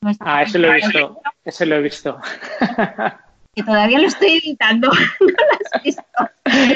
nuestras... 0.01 0.29
Ah, 0.29 0.43
ese 0.43 0.59
lo 0.59 0.73
he 0.73 0.75
visto, 0.77 1.21
ese 1.45 1.67
lo 1.67 1.77
he 1.77 1.83
visto. 1.83 2.19
que 3.55 3.63
todavía 3.63 3.99
lo 3.99 4.07
estoy 4.07 4.39
editando, 4.39 4.89
no 5.21 5.27
lo 5.27 5.75
has 5.75 5.83
visto. 5.83 6.03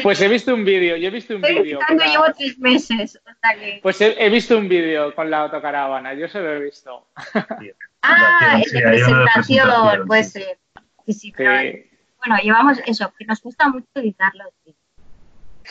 Pues 0.02 0.20
he 0.20 0.28
visto 0.28 0.52
un 0.52 0.64
vídeo, 0.64 0.96
yo 0.96 1.08
he 1.08 1.12
visto 1.12 1.36
un 1.36 1.42
vídeo. 1.42 1.78
llevo 1.88 2.24
tres 2.36 2.58
meses. 2.58 3.20
Pues 3.82 4.00
he, 4.00 4.28
visto 4.30 4.58
un 4.58 4.68
vídeo 4.68 5.14
con 5.14 5.30
la 5.30 5.42
autocaravana, 5.42 6.14
yo 6.14 6.26
se 6.28 6.40
lo 6.40 6.52
he 6.54 6.60
visto. 6.60 7.06
ah, 8.02 8.60
es 8.64 8.72
de 8.72 8.80
presentación, 8.80 10.06
puede 10.06 10.24
ser. 10.24 10.58
Sí, 11.06 11.12
sí, 11.12 11.32
bueno, 11.36 12.36
llevamos 12.42 12.78
eso, 12.86 13.12
que 13.18 13.24
nos 13.24 13.40
cuesta 13.40 13.68
mucho 13.68 13.86
editarlo. 13.94 14.44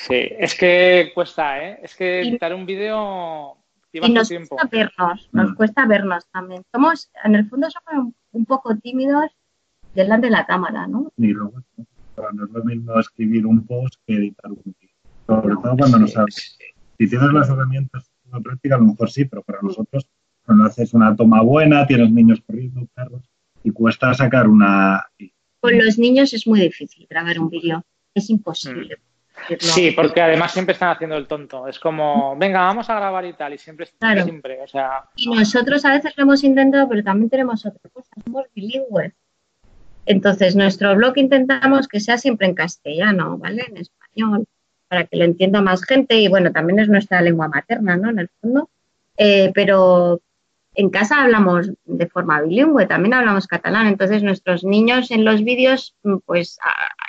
Sí, 0.08 0.30
es 0.38 0.56
que 0.56 1.12
cuesta, 1.14 1.62
¿eh? 1.62 1.80
Es 1.84 1.96
que 1.96 2.22
editar 2.22 2.54
un 2.54 2.66
vídeo 2.66 3.58
lleva 3.92 4.08
y 4.08 4.14
nos 4.14 4.30
tiempo. 4.30 4.56
cuesta 4.56 4.78
vernos, 4.78 5.30
nos 5.34 5.52
mm. 5.52 5.56
cuesta 5.56 5.86
vernos 5.86 6.28
también. 6.32 6.64
Somos, 6.72 7.12
en 7.24 7.36
el 7.36 7.50
fondo 7.50 7.68
somos 7.70 8.14
un 8.32 8.46
poco 8.46 8.76
tímidos 8.78 9.32
delante 9.94 10.28
de 10.28 10.32
la 10.32 10.46
cámara, 10.46 10.88
¿no? 10.88 11.12
Y 11.18 11.28
luego, 11.28 11.62
no 12.34 12.46
es 12.46 12.52
lo 12.52 12.64
mismo 12.64 13.00
escribir 13.00 13.46
un 13.46 13.66
post 13.66 13.96
que 14.08 14.16
editar 14.16 14.52
un 14.52 14.62
vídeo. 14.64 14.96
Sobre 15.28 15.56
todo 15.56 15.78
cuando 15.78 16.00
no 16.00 16.08
sabes. 16.08 16.58
Si 16.98 17.10
tienes 17.10 17.34
las 17.34 17.50
herramientas 17.50 18.10
en 18.26 18.32
la 18.32 18.40
práctica, 18.40 18.76
a 18.76 18.80
lo 18.80 18.86
mejor 18.86 19.10
sí, 19.10 19.26
pero 19.26 19.44
para 19.44 19.62
nosotros, 19.62 20.08
cuando 20.46 20.66
haces 20.66 20.94
una 20.94 21.16
toma 21.16 21.42
buena, 21.42 21.86
tienes 21.86 22.12
niños 22.12 22.42
corriendo, 22.46 22.88
perros, 22.94 23.30
y 23.64 23.72
cuesta 23.72 24.14
sacar 24.14 24.48
una. 24.48 25.06
Con 25.60 25.78
los 25.78 25.98
niños 25.98 26.34
es 26.34 26.48
muy 26.48 26.62
difícil 26.62 27.06
grabar 27.10 27.40
un 27.40 27.50
vídeo. 27.50 27.84
Es 28.14 28.30
imposible. 28.30 28.96
Mm. 28.96 29.09
Sí, 29.60 29.92
porque 29.92 30.22
además 30.22 30.52
siempre 30.52 30.74
están 30.74 30.90
haciendo 30.90 31.18
el 31.18 31.28
tonto. 31.28 31.68
Es 31.68 31.80
como, 31.80 32.36
venga, 32.38 32.62
vamos 32.62 32.90
a 32.90 32.96
grabar 32.96 33.26
y 33.26 33.34
tal, 33.34 33.54
y 33.54 33.58
siempre, 33.58 33.88
siempre, 34.24 34.62
o 34.62 34.68
sea... 34.68 35.06
Y 35.16 35.30
nosotros 35.30 35.84
a 35.86 35.94
veces 35.94 36.14
lo 36.16 36.24
hemos 36.24 36.44
intentado, 36.44 36.88
pero 36.88 37.04
también 37.04 37.30
tenemos 37.30 37.66
otra 37.66 37.90
cosa, 37.92 38.10
somos 38.24 38.46
bilingües. 38.54 39.14
Entonces, 40.06 40.56
nuestro 40.56 40.96
blog 40.96 41.18
intentamos 41.18 41.88
que 41.88 42.00
sea 42.00 42.18
siempre 42.18 42.48
en 42.48 42.56
castellano, 42.56 43.38
¿vale? 43.38 43.66
En 43.70 43.78
español, 43.78 44.46
para 44.88 45.06
que 45.06 45.18
lo 45.18 45.26
entienda 45.26 45.62
más 45.62 45.84
gente 45.84 46.16
y 46.16 46.28
bueno, 46.28 46.52
también 46.52 46.80
es 46.80 46.90
nuestra 46.90 47.22
lengua 47.22 47.48
materna, 47.48 47.96
¿no? 47.96 48.10
En 48.10 48.20
el 48.20 48.30
fondo. 48.42 48.70
Eh, 49.18 49.52
pero 49.54 50.22
en 50.76 50.90
casa 50.90 51.24
hablamos 51.24 51.72
de 51.86 52.08
forma 52.08 52.42
bilingüe, 52.42 52.86
también 52.86 53.14
hablamos 53.14 53.48
catalán, 53.48 53.88
entonces 53.88 54.24
nuestros 54.24 54.64
niños 54.64 55.12
en 55.12 55.26
los 55.26 55.44
vídeos 55.44 55.96
pues 56.26 56.60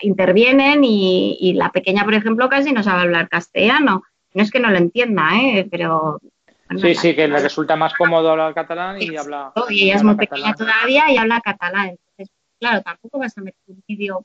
intervienen 0.00 0.82
y, 0.82 1.52
la 1.54 1.70
pequeña, 1.70 2.04
por 2.04 2.14
ejemplo, 2.14 2.48
casi 2.48 2.72
no 2.72 2.82
sabe 2.82 3.02
hablar 3.02 3.28
castellano. 3.28 4.02
No 4.32 4.42
es 4.42 4.50
que 4.50 4.60
no 4.60 4.70
lo 4.70 4.78
entienda, 4.78 5.30
¿eh? 5.34 5.66
pero... 5.70 6.20
sí, 6.76 6.94
sí, 6.94 7.16
que 7.16 7.26
le 7.26 7.40
resulta 7.40 7.74
más 7.74 7.94
cómodo 7.94 8.30
hablar 8.30 8.54
catalán 8.54 9.02
y 9.02 9.16
habla... 9.16 9.52
Y 9.68 9.84
ella 9.84 9.96
es 9.96 10.04
muy 10.04 10.14
pequeña 10.14 10.54
todavía 10.54 11.10
y 11.10 11.16
habla 11.16 11.40
catalán 11.40 11.96
claro, 12.60 12.82
tampoco 12.82 13.18
vas 13.18 13.36
a 13.36 13.40
meter 13.40 13.60
un 13.66 13.82
vídeo 13.88 14.24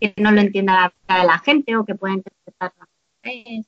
que 0.00 0.14
no 0.16 0.32
lo 0.32 0.40
entienda 0.40 0.92
la, 1.08 1.24
la 1.24 1.38
gente 1.38 1.76
o 1.76 1.84
que 1.84 1.94
pueda 1.94 2.14
interpretar 2.14 2.72
Bueno. 3.22 3.64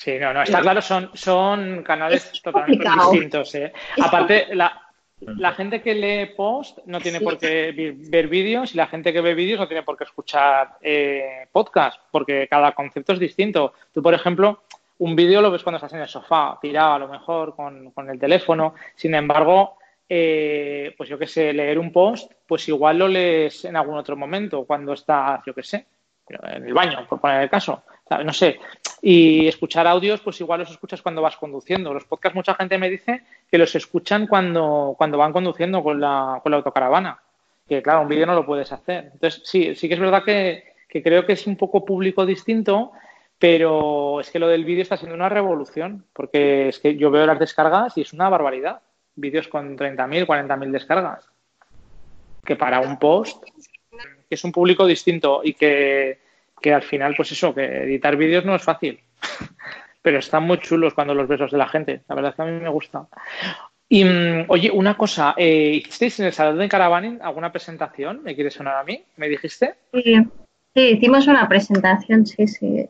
Sí, 0.00 0.18
no, 0.18 0.32
no, 0.32 0.42
está 0.42 0.62
claro, 0.62 0.80
son, 0.80 1.10
son 1.12 1.82
canales 1.82 2.40
totalmente 2.42 2.88
distintos. 2.88 3.54
¿eh? 3.54 3.70
Aparte, 4.02 4.46
la, 4.54 4.80
la 5.20 5.52
gente 5.52 5.82
que 5.82 5.94
lee 5.94 6.34
post 6.34 6.78
no 6.86 7.02
tiene 7.02 7.20
por 7.20 7.36
qué 7.36 7.94
ver 8.08 8.28
vídeos 8.28 8.72
y 8.72 8.78
la 8.78 8.86
gente 8.86 9.12
que 9.12 9.20
ve 9.20 9.34
vídeos 9.34 9.60
no 9.60 9.68
tiene 9.68 9.82
por 9.82 9.98
qué 9.98 10.04
escuchar 10.04 10.78
eh, 10.80 11.46
podcast, 11.52 12.00
porque 12.10 12.48
cada 12.48 12.72
concepto 12.72 13.12
es 13.12 13.18
distinto. 13.18 13.74
Tú, 13.92 14.02
por 14.02 14.14
ejemplo, 14.14 14.62
un 15.00 15.14
vídeo 15.14 15.42
lo 15.42 15.50
ves 15.50 15.62
cuando 15.62 15.76
estás 15.76 15.92
en 15.92 16.00
el 16.00 16.08
sofá, 16.08 16.58
tirado 16.62 16.94
a 16.94 16.98
lo 16.98 17.08
mejor 17.08 17.54
con, 17.54 17.90
con 17.90 18.08
el 18.08 18.18
teléfono. 18.18 18.74
Sin 18.94 19.14
embargo, 19.14 19.76
eh, 20.08 20.94
pues 20.96 21.10
yo 21.10 21.18
qué 21.18 21.26
sé, 21.26 21.52
leer 21.52 21.78
un 21.78 21.92
post, 21.92 22.32
pues 22.46 22.66
igual 22.70 23.00
lo 23.00 23.06
lees 23.06 23.66
en 23.66 23.76
algún 23.76 23.98
otro 23.98 24.16
momento, 24.16 24.64
cuando 24.64 24.94
estás, 24.94 25.42
yo 25.44 25.52
qué 25.52 25.62
sé, 25.62 25.86
en 26.26 26.64
el 26.64 26.72
baño, 26.72 27.06
por 27.06 27.20
poner 27.20 27.42
el 27.42 27.50
caso. 27.50 27.82
No 28.18 28.32
sé. 28.32 28.58
Y 29.02 29.46
escuchar 29.46 29.86
audios, 29.86 30.20
pues 30.20 30.40
igual 30.40 30.60
los 30.60 30.70
escuchas 30.70 31.00
cuando 31.00 31.22
vas 31.22 31.36
conduciendo. 31.36 31.94
Los 31.94 32.04
podcasts, 32.04 32.34
mucha 32.34 32.54
gente 32.54 32.76
me 32.76 32.90
dice 32.90 33.22
que 33.48 33.56
los 33.56 33.74
escuchan 33.76 34.26
cuando, 34.26 34.94
cuando 34.98 35.16
van 35.16 35.32
conduciendo 35.32 35.82
con 35.82 36.00
la, 36.00 36.40
con 36.42 36.50
la 36.50 36.56
autocaravana. 36.56 37.22
Que 37.68 37.82
claro, 37.82 38.02
un 38.02 38.08
vídeo 38.08 38.26
no 38.26 38.34
lo 38.34 38.44
puedes 38.44 38.72
hacer. 38.72 39.10
Entonces, 39.12 39.42
sí, 39.44 39.76
sí 39.76 39.86
que 39.86 39.94
es 39.94 40.00
verdad 40.00 40.24
que, 40.24 40.74
que 40.88 41.02
creo 41.02 41.24
que 41.24 41.34
es 41.34 41.46
un 41.46 41.56
poco 41.56 41.84
público 41.84 42.26
distinto, 42.26 42.90
pero 43.38 44.20
es 44.20 44.30
que 44.30 44.40
lo 44.40 44.48
del 44.48 44.64
vídeo 44.64 44.82
está 44.82 44.96
siendo 44.96 45.14
una 45.14 45.28
revolución, 45.28 46.04
porque 46.12 46.68
es 46.68 46.80
que 46.80 46.96
yo 46.96 47.12
veo 47.12 47.26
las 47.26 47.38
descargas 47.38 47.96
y 47.96 48.00
es 48.00 48.12
una 48.12 48.28
barbaridad. 48.28 48.82
Vídeos 49.14 49.46
con 49.46 49.78
30.000, 49.78 50.26
40.000 50.26 50.70
descargas. 50.72 51.28
Que 52.44 52.56
para 52.56 52.80
un 52.80 52.98
post, 52.98 53.44
que 54.28 54.34
es 54.34 54.42
un 54.42 54.50
público 54.50 54.84
distinto 54.84 55.42
y 55.44 55.54
que 55.54 56.29
que 56.60 56.72
al 56.72 56.82
final, 56.82 57.14
pues 57.16 57.32
eso, 57.32 57.54
que 57.54 57.64
editar 57.64 58.16
vídeos 58.16 58.44
no 58.44 58.54
es 58.54 58.62
fácil. 58.62 59.00
Pero 60.02 60.18
están 60.18 60.44
muy 60.44 60.58
chulos 60.58 60.94
cuando 60.94 61.14
los 61.14 61.28
besos 61.28 61.50
de 61.50 61.58
la 61.58 61.68
gente. 61.68 62.02
La 62.08 62.14
verdad 62.14 62.30
es 62.30 62.36
que 62.36 62.42
a 62.42 62.46
mí 62.46 62.60
me 62.60 62.70
gusta. 62.70 63.06
Y, 63.88 64.04
mm, 64.04 64.44
oye, 64.48 64.70
una 64.70 64.96
cosa, 64.96 65.34
eh, 65.36 65.72
¿hicisteis 65.74 66.20
en 66.20 66.26
el 66.26 66.32
Salón 66.32 66.58
de 66.58 66.68
Caravaning 66.68 67.18
alguna 67.20 67.52
presentación? 67.52 68.22
¿Me 68.22 68.34
quieres 68.34 68.54
sonar 68.54 68.76
a 68.76 68.84
mí? 68.84 69.02
¿Me 69.16 69.28
dijiste? 69.28 69.74
Sí, 69.92 70.16
sí 70.74 70.80
hicimos 70.80 71.26
una 71.26 71.48
presentación, 71.48 72.24
sí, 72.24 72.46
sí. 72.46 72.88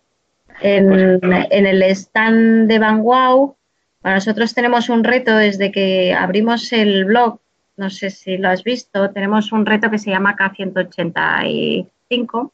En, 0.60 1.20
pues 1.20 1.46
en 1.50 1.66
el 1.66 1.82
stand 1.82 2.68
de 2.68 2.78
Van 2.78 3.02
Wow, 3.02 3.56
nosotros 4.04 4.52
tenemos 4.52 4.90
un 4.90 5.02
reto 5.02 5.34
desde 5.34 5.72
que 5.72 6.12
abrimos 6.12 6.70
el 6.72 7.06
blog, 7.06 7.40
no 7.78 7.88
sé 7.88 8.10
si 8.10 8.36
lo 8.36 8.50
has 8.50 8.62
visto, 8.62 9.10
tenemos 9.10 9.52
un 9.52 9.64
reto 9.64 9.90
que 9.90 9.98
se 9.98 10.10
llama 10.10 10.36
K185 10.36 12.50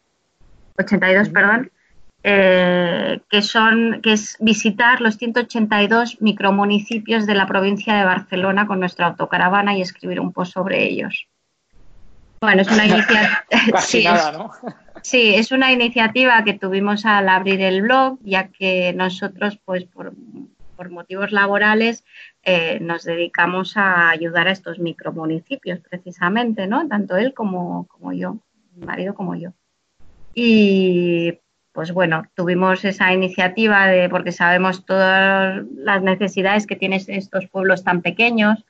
82, 0.78 1.28
perdón, 1.30 1.70
eh, 2.22 3.20
que 3.30 3.40
son 3.42 4.00
que 4.02 4.12
es 4.14 4.36
visitar 4.40 5.00
los 5.00 5.16
182 5.16 6.20
micromunicipios 6.20 7.24
de 7.24 7.34
la 7.34 7.46
provincia 7.46 7.94
de 7.94 8.04
Barcelona 8.04 8.66
con 8.66 8.80
nuestra 8.80 9.06
autocaravana 9.06 9.76
y 9.76 9.82
escribir 9.82 10.18
un 10.18 10.32
post 10.32 10.54
sobre 10.54 10.84
ellos. 10.84 11.28
Bueno, 12.40 12.62
es 12.62 12.68
una 12.68 12.86
iniciativa. 12.86 13.44
sí, 13.80 14.04
¿no? 14.04 14.50
sí, 15.02 15.34
es 15.34 15.52
una 15.52 15.72
iniciativa 15.72 16.42
que 16.44 16.54
tuvimos 16.54 17.06
al 17.06 17.28
abrir 17.28 17.60
el 17.60 17.82
blog, 17.82 18.18
ya 18.22 18.48
que 18.48 18.92
nosotros, 18.92 19.58
pues, 19.64 19.84
por, 19.84 20.12
motivos 20.90 21.32
laborales, 21.32 22.04
eh, 22.42 22.78
nos 22.80 23.04
dedicamos 23.04 23.76
a 23.76 24.10
ayudar 24.10 24.48
a 24.48 24.52
estos 24.52 24.78
micromunicipios, 24.78 25.80
precisamente, 25.80 26.66
¿no? 26.66 26.86
Tanto 26.86 27.16
él 27.16 27.34
como, 27.34 27.86
como 27.86 28.12
yo, 28.12 28.38
mi 28.74 28.84
marido 28.84 29.14
como 29.14 29.34
yo. 29.34 29.52
Y 30.38 31.38
pues 31.72 31.92
bueno, 31.92 32.24
tuvimos 32.34 32.84
esa 32.84 33.10
iniciativa 33.12 33.86
de, 33.86 34.10
porque 34.10 34.32
sabemos 34.32 34.84
todas 34.84 35.64
las 35.74 36.02
necesidades 36.02 36.66
que 36.66 36.76
tienen 36.76 37.00
estos 37.08 37.46
pueblos 37.46 37.82
tan 37.84 38.02
pequeños, 38.02 38.64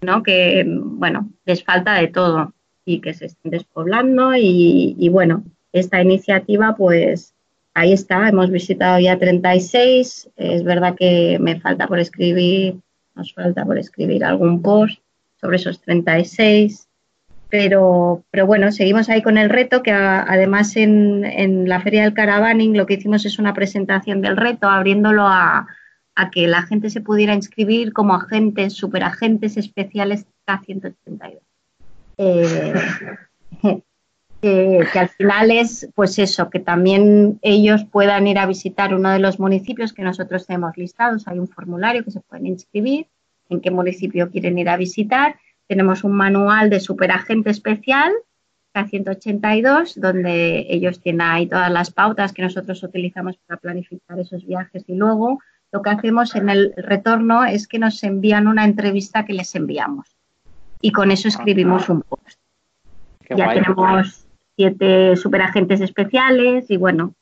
¿no? 0.00 0.24
Que, 0.24 0.64
bueno, 0.66 1.30
les 1.44 1.62
falta 1.62 1.94
de 1.94 2.08
todo 2.08 2.54
y 2.84 3.00
que 3.00 3.14
se 3.14 3.26
estén 3.26 3.52
despoblando 3.52 4.32
y, 4.36 5.08
bueno, 5.10 5.44
esta 5.72 6.02
iniciativa 6.02 6.74
pues 6.76 7.34
ahí 7.72 7.92
está, 7.92 8.28
hemos 8.28 8.50
visitado 8.50 8.98
ya 8.98 9.16
36, 9.16 10.30
es 10.36 10.64
verdad 10.64 10.96
que 10.96 11.38
me 11.40 11.60
falta 11.60 11.86
por 11.86 12.00
escribir, 12.00 12.78
nos 13.14 13.32
falta 13.32 13.64
por 13.64 13.78
escribir 13.78 14.24
algún 14.24 14.60
post 14.60 15.00
sobre 15.40 15.56
esos 15.56 15.80
36 15.82 16.88
pero, 17.52 18.24
pero 18.30 18.46
bueno, 18.46 18.72
seguimos 18.72 19.10
ahí 19.10 19.20
con 19.20 19.36
el 19.36 19.50
reto, 19.50 19.82
que 19.82 19.92
además 19.92 20.74
en, 20.74 21.68
la 21.68 21.82
Feria 21.82 22.04
del 22.04 22.14
Caravaning 22.14 22.74
lo 22.74 22.86
que 22.86 22.94
hicimos 22.94 23.26
es 23.26 23.38
una 23.38 23.52
presentación 23.52 24.22
del 24.22 24.38
reto, 24.38 24.70
abriéndolo 24.70 25.24
a, 25.26 25.66
que 26.32 26.46
la 26.46 26.62
gente 26.62 26.88
se 26.88 27.02
pudiera 27.02 27.34
inscribir 27.34 27.92
como 27.92 28.14
agentes, 28.14 28.72
superagentes 28.72 29.58
especiales 29.58 30.24
K182. 30.46 31.40
Eh, 32.16 32.72
que 34.40 34.98
al 34.98 35.10
final 35.10 35.50
es, 35.50 35.90
pues 35.94 36.18
eso, 36.18 36.48
que 36.48 36.58
también 36.58 37.38
ellos 37.42 37.84
puedan 37.84 38.26
ir 38.28 38.38
a 38.38 38.46
visitar 38.46 38.94
uno 38.94 39.10
de 39.10 39.18
los 39.18 39.38
municipios 39.38 39.92
que 39.92 40.00
nosotros 40.00 40.46
tenemos 40.46 40.78
listados. 40.78 41.28
Hay 41.28 41.38
un 41.38 41.48
formulario 41.48 42.02
que 42.02 42.12
se 42.12 42.20
pueden 42.20 42.46
inscribir, 42.46 43.08
en 43.50 43.60
qué 43.60 43.70
municipio 43.70 44.30
quieren 44.30 44.58
ir 44.58 44.70
a 44.70 44.78
visitar 44.78 45.36
tenemos 45.68 46.04
un 46.04 46.12
manual 46.12 46.70
de 46.70 46.80
superagente 46.80 47.50
especial, 47.50 48.12
K182, 48.74 49.96
donde 49.96 50.66
ellos 50.68 51.00
tienen 51.00 51.20
ahí 51.22 51.46
todas 51.46 51.70
las 51.70 51.90
pautas 51.90 52.32
que 52.32 52.42
nosotros 52.42 52.82
utilizamos 52.82 53.36
para 53.46 53.60
planificar 53.60 54.18
esos 54.18 54.46
viajes. 54.46 54.84
Y 54.86 54.94
luego 54.94 55.40
lo 55.70 55.82
que 55.82 55.90
hacemos 55.90 56.34
en 56.34 56.48
el 56.48 56.72
retorno 56.76 57.44
es 57.44 57.66
que 57.66 57.78
nos 57.78 58.02
envían 58.02 58.48
una 58.48 58.64
entrevista 58.64 59.24
que 59.24 59.34
les 59.34 59.54
enviamos. 59.54 60.16
Y 60.80 60.92
con 60.92 61.10
eso 61.10 61.28
escribimos 61.28 61.88
un 61.88 62.02
post. 62.02 62.38
ya 63.28 63.54
tenemos 63.54 64.26
siete 64.56 65.16
superagentes 65.16 65.80
especiales 65.80 66.70
y 66.70 66.76
bueno, 66.76 67.14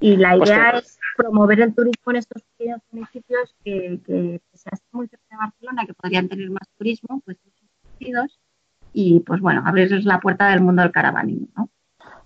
y 0.00 0.16
la 0.16 0.36
pues 0.36 0.50
idea 0.50 0.70
es 0.78 0.98
promover 1.16 1.60
el 1.60 1.74
turismo 1.74 2.12
en 2.12 2.16
estos 2.16 2.42
pequeños 2.42 2.80
municipios 2.92 3.54
que, 3.64 3.98
que, 4.06 4.40
se 4.52 4.70
muy 4.92 5.08
cerca 5.08 5.24
de 5.30 5.36
Barcelona, 5.36 5.86
que 5.86 5.94
podrían 5.94 6.28
tener 6.28 6.50
más 6.50 6.68
turismo, 6.76 7.22
pues 7.24 7.38
y 8.92 9.20
pues 9.20 9.40
bueno, 9.40 9.62
abrirles 9.64 10.04
la 10.04 10.20
puerta 10.20 10.50
del 10.50 10.62
mundo 10.62 10.82
del 10.82 10.92
caravaning, 10.92 11.50
¿no? 11.56 11.68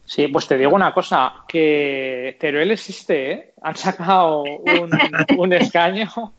Sí, 0.05 0.27
pues 0.29 0.49
te 0.49 0.59
digo 0.59 0.75
una 0.75 0.93
cosa, 0.93 1.45
que 1.47 2.37
Teruel 2.41 2.73
existe, 2.73 3.33
¿eh? 3.33 3.55
Han 3.63 3.77
sacado 3.77 4.43
un, 4.43 5.53
escaño 5.53 6.35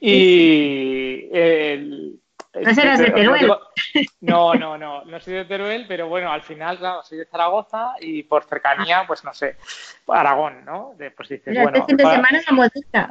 y 0.00 1.28
el, 1.32 2.20
¿No 2.54 2.74
serás 2.74 2.98
de 2.98 3.10
Teruel? 3.10 3.52
No, 4.20 4.54
no, 4.54 4.76
no, 4.76 5.04
no 5.04 5.20
soy 5.20 5.34
de 5.34 5.44
Teruel, 5.44 5.86
pero 5.86 6.08
bueno, 6.08 6.32
al 6.32 6.42
final, 6.42 6.78
claro, 6.78 7.02
soy 7.02 7.18
de 7.18 7.26
Zaragoza 7.26 7.94
y 8.00 8.24
por 8.24 8.44
cercanía, 8.44 9.04
pues 9.06 9.24
no 9.24 9.32
sé, 9.32 9.56
Aragón, 10.08 10.64
¿no? 10.64 10.94
pues 11.16 11.28
dices, 11.28 11.54
bueno, 11.54 11.78
este 11.78 11.86
fin 11.86 11.96
de 11.96 12.04
semana 12.04 12.40
la 12.92 13.10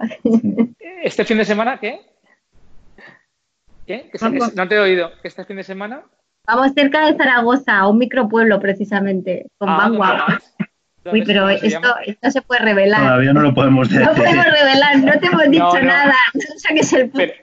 ¿Este 1.02 1.26
fin 1.26 1.38
de 1.38 1.46
semana 1.46 1.80
qué? 1.80 2.02
¿Qué? 3.90 4.08
no 4.54 4.68
te 4.68 4.76
he 4.76 4.80
oído. 4.80 5.10
¿Que 5.20 5.28
este 5.30 5.46
fin 5.46 5.56
de 5.56 5.64
semana? 5.64 6.04
Vamos 6.46 6.74
cerca 6.76 7.08
de 7.08 7.18
Zaragoza, 7.18 7.88
un 7.88 7.98
micropueblo 7.98 8.60
precisamente, 8.60 9.48
con 9.58 9.68
ah, 9.68 10.40
Uy, 11.12 11.24
pero 11.26 11.50
esto, 11.50 11.96
esto 12.06 12.30
se 12.30 12.44
puede 12.44 12.62
revelar. 12.62 13.02
Todavía 13.02 13.34
no 13.34 13.42
lo 13.42 13.52
podemos 13.52 13.90
decir. 13.90 14.06
No 14.06 14.14
podemos 14.14 14.46
revelar, 14.46 15.00
no 15.00 15.20
te 15.20 15.26
hemos 15.26 15.44
dicho 15.50 15.82
nada. 15.82 16.14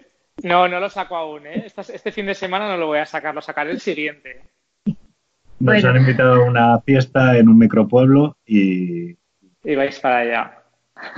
No 0.42 0.68
no, 0.68 0.78
lo 0.78 0.90
saco 0.90 1.16
aún, 1.16 1.47
¿eh? 1.47 1.66
Este, 1.66 2.12
fin 2.12 2.26
de 2.26 2.34
semana 2.34 2.68
no 2.68 2.76
lo 2.76 2.86
voy 2.88 2.99
a 2.99 3.07
sacar, 3.07 3.34
lo 3.34 3.40
sacaré 3.40 3.72
el 3.72 3.80
siguiente. 3.80 4.42
Nos 5.59 5.82
han 5.82 5.97
invitado 5.97 6.34
a 6.34 6.44
una 6.44 6.78
fiesta 6.80 7.36
en 7.38 7.49
un 7.49 7.59
micropueblo 7.59 8.36
y... 8.47 9.16
Y 9.64 9.74
vais 9.74 9.99
para 9.99 10.18
allá. 10.18 10.62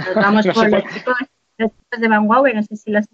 Nos 0.07 0.15
vamos 0.15 0.47
por 0.55 0.71
los, 0.71 0.85
chicos, 0.85 1.17
los 1.59 1.71
chicos 1.73 2.01
de 2.01 2.09
Van 2.09 2.27
no 2.27 2.63
sé 2.63 2.77
si 2.77 2.91
los 2.93 3.07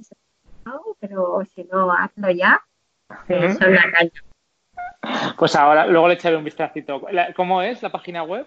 pero 1.08 1.42
si 1.54 1.64
no, 1.64 1.92
hazlo 1.92 2.30
ya. 2.30 2.62
son 3.28 3.74
la 3.74 3.90
caña. 3.90 5.34
Pues 5.36 5.54
ahora, 5.54 5.86
luego 5.86 6.08
le 6.08 6.14
echaré 6.14 6.36
un 6.36 6.44
vistacito. 6.44 7.02
¿Cómo 7.36 7.60
es 7.62 7.82
la 7.82 7.90
página 7.90 8.22
web? 8.22 8.46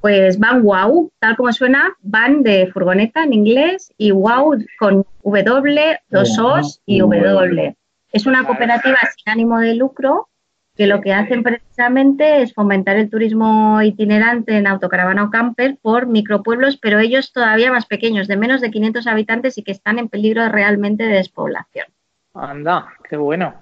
Pues 0.00 0.38
Van 0.38 0.62
Wow, 0.62 1.12
tal 1.18 1.36
como 1.36 1.52
suena, 1.52 1.94
Van 2.02 2.42
de 2.42 2.66
furgoneta 2.72 3.22
en 3.22 3.32
inglés 3.32 3.92
y 3.96 4.10
Wow 4.10 4.58
con 4.78 5.06
W, 5.22 5.98
dos 6.08 6.38
O's 6.38 6.80
y 6.84 6.98
W. 6.98 7.76
Es 8.12 8.26
una 8.26 8.44
cooperativa 8.44 8.98
sin 9.16 9.32
ánimo 9.32 9.60
de 9.60 9.74
lucro 9.74 10.28
que 10.76 10.86
lo 10.86 11.00
que 11.00 11.12
hacen 11.12 11.42
precisamente 11.42 12.42
es 12.42 12.52
fomentar 12.52 12.96
el 12.96 13.08
turismo 13.08 13.80
itinerante 13.82 14.56
en 14.56 14.66
autocaravana 14.66 15.24
o 15.24 15.30
camper 15.30 15.76
por 15.80 16.06
micropueblos, 16.06 16.76
pero 16.78 16.98
ellos 16.98 17.32
todavía 17.32 17.70
más 17.70 17.86
pequeños, 17.86 18.26
de 18.26 18.36
menos 18.36 18.60
de 18.60 18.70
500 18.70 19.06
habitantes 19.06 19.56
y 19.56 19.62
que 19.62 19.72
están 19.72 19.98
en 19.98 20.08
peligro 20.08 20.48
realmente 20.48 21.04
de 21.04 21.14
despoblación. 21.14 21.86
Anda, 22.34 22.88
qué 23.08 23.16
bueno. 23.16 23.54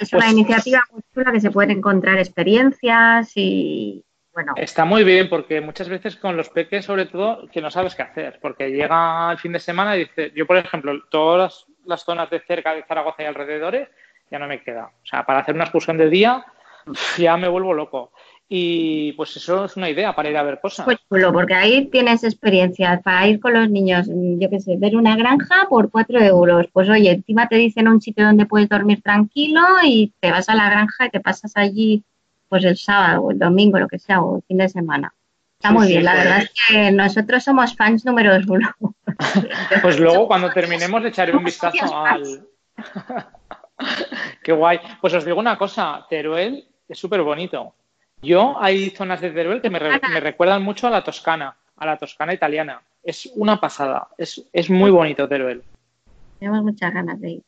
Es 0.00 0.12
una 0.12 0.22
pues 0.22 0.32
iniciativa 0.32 0.82
muy 0.92 1.02
chula 1.14 1.32
que 1.32 1.40
se 1.40 1.50
pueden 1.50 1.78
encontrar 1.78 2.18
experiencias 2.18 3.32
y, 3.36 4.04
bueno. 4.32 4.54
Está 4.56 4.84
muy 4.84 5.04
bien 5.04 5.28
porque 5.28 5.60
muchas 5.60 5.88
veces 5.88 6.16
con 6.16 6.36
los 6.36 6.48
peques, 6.48 6.84
sobre 6.84 7.06
todo, 7.06 7.48
que 7.52 7.60
no 7.60 7.70
sabes 7.70 7.94
qué 7.94 8.02
hacer, 8.02 8.38
porque 8.42 8.70
llega 8.70 9.30
el 9.30 9.38
fin 9.38 9.52
de 9.52 9.60
semana 9.60 9.96
y 9.96 10.00
dice, 10.00 10.32
yo 10.34 10.46
por 10.46 10.56
ejemplo, 10.56 10.92
todas 11.10 11.66
las 11.84 12.04
zonas 12.04 12.30
de 12.30 12.40
cerca 12.40 12.74
de 12.74 12.84
Zaragoza 12.84 13.22
y 13.22 13.26
alrededores, 13.26 13.88
ya 14.30 14.38
no 14.38 14.46
me 14.46 14.62
queda. 14.62 14.86
O 14.86 15.06
sea, 15.06 15.24
para 15.24 15.40
hacer 15.40 15.54
una 15.54 15.64
excursión 15.64 15.98
de 15.98 16.08
día 16.08 16.44
ya 17.18 17.36
me 17.36 17.48
vuelvo 17.48 17.74
loco. 17.74 18.12
Y 18.50 19.12
pues 19.12 19.36
eso 19.36 19.66
es 19.66 19.76
una 19.76 19.90
idea 19.90 20.14
para 20.14 20.30
ir 20.30 20.36
a 20.38 20.42
ver 20.42 20.58
cosas. 20.58 20.86
Pues 20.86 20.98
chulo, 21.06 21.32
porque 21.34 21.54
ahí 21.54 21.86
tienes 21.86 22.24
experiencia 22.24 22.98
para 23.04 23.28
ir 23.28 23.40
con 23.40 23.52
los 23.52 23.68
niños, 23.68 24.06
yo 24.08 24.48
qué 24.48 24.58
sé, 24.58 24.76
ver 24.78 24.96
una 24.96 25.16
granja 25.16 25.66
por 25.68 25.90
cuatro 25.90 26.18
euros. 26.18 26.66
Pues 26.72 26.88
oye, 26.88 27.10
encima 27.10 27.46
te 27.46 27.56
dicen 27.56 27.88
un 27.88 28.00
sitio 28.00 28.24
donde 28.24 28.46
puedes 28.46 28.70
dormir 28.70 29.02
tranquilo 29.02 29.60
y 29.84 30.14
te 30.20 30.30
vas 30.30 30.48
a 30.48 30.54
la 30.54 30.70
granja 30.70 31.06
y 31.06 31.10
te 31.10 31.20
pasas 31.20 31.52
allí 31.56 32.02
pues 32.48 32.64
el 32.64 32.78
sábado 32.78 33.24
o 33.24 33.30
el 33.30 33.38
domingo, 33.38 33.78
lo 33.78 33.88
que 33.88 33.98
sea, 33.98 34.22
o 34.22 34.36
el 34.36 34.42
fin 34.44 34.56
de 34.56 34.70
semana. 34.70 35.12
Está 35.58 35.72
muy 35.72 35.88
bien, 35.88 36.04
la 36.04 36.12
pues. 36.12 36.24
verdad 36.24 36.42
es 36.42 36.52
que 36.68 36.92
nosotros 36.92 37.44
somos 37.44 37.76
fans 37.76 38.06
número 38.06 38.32
uno. 38.48 38.74
pues 39.82 40.00
luego 40.00 40.26
cuando 40.26 40.50
terminemos 40.50 41.02
le 41.02 41.08
echaré 41.10 41.36
un 41.36 41.44
vistazo 41.44 41.94
al... 41.94 42.46
Qué 44.42 44.52
guay. 44.52 44.80
Pues 45.00 45.14
os 45.14 45.24
digo 45.24 45.38
una 45.38 45.58
cosa, 45.58 46.06
Teruel 46.08 46.66
es 46.88 46.98
súper 46.98 47.22
bonito. 47.22 47.74
Yo 48.22 48.56
hay 48.60 48.90
zonas 48.90 49.20
de 49.20 49.30
Teruel 49.30 49.62
que 49.62 49.70
me, 49.70 49.78
recuerdan 49.78 50.62
mucho 50.62 50.86
a 50.88 50.90
la 50.90 51.04
Toscana, 51.04 51.56
a 51.76 51.86
la 51.86 51.96
Toscana 51.96 52.34
italiana. 52.34 52.82
Es 53.02 53.30
una 53.36 53.60
pasada, 53.60 54.08
es, 54.18 54.44
es 54.52 54.70
muy 54.70 54.90
bonito 54.90 55.28
Teruel. 55.28 55.62
Tenemos 56.38 56.62
muchas 56.62 56.92
ganas 56.92 57.20
de 57.20 57.30
ir. 57.30 57.42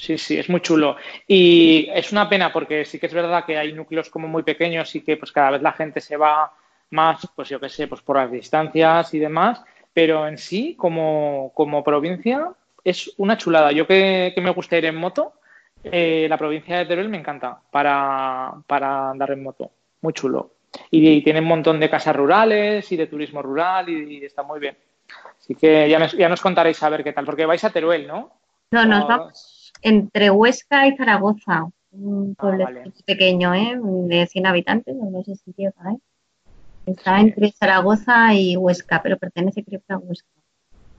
Sí, 0.00 0.16
sí, 0.16 0.38
es 0.38 0.48
muy 0.48 0.60
chulo. 0.62 0.96
Y 1.28 1.88
es 1.92 2.10
una 2.10 2.28
pena 2.28 2.52
porque 2.52 2.86
sí 2.86 2.98
que 2.98 3.06
es 3.06 3.12
verdad 3.12 3.44
que 3.44 3.58
hay 3.58 3.72
núcleos 3.72 4.08
como 4.08 4.28
muy 4.28 4.42
pequeños 4.42 4.94
y 4.94 5.02
que 5.02 5.18
pues 5.18 5.30
cada 5.30 5.50
vez 5.50 5.62
la 5.62 5.72
gente 5.72 6.00
se 6.00 6.16
va 6.16 6.52
más, 6.90 7.28
pues 7.34 7.50
yo 7.50 7.60
qué 7.60 7.68
sé, 7.68 7.86
pues 7.86 8.00
por 8.00 8.16
las 8.16 8.30
distancias 8.30 9.12
y 9.12 9.18
demás, 9.18 9.62
pero 9.92 10.26
en 10.26 10.38
sí, 10.38 10.74
como, 10.74 11.52
como 11.54 11.84
provincia, 11.84 12.48
es 12.82 13.12
una 13.18 13.36
chulada. 13.36 13.72
Yo 13.72 13.86
que, 13.86 14.32
me 14.40 14.50
gusta 14.50 14.78
ir 14.78 14.86
en 14.86 14.96
moto, 14.96 15.34
eh, 15.84 16.26
la 16.28 16.38
provincia 16.38 16.78
de 16.78 16.86
Teruel 16.86 17.08
me 17.08 17.18
encanta 17.18 17.60
para, 17.70 18.54
para 18.66 19.10
andar 19.10 19.30
en 19.32 19.42
moto 19.42 19.70
muy 20.02 20.12
chulo. 20.12 20.54
Y, 20.90 21.22
tiene 21.22 21.40
un 21.40 21.46
montón 21.46 21.80
de 21.80 21.90
casas 21.90 22.14
rurales 22.14 22.90
y 22.92 22.96
de 22.96 23.06
turismo 23.06 23.42
rural 23.42 23.88
y, 23.88 24.24
está 24.24 24.42
muy 24.42 24.60
bien. 24.60 24.76
Así 25.38 25.54
que 25.54 25.88
ya, 25.88 26.06
ya, 26.06 26.28
nos 26.28 26.40
contaréis 26.40 26.82
a 26.82 26.88
ver 26.88 27.02
qué 27.02 27.12
tal, 27.12 27.24
porque 27.24 27.44
vais 27.44 27.64
a 27.64 27.70
Teruel, 27.70 28.06
¿no? 28.06 28.30
No, 28.70 28.86
nos 28.86 29.08
vamos 29.08 29.60
entre 29.82 30.30
Huesca 30.30 30.86
y 30.86 30.96
Zaragoza, 30.96 31.68
un 31.92 32.36
ah, 32.38 32.42
pueblo 32.42 32.66
pequeño, 33.04 33.54
¿eh? 33.54 33.78
de 33.82 34.26
100 34.26 34.46
habitantes, 34.46 34.94
no 34.94 35.22
sé 35.22 35.36
si 35.36 35.64
¿eh? 35.64 35.72
Está 36.86 37.20
entre 37.20 37.52
Zaragoza 37.52 38.34
y 38.34 38.56
Huesca, 38.56 39.02
pero 39.02 39.18
pertenece 39.18 39.64
creo 39.64 39.80
a 39.88 39.98
Huesca. 39.98 40.28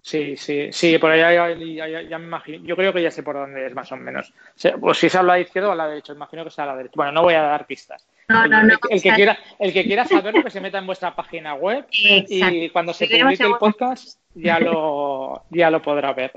Sí, 0.03 0.35
sí, 0.35 0.69
sí, 0.71 0.97
por 0.97 1.11
allá 1.11 1.53
ya, 1.53 2.17
me 2.17 2.25
imagino. 2.25 2.65
Yo 2.65 2.75
creo 2.75 2.91
que 2.91 3.03
ya 3.03 3.11
sé 3.11 3.21
por 3.21 3.35
dónde 3.35 3.67
es 3.67 3.75
más 3.75 3.91
o 3.91 3.97
menos. 3.97 4.33
Pues 4.79 4.97
si 4.97 5.07
es 5.07 5.15
a 5.15 5.21
la 5.21 5.39
izquierda 5.39 5.69
o 5.69 5.71
a 5.73 5.75
la 5.75 5.87
derecha, 5.87 6.13
imagino 6.13 6.43
que 6.43 6.49
sea 6.49 6.63
a 6.63 6.67
la 6.67 6.75
derecha. 6.75 6.93
Bueno, 6.95 7.11
no 7.11 7.21
voy 7.21 7.35
a 7.35 7.41
dar 7.43 7.67
pistas. 7.67 8.07
No, 8.27 8.47
no, 8.47 8.63
no. 8.63 8.77
El, 8.89 9.01
que 9.01 9.11
quiera, 9.11 9.37
el 9.59 9.71
que 9.71 9.83
quiera 9.83 10.05
saberlo, 10.05 10.43
que 10.43 10.49
se 10.49 10.59
meta 10.59 10.79
en 10.79 10.87
vuestra 10.87 11.15
página 11.15 11.53
web 11.53 11.85
y 11.91 12.69
cuando 12.69 12.93
se 12.93 13.05
publique 13.05 13.43
el 13.43 13.57
podcast 13.59 14.19
ya 14.33 14.59
lo, 14.59 15.43
ya 15.51 15.69
lo 15.69 15.81
podrá 15.81 16.13
ver. 16.13 16.31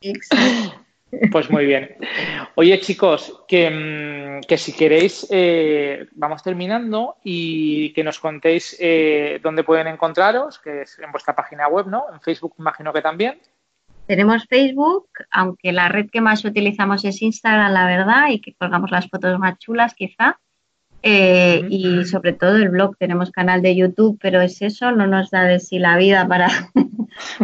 Exacto. 0.00 0.84
Pues 1.30 1.50
muy 1.50 1.66
bien. 1.66 1.96
Oye, 2.54 2.78
chicos, 2.80 3.44
que, 3.48 3.70
mm, 3.70 4.56
si 4.56 4.72
queréis, 4.72 5.26
eh, 5.30 6.06
vamos 6.12 6.42
terminando 6.42 7.16
y 7.24 7.92
que 7.92 8.04
nos 8.04 8.18
contéis 8.18 8.76
eh, 8.80 9.40
dónde 9.42 9.64
pueden 9.64 9.86
encontraros, 9.86 10.58
que 10.58 10.82
es 10.82 10.98
en 10.98 11.10
vuestra 11.10 11.34
página 11.34 11.68
web, 11.68 11.86
¿no? 11.86 12.04
En 12.12 12.20
Facebook, 12.20 12.54
imagino 12.58 12.92
que 12.92 13.02
también. 13.02 13.38
Tenemos 14.06 14.46
Facebook, 14.46 15.08
aunque 15.30 15.72
la 15.72 15.88
red 15.88 16.10
que 16.10 16.20
más 16.20 16.44
utilizamos 16.44 17.04
es 17.04 17.22
Instagram, 17.22 17.72
la 17.72 17.86
verdad, 17.86 18.28
y 18.30 18.40
que 18.40 18.54
colgamos 18.54 18.90
las 18.90 19.08
fotos 19.08 19.38
más 19.38 19.58
chulas, 19.58 19.94
quizá. 19.94 20.38
Eh, 21.02 21.66
y 21.68 22.04
sobre 22.06 22.32
todo 22.32 22.56
el 22.56 22.70
blog, 22.70 22.96
tenemos 22.96 23.30
canal 23.30 23.60
de 23.60 23.76
YouTube, 23.76 24.18
pero 24.20 24.40
es 24.40 24.62
eso, 24.62 24.92
no 24.92 25.06
nos 25.06 25.30
da 25.30 25.44
de 25.44 25.60
sí 25.60 25.78
la 25.78 25.96
vida 25.96 26.26
para, 26.26 26.48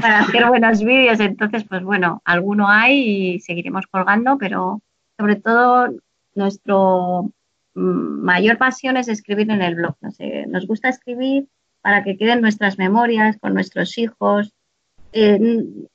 para 0.01 0.21
hacer 0.21 0.47
buenos 0.47 0.83
vídeos. 0.83 1.21
Entonces, 1.21 1.65
pues 1.65 1.83
bueno, 1.83 2.23
alguno 2.25 2.69
hay 2.69 3.35
y 3.35 3.41
seguiremos 3.41 3.87
colgando, 3.87 4.39
pero 4.39 4.83
sobre 5.19 5.37
todo 5.37 5.89
nuestro 6.35 7.31
mm, 7.75 8.23
mayor 8.25 8.59
pasión 8.59 8.97
es 8.97 9.09
escribir 9.09 9.51
en 9.51 9.63
el 9.63 9.75
blog. 9.75 9.97
nos 10.49 10.67
gusta 10.67 10.89
escribir 10.89 11.47
para 11.83 12.05
que 12.05 12.17
queden 12.17 12.41
nuestras 12.41 12.79
memorias 12.79 13.39
con 13.41 13.55
nuestros 13.55 13.97
hijos. 13.99 14.53
Eh, 15.13 15.39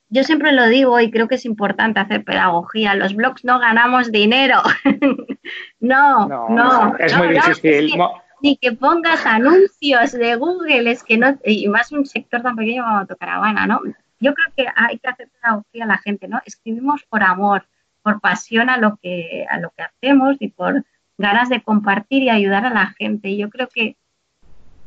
yo 0.08 0.24
siempre 0.24 0.52
lo 0.52 0.66
digo 0.66 1.00
y 1.00 1.10
creo 1.10 1.26
que 1.26 1.36
es 1.36 1.44
importante 1.44 2.00
hacer 2.00 2.24
pedagogía. 2.24 2.94
Los 2.94 3.14
blogs 3.14 3.44
no 3.44 3.58
ganamos 3.58 4.12
dinero. 4.12 4.62
no, 5.80 6.28
no, 6.28 6.96
Es 6.98 7.16
muy 7.16 7.28
difícil. 7.28 7.92
Ni 8.40 8.56
que 8.56 8.72
pongas 8.72 9.24
anuncios 9.26 10.12
de 10.12 10.36
Google, 10.36 10.90
es 10.90 11.02
que 11.02 11.18
no, 11.18 11.38
y 11.44 11.68
más 11.68 11.92
un 11.92 12.06
sector 12.06 12.42
tan 12.42 12.56
pequeño 12.56 12.84
como 12.84 12.98
Autocaravana, 12.98 13.66
¿no? 13.66 13.80
Yo 14.20 14.34
creo 14.34 14.52
que 14.56 14.66
hay 14.74 14.98
que 14.98 15.08
hacer 15.08 15.28
pedagogía 15.28 15.84
a 15.84 15.88
la 15.88 15.98
gente, 15.98 16.28
¿no? 16.28 16.40
Escribimos 16.44 17.04
por 17.04 17.22
amor, 17.22 17.66
por 18.02 18.20
pasión 18.20 18.70
a 18.70 18.78
lo 18.78 18.98
que, 19.02 19.46
a 19.48 19.58
lo 19.58 19.70
que 19.76 19.82
hacemos 19.82 20.36
y 20.40 20.48
por 20.48 20.84
ganas 21.18 21.48
de 21.48 21.62
compartir 21.62 22.22
y 22.22 22.30
ayudar 22.30 22.66
a 22.66 22.70
la 22.70 22.94
gente. 22.98 23.28
Y 23.28 23.38
yo 23.38 23.50
creo 23.50 23.68
que 23.68 23.96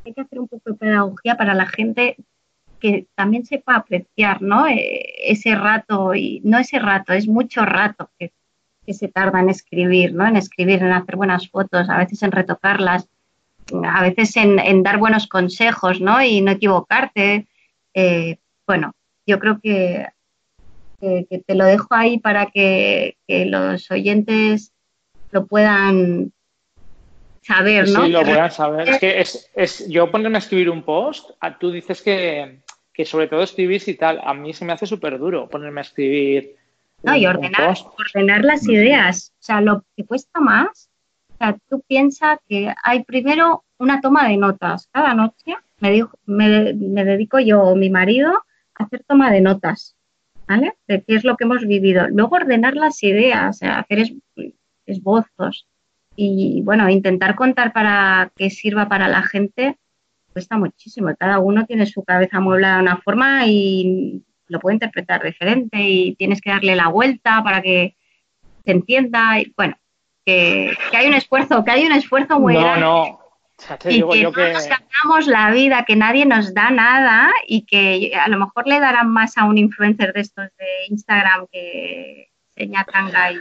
hay 0.06 0.14
que 0.14 0.22
hacer 0.22 0.40
un 0.40 0.48
poco 0.48 0.72
de 0.72 0.78
pedagogía 0.78 1.36
para 1.38 1.54
la 1.54 1.68
gente 1.68 2.16
que 2.80 3.08
también 3.16 3.46
sepa 3.46 3.76
apreciar, 3.76 4.42
¿no? 4.42 4.68
Eh, 4.68 5.32
ese 5.32 5.56
rato, 5.56 6.16
y 6.16 6.42
no 6.44 6.58
ese 6.58 6.80
rato, 6.80 7.14
es 7.14 7.28
mucho 7.28 7.66
rato 7.66 8.10
que, 8.18 8.32
se 8.92 9.08
tarda 9.08 9.40
en 9.40 9.50
escribir, 9.50 10.16
¿no? 10.16 10.26
En 10.26 10.36
escribir, 10.36 10.82
en 10.82 10.92
hacer 10.92 11.16
buenas 11.16 11.48
fotos, 11.48 11.88
a 11.92 11.98
veces 12.00 12.24
en 12.24 12.32
retocarlas, 12.32 13.08
a 13.84 14.02
veces 14.04 14.36
en, 14.38 14.84
dar 14.84 14.98
buenos 14.98 15.28
consejos, 15.28 16.02
¿no? 16.02 16.22
Y 16.22 16.42
no 16.42 16.52
equivocarte. 16.52 17.48
Eh, 17.94 18.38
bueno, 18.66 18.94
yo 19.26 19.40
creo 19.40 19.60
que, 19.62 20.08
que, 21.00 21.44
te 21.46 21.56
lo 21.56 21.66
dejo 21.66 21.88
ahí 21.92 22.20
para 22.20 22.48
que, 22.48 23.18
los 23.28 23.90
oyentes 23.92 24.74
lo 25.32 25.46
puedan 25.46 26.32
saber, 27.42 27.90
¿no? 27.90 28.06
Sí, 28.06 28.12
lo 28.12 28.22
puedan 28.22 28.52
saber. 28.52 28.90
Es 28.90 29.00
que 29.00 29.20
es, 29.20 29.52
es, 29.56 29.88
yo 29.88 30.12
ponerme 30.12 30.38
a 30.38 30.40
escribir 30.40 30.70
un 30.70 30.84
post, 30.84 31.32
tú 31.60 31.72
dices 31.72 32.02
que, 32.02 32.60
que 32.94 33.06
sobre 33.06 33.28
todo 33.28 33.44
escribís 33.44 33.88
y 33.88 33.96
tal, 33.96 34.20
a 34.24 34.34
mí 34.34 34.54
se 34.54 34.66
me 34.66 34.74
hace 34.74 34.86
súper 34.86 35.18
duro 35.18 35.48
ponerme 35.48 35.82
a 35.82 35.84
escribir. 35.84 36.56
No, 37.02 37.16
y 37.16 37.26
ordenar, 37.26 37.78
ordenar 37.98 38.44
las 38.44 38.68
ideas. 38.68 39.32
O 39.40 39.44
sea, 39.44 39.62
lo 39.62 39.86
que 39.96 40.06
cuesta 40.06 40.42
más, 40.42 40.89
sea, 41.40 41.58
tú 41.70 41.82
piensas 41.88 42.40
que 42.48 42.74
hay 42.84 43.04
primero 43.04 43.64
una 43.78 44.02
toma 44.02 44.28
de 44.28 44.38
notas. 44.38 44.90
Cada 44.92 45.14
noche 45.14 45.56
me, 45.80 45.92
dijo, 45.92 46.18
me, 46.26 46.74
me 46.74 47.06
dedico 47.06 47.40
yo 47.40 47.62
o 47.62 47.76
mi 47.76 47.90
marido 47.90 48.44
a 48.76 48.84
hacer 48.84 49.04
toma 49.08 49.32
de 49.32 49.42
notas, 49.42 49.96
¿vale? 50.48 50.74
De 50.88 51.02
qué 51.04 51.16
es 51.16 51.24
lo 51.24 51.38
que 51.38 51.46
hemos 51.46 51.66
vivido. 51.66 52.08
Luego 52.10 52.36
ordenar 52.36 52.76
las 52.76 53.02
ideas, 53.04 53.62
hacer 53.64 54.12
esbozos 54.86 55.68
y, 56.16 56.62
bueno, 56.64 56.90
intentar 56.90 57.36
contar 57.36 57.72
para 57.72 58.32
que 58.36 58.50
sirva 58.50 58.90
para 58.90 59.08
la 59.08 59.24
gente 59.24 59.78
cuesta 60.34 60.58
muchísimo. 60.58 61.14
Cada 61.18 61.40
uno 61.40 61.66
tiene 61.66 61.86
su 61.86 62.04
cabeza 62.04 62.38
amueblada 62.38 62.76
de 62.76 62.82
una 62.84 62.98
forma 62.98 63.48
y 63.48 64.24
lo 64.48 64.60
puede 64.60 64.76
interpretar 64.76 65.24
diferente 65.24 65.78
y 65.80 66.16
tienes 66.16 66.42
que 66.42 66.50
darle 66.50 66.76
la 66.76 66.88
vuelta 66.90 67.42
para 67.44 67.62
que 67.62 67.96
se 68.66 68.72
entienda. 68.72 69.40
Y, 69.40 69.54
bueno, 69.56 69.76
que, 70.92 70.98
hay 70.98 71.08
un 71.08 71.14
esfuerzo, 71.14 71.64
que 71.64 71.72
hay 71.72 71.86
un 71.86 71.92
esfuerzo 71.92 72.40
muy 72.40 72.56
grande. 72.56 72.82
No, 72.82 73.20
y 73.86 74.02
que 74.02 74.24
no 74.24 74.32
nos 74.32 74.68
ganamos 74.68 75.28
la 75.28 75.52
vida, 75.52 75.84
que 75.86 75.96
nadie 75.96 76.26
nos 76.26 76.54
da 76.54 76.70
nada 76.70 77.32
y 77.46 77.66
que 77.66 78.16
a 78.16 78.30
lo 78.30 78.38
mejor 78.38 78.68
le 78.68 78.80
darán 78.80 79.10
más 79.10 79.38
a 79.38 79.46
un 79.46 79.58
influencer 79.58 80.14
de 80.14 80.22
estos 80.22 80.46
de 80.58 80.68
Instagram 80.90 81.48
que 81.52 82.30
seña 82.56 82.86
tanga 82.86 83.32
y... 83.32 83.40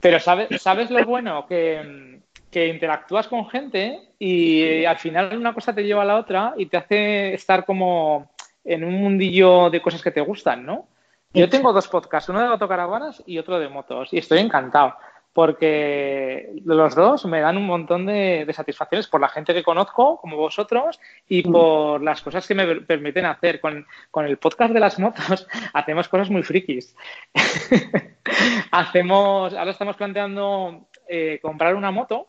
Pero 0.00 0.18
¿sabes, 0.18 0.62
¿sabes 0.62 0.90
lo 0.90 1.04
bueno? 1.04 1.46
Que 1.46 2.14
que 2.54 2.68
interactúas 2.68 3.26
con 3.26 3.48
gente 3.48 4.00
y 4.16 4.84
al 4.84 4.96
final 4.98 5.36
una 5.36 5.52
cosa 5.52 5.74
te 5.74 5.82
lleva 5.82 6.02
a 6.02 6.04
la 6.04 6.14
otra 6.14 6.54
y 6.56 6.66
te 6.66 6.76
hace 6.76 7.34
estar 7.34 7.64
como 7.64 8.30
en 8.62 8.84
un 8.84 8.94
mundillo 8.94 9.70
de 9.70 9.82
cosas 9.82 10.00
que 10.00 10.12
te 10.12 10.20
gustan, 10.20 10.64
¿no? 10.64 10.86
Yo 11.32 11.48
tengo 11.48 11.72
dos 11.72 11.88
podcasts, 11.88 12.28
uno 12.28 12.40
de 12.40 12.46
autocaravanas 12.46 13.24
y 13.26 13.38
otro 13.38 13.58
de 13.58 13.68
motos, 13.68 14.10
y 14.12 14.18
estoy 14.18 14.38
encantado 14.38 14.94
porque 15.34 16.48
los 16.64 16.94
dos 16.94 17.26
me 17.26 17.40
dan 17.40 17.56
un 17.56 17.66
montón 17.66 18.06
de, 18.06 18.46
satisfacciones 18.54 19.08
por 19.08 19.20
la 19.20 19.28
gente 19.28 19.52
que 19.52 19.64
conozco, 19.64 20.18
como 20.20 20.36
vosotros, 20.36 21.00
y 21.28 21.46
mm. 21.46 21.52
por 21.52 22.02
las 22.02 22.22
cosas 22.22 22.46
que 22.46 22.54
me 22.54 22.80
permiten 22.82 23.26
hacer. 23.26 23.60
Con, 23.60 23.84
con 24.10 24.24
el 24.24 24.38
podcast 24.38 24.72
de 24.72 24.80
las 24.80 24.98
motos 24.98 25.46
hacemos 25.74 26.08
cosas 26.08 26.30
muy 26.30 26.44
frikis. 26.44 26.96
hacemos, 28.70 29.52
ahora 29.54 29.72
estamos 29.72 29.96
planteando 29.96 30.86
eh, 31.08 31.40
comprar 31.42 31.74
una 31.74 31.90
moto 31.90 32.28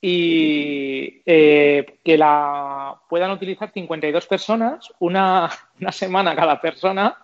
y 0.00 1.22
eh, 1.26 1.98
que 2.04 2.16
la 2.16 3.00
puedan 3.08 3.32
utilizar 3.32 3.72
52 3.72 4.26
personas, 4.26 4.92
una, 5.00 5.50
una, 5.80 5.92
semana 5.92 6.36
cada 6.36 6.60
persona, 6.60 7.18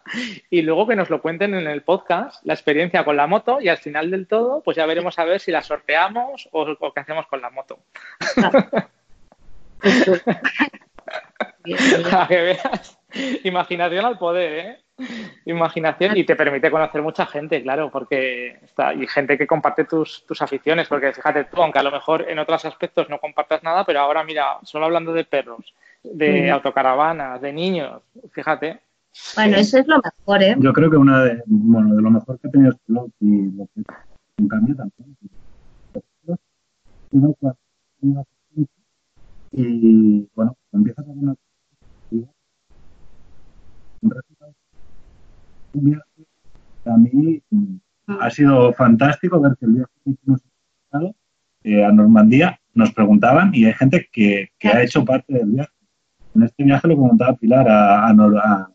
y 0.50 0.62
luego 0.62 0.86
que 0.86 0.96
nos 0.96 1.10
lo 1.10 1.22
cuenten 1.22 1.54
en 1.54 1.66
el 1.66 1.82
podcast, 1.82 2.44
la 2.44 2.54
experiencia 2.54 3.04
con 3.04 3.16
la 3.16 3.26
moto, 3.26 3.60
y 3.60 3.68
al 3.68 3.78
final 3.78 4.10
del 4.10 4.26
todo, 4.26 4.60
pues 4.62 4.76
ya 4.76 4.86
veremos 4.86 5.18
a 5.18 5.24
ver 5.24 5.40
si 5.40 5.52
la 5.52 5.62
sorteamos 5.62 6.48
o, 6.52 6.62
o 6.78 6.92
qué 6.92 7.00
hacemos 7.00 7.26
con 7.26 7.40
la 7.40 7.50
moto. 7.50 7.78
a 12.12 12.28
que 12.28 12.42
veas, 12.42 12.98
imaginación 13.44 14.04
al 14.04 14.18
poder, 14.18 14.52
¿eh? 14.52 14.78
Imaginación 15.46 16.16
y 16.16 16.24
te 16.24 16.36
permite 16.36 16.70
conocer 16.70 17.02
mucha 17.02 17.26
gente, 17.26 17.62
claro, 17.62 17.90
porque 17.90 18.58
está, 18.62 18.94
y 18.94 19.06
gente 19.06 19.36
que 19.36 19.46
comparte 19.46 19.84
tus, 19.84 20.24
tus 20.26 20.40
aficiones, 20.42 20.88
porque 20.88 21.12
fíjate 21.12 21.44
tú, 21.44 21.62
aunque 21.62 21.78
a 21.78 21.82
lo 21.82 21.90
mejor 21.90 22.28
en 22.28 22.38
otros 22.38 22.64
aspectos 22.64 23.08
no 23.08 23.18
compartas 23.18 23.62
nada, 23.62 23.84
pero 23.84 24.00
ahora 24.00 24.22
mira, 24.22 24.58
solo 24.62 24.84
hablando 24.84 25.12
de 25.12 25.24
perros, 25.24 25.74
de 26.02 26.50
autocaravanas, 26.50 27.40
de 27.40 27.52
niños, 27.52 28.02
fíjate. 28.30 28.80
Bueno, 29.34 29.56
eso 29.56 29.78
es 29.78 29.86
lo 29.86 30.00
mejor, 30.02 30.42
¿eh? 30.42 30.56
Yo 30.58 30.72
creo 30.72 30.90
que 30.90 30.96
una 30.96 31.24
de, 31.24 31.42
bueno, 31.46 31.94
de 31.94 32.02
lo 32.02 32.10
mejor 32.10 32.38
que 32.38 32.48
ha 32.48 32.50
tenido 32.50 32.72
este 32.72 32.84
blog 32.88 33.08
y 33.20 33.50
lo 33.56 33.66
que 33.74 33.82
un 34.38 34.48
cambio 34.48 34.76
también. 34.76 35.16
Y 39.52 40.28
bueno, 40.34 40.56
empiezas 40.72 41.06
a 41.06 41.10
una 41.10 41.34
un 42.10 42.10
resultado 42.10 42.10
un 42.10 42.20
viaje 42.20 43.93
a 46.86 46.96
mí 46.96 47.42
mm, 47.50 47.76
ha 48.06 48.30
sido 48.30 48.72
fantástico 48.72 49.40
ver 49.40 49.56
que 49.58 49.66
el 49.66 49.72
viaje 49.72 49.92
que 50.04 50.10
hicimos 50.10 50.40
eh, 51.64 51.84
a 51.84 51.90
Normandía 51.90 52.60
nos 52.74 52.92
preguntaban 52.92 53.54
y 53.54 53.64
hay 53.64 53.72
gente 53.72 54.08
que, 54.12 54.50
que, 54.58 54.68
ha 54.68 54.82
hecho 54.82 55.04
parte 55.04 55.32
del 55.32 55.46
viaje. 55.46 55.70
En 56.34 56.42
este 56.42 56.64
viaje 56.64 56.88
lo 56.88 56.96
comentaba 56.96 57.36
Pilar 57.36 57.68
a, 57.68 58.08
a, 58.08 58.10
a 58.10 58.70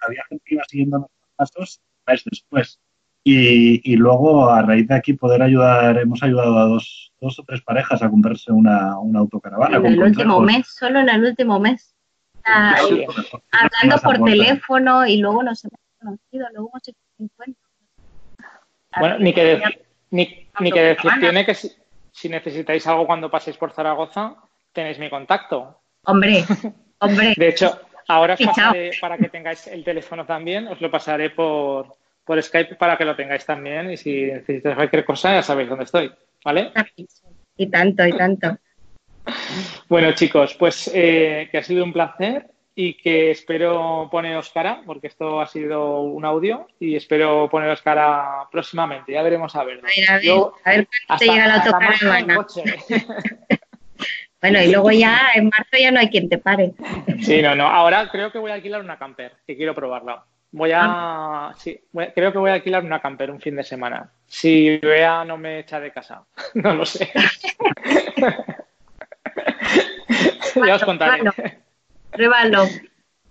había 0.00 0.24
gente 0.28 0.44
que 0.44 0.54
iba 0.54 0.64
siguiendo 0.68 0.98
nuestros 1.38 1.38
pasos 1.38 1.80
meses 2.06 2.24
después. 2.30 2.80
Y, 3.22 3.92
y, 3.92 3.96
luego, 3.96 4.50
a 4.50 4.62
raíz 4.62 4.88
de 4.88 4.94
aquí, 4.94 5.12
poder 5.12 5.42
ayudar, 5.42 5.98
hemos 5.98 6.22
ayudado 6.22 6.58
a 6.58 6.64
dos, 6.64 7.12
dos 7.20 7.38
o 7.38 7.44
tres 7.44 7.60
parejas 7.60 8.02
a 8.02 8.08
comprarse 8.08 8.50
una, 8.50 8.98
una 8.98 9.20
autocaravana. 9.20 9.76
En 9.76 9.86
el 9.86 10.02
último 10.02 10.40
mes, 10.40 10.66
solo 10.68 11.00
en 11.00 11.08
el 11.10 11.24
último 11.24 11.60
mes 11.60 11.94
hablando 12.44 13.98
por 14.02 14.24
teléfono 14.24 15.06
y 15.06 15.18
luego 15.18 15.42
nos 15.42 15.64
hemos 15.64 15.80
conocido, 15.98 16.46
luego 16.52 16.70
hemos 16.70 16.88
hecho 16.88 16.98
encuentros. 17.18 17.70
Bueno, 18.98 19.18
ni 19.18 19.32
que, 19.32 19.62
ni, 20.10 20.48
ni 20.58 20.72
que 20.72 20.80
decir 20.82 21.10
tiene 21.20 21.46
que 21.46 21.54
si, 21.54 21.70
si, 22.12 22.28
necesitáis 22.28 22.86
algo 22.86 23.06
cuando 23.06 23.30
paséis 23.30 23.56
por 23.56 23.72
Zaragoza, 23.72 24.36
tenéis 24.72 24.98
mi 24.98 25.08
contacto. 25.08 25.80
Hombre, 26.04 26.44
hombre. 26.98 27.34
De 27.36 27.48
hecho, 27.48 27.80
ahora 28.08 28.34
os 28.34 28.40
pasaré, 28.40 28.90
para 29.00 29.16
que 29.16 29.28
tengáis 29.28 29.66
el 29.68 29.84
teléfono 29.84 30.26
también, 30.26 30.66
os 30.68 30.80
lo 30.80 30.90
pasaré 30.90 31.30
por, 31.30 31.96
por 32.24 32.42
Skype 32.42 32.74
para 32.76 32.96
que 32.96 33.04
lo 33.04 33.14
tengáis 33.14 33.44
también 33.44 33.90
y 33.90 33.96
si 33.96 34.22
necesitáis 34.22 34.74
cualquier 34.74 35.04
cosa 35.04 35.34
ya 35.34 35.42
sabéis 35.42 35.68
dónde 35.68 35.84
estoy, 35.84 36.12
¿vale? 36.44 36.72
Y 37.56 37.68
tanto, 37.68 38.06
y 38.06 38.12
tanto. 38.12 38.56
Bueno, 39.88 40.12
chicos, 40.12 40.54
pues 40.54 40.90
eh, 40.94 41.48
que 41.50 41.58
ha 41.58 41.62
sido 41.62 41.84
un 41.84 41.92
placer 41.92 42.46
y 42.74 42.94
que 42.94 43.30
espero 43.30 44.08
poneros 44.10 44.50
cara, 44.50 44.82
porque 44.86 45.08
esto 45.08 45.40
ha 45.40 45.46
sido 45.46 46.00
un 46.00 46.24
audio 46.24 46.66
y 46.78 46.96
espero 46.96 47.48
poneros 47.50 47.82
cara 47.82 48.48
próximamente. 48.50 49.12
Ya 49.12 49.22
veremos 49.22 49.54
a 49.56 49.64
ver. 49.64 49.78
A 49.78 49.82
ver, 49.82 50.10
a 50.10 50.14
ver, 50.14 50.22
Yo, 50.22 50.54
a 50.64 50.70
ver 50.70 50.88
cuándo 51.06 51.18
te 51.18 51.30
llega 51.30 51.46
la 51.46 51.54
autocaravana. 51.56 52.46
bueno, 54.40 54.62
y 54.62 54.70
luego 54.70 54.90
ya 54.92 55.30
en 55.34 55.44
marzo 55.44 55.76
ya 55.78 55.90
no 55.90 56.00
hay 56.00 56.08
quien 56.08 56.28
te 56.28 56.38
pare. 56.38 56.72
Sí, 57.20 57.42
no, 57.42 57.54
no. 57.54 57.66
Ahora 57.66 58.08
creo 58.10 58.32
que 58.32 58.38
voy 58.38 58.50
a 58.50 58.54
alquilar 58.54 58.80
una 58.80 58.98
camper, 58.98 59.32
que 59.46 59.56
quiero 59.56 59.74
probarla. 59.74 60.24
Voy 60.52 60.72
a, 60.72 60.80
ah. 60.82 61.54
sí, 61.56 61.80
creo 62.14 62.32
que 62.32 62.38
voy 62.38 62.50
a 62.50 62.54
alquilar 62.54 62.82
una 62.82 63.00
camper 63.00 63.30
un 63.30 63.40
fin 63.40 63.54
de 63.54 63.62
semana. 63.62 64.10
Si 64.26 64.78
vea 64.78 65.24
no 65.24 65.36
me 65.36 65.60
echa 65.60 65.78
de 65.78 65.92
casa, 65.92 66.24
no 66.54 66.74
lo 66.74 66.84
sé. 66.84 67.12
ya 70.66 70.76
os 70.76 70.84
contaré. 70.84 71.22
Pruébalo. 72.10 72.64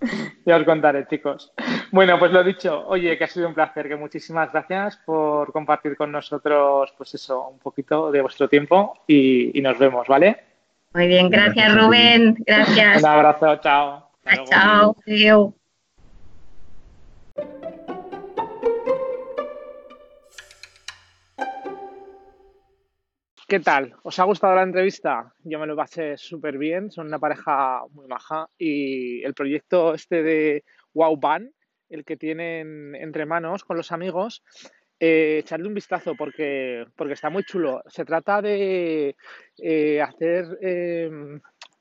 Ya 0.46 0.56
os 0.56 0.64
contaré, 0.64 1.06
chicos. 1.08 1.52
Bueno, 1.92 2.18
pues 2.18 2.32
lo 2.32 2.42
dicho, 2.42 2.86
oye, 2.88 3.18
que 3.18 3.24
ha 3.24 3.28
sido 3.28 3.46
un 3.46 3.52
placer, 3.52 3.86
que 3.86 3.96
muchísimas 3.96 4.50
gracias 4.50 4.96
por 5.04 5.52
compartir 5.52 5.94
con 5.94 6.10
nosotros, 6.10 6.94
pues 6.96 7.14
eso, 7.14 7.48
un 7.48 7.58
poquito 7.58 8.10
de 8.10 8.22
vuestro 8.22 8.48
tiempo 8.48 8.94
y, 9.06 9.58
y 9.58 9.60
nos 9.60 9.78
vemos, 9.78 10.08
¿vale? 10.08 10.42
Muy 10.94 11.06
bien, 11.06 11.28
gracias 11.28 11.74
Rubén, 11.76 12.34
gracias. 12.46 13.02
Un 13.02 13.08
abrazo, 13.08 13.56
chao. 13.56 14.10
Chao, 14.24 14.94
chao. 15.06 15.54
¿Qué 23.50 23.58
tal? 23.58 23.96
¿Os 24.04 24.16
ha 24.20 24.24
gustado 24.26 24.54
la 24.54 24.62
entrevista? 24.62 25.34
Yo 25.42 25.58
me 25.58 25.66
lo 25.66 25.74
pasé 25.74 26.16
súper 26.16 26.56
bien, 26.56 26.92
son 26.92 27.08
una 27.08 27.18
pareja 27.18 27.82
muy 27.90 28.06
maja 28.06 28.48
y 28.56 29.24
el 29.24 29.34
proyecto 29.34 29.92
este 29.92 30.22
de 30.22 30.62
Wow 30.94 31.16
Band, 31.16 31.50
el 31.88 32.04
que 32.04 32.16
tienen 32.16 32.94
entre 32.94 33.26
manos 33.26 33.64
con 33.64 33.76
los 33.76 33.90
amigos, 33.90 34.44
eh, 35.00 35.38
echarle 35.40 35.66
un 35.66 35.74
vistazo 35.74 36.14
porque, 36.14 36.86
porque 36.94 37.14
está 37.14 37.28
muy 37.28 37.42
chulo. 37.42 37.82
Se 37.88 38.04
trata 38.04 38.40
de 38.40 39.16
eh, 39.58 40.00
hacer, 40.00 40.56
eh, 40.62 41.10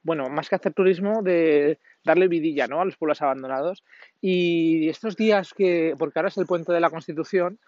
bueno, 0.01 0.27
más 0.27 0.49
que 0.49 0.55
hacer 0.55 0.73
turismo, 0.73 1.21
de 1.21 1.77
darle 2.03 2.27
vidilla 2.27 2.65
¿no? 2.65 2.81
a 2.81 2.85
los 2.85 2.97
pueblos 2.97 3.21
abandonados. 3.21 3.83
Y 4.19 4.89
estos 4.89 5.15
días 5.15 5.53
que, 5.53 5.93
porque 5.99 6.17
ahora 6.17 6.29
es 6.29 6.37
el 6.39 6.47
puente 6.47 6.73
de 6.73 6.79
la 6.79 6.89
Constitución, 6.89 7.59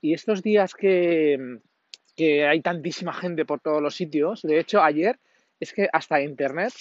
y 0.00 0.12
estos 0.12 0.42
días 0.42 0.74
que 0.74 1.60
que 2.14 2.46
hay 2.46 2.60
tantísima 2.60 3.12
gente 3.12 3.44
por 3.44 3.60
todos 3.60 3.82
los 3.82 3.94
sitios. 3.94 4.42
De 4.42 4.58
hecho, 4.58 4.82
ayer 4.82 5.18
es 5.60 5.72
que 5.72 5.88
hasta 5.92 6.20
internet 6.20 6.72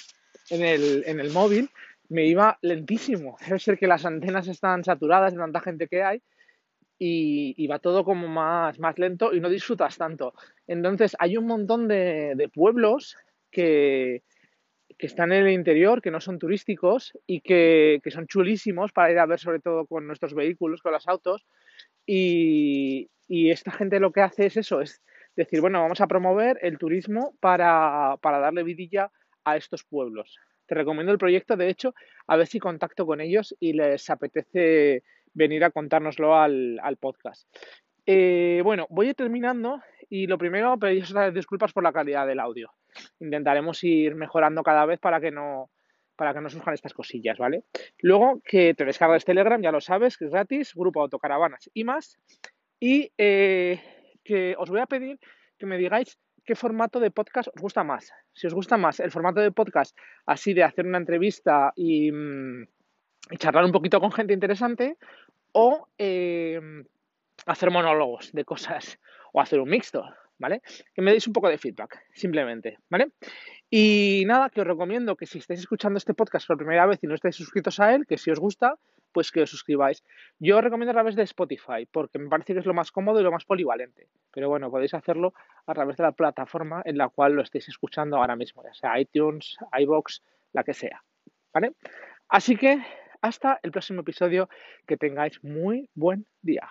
en 0.49 0.63
el, 0.63 1.03
en 1.05 1.19
el 1.19 1.31
móvil 1.31 1.69
me 2.09 2.25
iba 2.25 2.57
lentísimo. 2.61 3.37
Debe 3.45 3.59
ser 3.59 3.77
que 3.77 3.87
las 3.87 4.05
antenas 4.05 4.47
están 4.47 4.83
saturadas 4.83 5.33
de 5.33 5.39
tanta 5.39 5.61
gente 5.61 5.87
que 5.87 6.03
hay 6.03 6.21
y, 6.99 7.67
va 7.67 7.79
todo 7.79 8.05
como 8.05 8.27
más, 8.27 8.79
más 8.79 8.97
lento 8.97 9.33
y 9.33 9.41
no 9.41 9.49
disfrutas 9.49 9.97
tanto. 9.97 10.33
Entonces, 10.67 11.15
hay 11.19 11.35
un 11.35 11.47
montón 11.47 11.87
de, 11.87 12.33
de 12.35 12.47
pueblos 12.47 13.17
que, 13.51 14.23
que, 14.97 15.07
están 15.07 15.33
en 15.33 15.47
el 15.47 15.53
interior, 15.53 16.01
que 16.01 16.11
no 16.11 16.21
son 16.21 16.39
turísticos 16.39 17.11
y 17.27 17.41
que, 17.41 17.99
que, 18.01 18.11
son 18.11 18.25
chulísimos 18.27 18.93
para 18.93 19.11
ir 19.11 19.19
a 19.19 19.25
ver, 19.25 19.39
sobre 19.39 19.59
todo 19.59 19.85
con 19.85 20.07
nuestros 20.07 20.33
vehículos, 20.33 20.81
con 20.81 20.93
los 20.93 21.05
autos. 21.07 21.45
Y, 22.05 23.09
y 23.27 23.49
esta 23.49 23.71
gente 23.71 23.99
lo 23.99 24.13
que 24.13 24.21
hace 24.21 24.45
es 24.45 24.55
eso, 24.55 24.79
es 24.79 25.01
decir, 25.35 25.61
bueno, 25.61 25.81
vamos 25.81 26.01
a 26.01 26.07
promover 26.07 26.59
el 26.61 26.77
turismo 26.77 27.35
para, 27.39 28.17
para 28.21 28.39
darle 28.39 28.63
vidilla 28.63 29.11
a 29.43 29.57
estos 29.57 29.83
pueblos. 29.83 30.37
Te 30.65 30.75
recomiendo 30.75 31.11
el 31.11 31.17
proyecto, 31.17 31.57
de 31.57 31.69
hecho, 31.69 31.93
a 32.27 32.37
ver 32.37 32.47
si 32.47 32.59
contacto 32.59 33.05
con 33.05 33.21
ellos 33.21 33.55
y 33.59 33.73
les 33.73 34.09
apetece 34.09 35.03
venir 35.33 35.63
a 35.63 35.71
contárnoslo 35.71 36.37
al, 36.37 36.97
podcast. 36.99 37.47
Eh, 38.05 38.61
bueno, 38.63 38.87
voy 38.89 39.13
terminando 39.13 39.81
y 40.09 40.27
lo 40.27 40.37
primero, 40.37 40.77
pediros 40.77 41.13
disculpas 41.33 41.73
por 41.73 41.83
la 41.83 41.93
calidad 41.93 42.27
del 42.27 42.39
audio. 42.39 42.71
Intentaremos 43.19 43.83
ir 43.83 44.15
mejorando 44.15 44.63
cada 44.63 44.85
vez 44.85 44.99
para 44.99 45.19
que 45.19 45.31
no 45.31 45.69
para 46.15 46.31
que 46.31 46.41
no 46.41 46.49
surjan 46.49 46.75
estas 46.75 46.93
cosillas, 46.93 47.39
¿vale? 47.39 47.63
Luego 47.97 48.39
que 48.45 48.75
te 48.75 48.85
descargas 48.85 49.25
Telegram, 49.25 49.59
ya 49.59 49.71
lo 49.71 49.81
sabes, 49.81 50.15
que 50.15 50.25
es 50.25 50.31
gratis, 50.31 50.73
grupo 50.75 51.01
autocaravanas 51.01 51.71
y 51.73 51.83
más. 51.83 52.19
Y 52.79 53.11
eh, 53.17 53.81
que 54.23 54.55
os 54.57 54.69
voy 54.69 54.79
a 54.79 54.85
pedir 54.85 55.19
que 55.57 55.65
me 55.65 55.77
digáis 55.77 56.17
qué 56.45 56.55
formato 56.55 56.99
de 56.99 57.11
podcast 57.11 57.49
os 57.55 57.61
gusta 57.61 57.83
más. 57.83 58.11
Si 58.33 58.47
os 58.47 58.53
gusta 58.53 58.77
más 58.77 58.99
el 58.99 59.11
formato 59.11 59.39
de 59.39 59.51
podcast 59.51 59.97
así 60.25 60.53
de 60.53 60.63
hacer 60.63 60.85
una 60.85 60.97
entrevista 60.97 61.71
y, 61.75 62.11
mm, 62.11 62.67
charlar 63.37 63.65
un 63.65 63.71
poquito 63.71 63.99
con 63.99 64.11
gente 64.11 64.33
interesante 64.33 64.97
o 65.53 65.87
eh, 65.97 66.59
hacer 67.45 67.71
monólogos 67.71 68.31
de 68.33 68.45
cosas 68.45 68.99
o 69.31 69.41
hacer 69.41 69.59
un 69.59 69.69
mixto, 69.69 70.03
¿vale? 70.37 70.61
Que 70.93 71.01
me 71.01 71.11
deis 71.11 71.27
un 71.27 71.33
poco 71.33 71.49
de 71.49 71.57
feedback, 71.57 72.03
simplemente, 72.13 72.77
¿vale? 72.89 73.11
Y 73.69 74.23
nada, 74.25 74.49
que 74.49 74.61
os 74.61 74.67
recomiendo 74.67 75.15
que 75.15 75.25
si 75.25 75.39
estáis 75.39 75.61
escuchando 75.61 75.97
este 75.97 76.13
podcast 76.13 76.47
por 76.47 76.57
primera 76.57 76.85
vez 76.85 76.99
y 77.01 77.07
no 77.07 77.15
estáis 77.15 77.35
suscritos 77.35 77.79
a 77.79 77.95
él, 77.95 78.05
que 78.05 78.17
si 78.17 78.29
os 78.31 78.39
gusta, 78.39 78.75
pues 79.13 79.31
que 79.31 79.41
os 79.41 79.49
suscribáis. 79.49 80.03
Yo 80.39 80.57
os 80.57 80.63
recomiendo 80.63 80.91
a 80.91 80.95
través 80.95 81.15
de 81.15 81.23
Spotify, 81.23 81.85
porque 81.89 82.19
me 82.19 82.27
parece 82.27 82.53
que 82.53 82.59
es 82.59 82.65
lo 82.65 82.73
más 82.73 82.91
cómodo 82.91 83.19
y 83.19 83.23
lo 83.23 83.31
más 83.31 83.45
polivalente. 83.45 84.09
Pero 84.31 84.49
bueno, 84.49 84.69
podéis 84.69 84.93
hacerlo 84.93 85.33
a 85.65 85.73
través 85.73 85.95
de 85.97 86.03
la 86.03 86.11
plataforma 86.11 86.81
en 86.85 86.97
la 86.97 87.09
cual 87.09 87.33
lo 87.33 87.41
estéis 87.41 87.69
escuchando 87.69 88.17
ahora 88.17 88.35
mismo, 88.35 88.63
ya 88.63 88.73
sea 88.73 88.99
iTunes, 88.99 89.57
iBox, 89.79 90.21
la 90.51 90.63
que 90.63 90.73
sea. 90.73 91.03
¿Vale? 91.53 91.73
Así 92.27 92.57
que 92.57 92.83
hasta 93.21 93.59
el 93.63 93.71
próximo 93.71 94.01
episodio, 94.01 94.49
que 94.85 94.97
tengáis 94.97 95.41
muy 95.43 95.89
buen 95.93 96.25
día. 96.41 96.67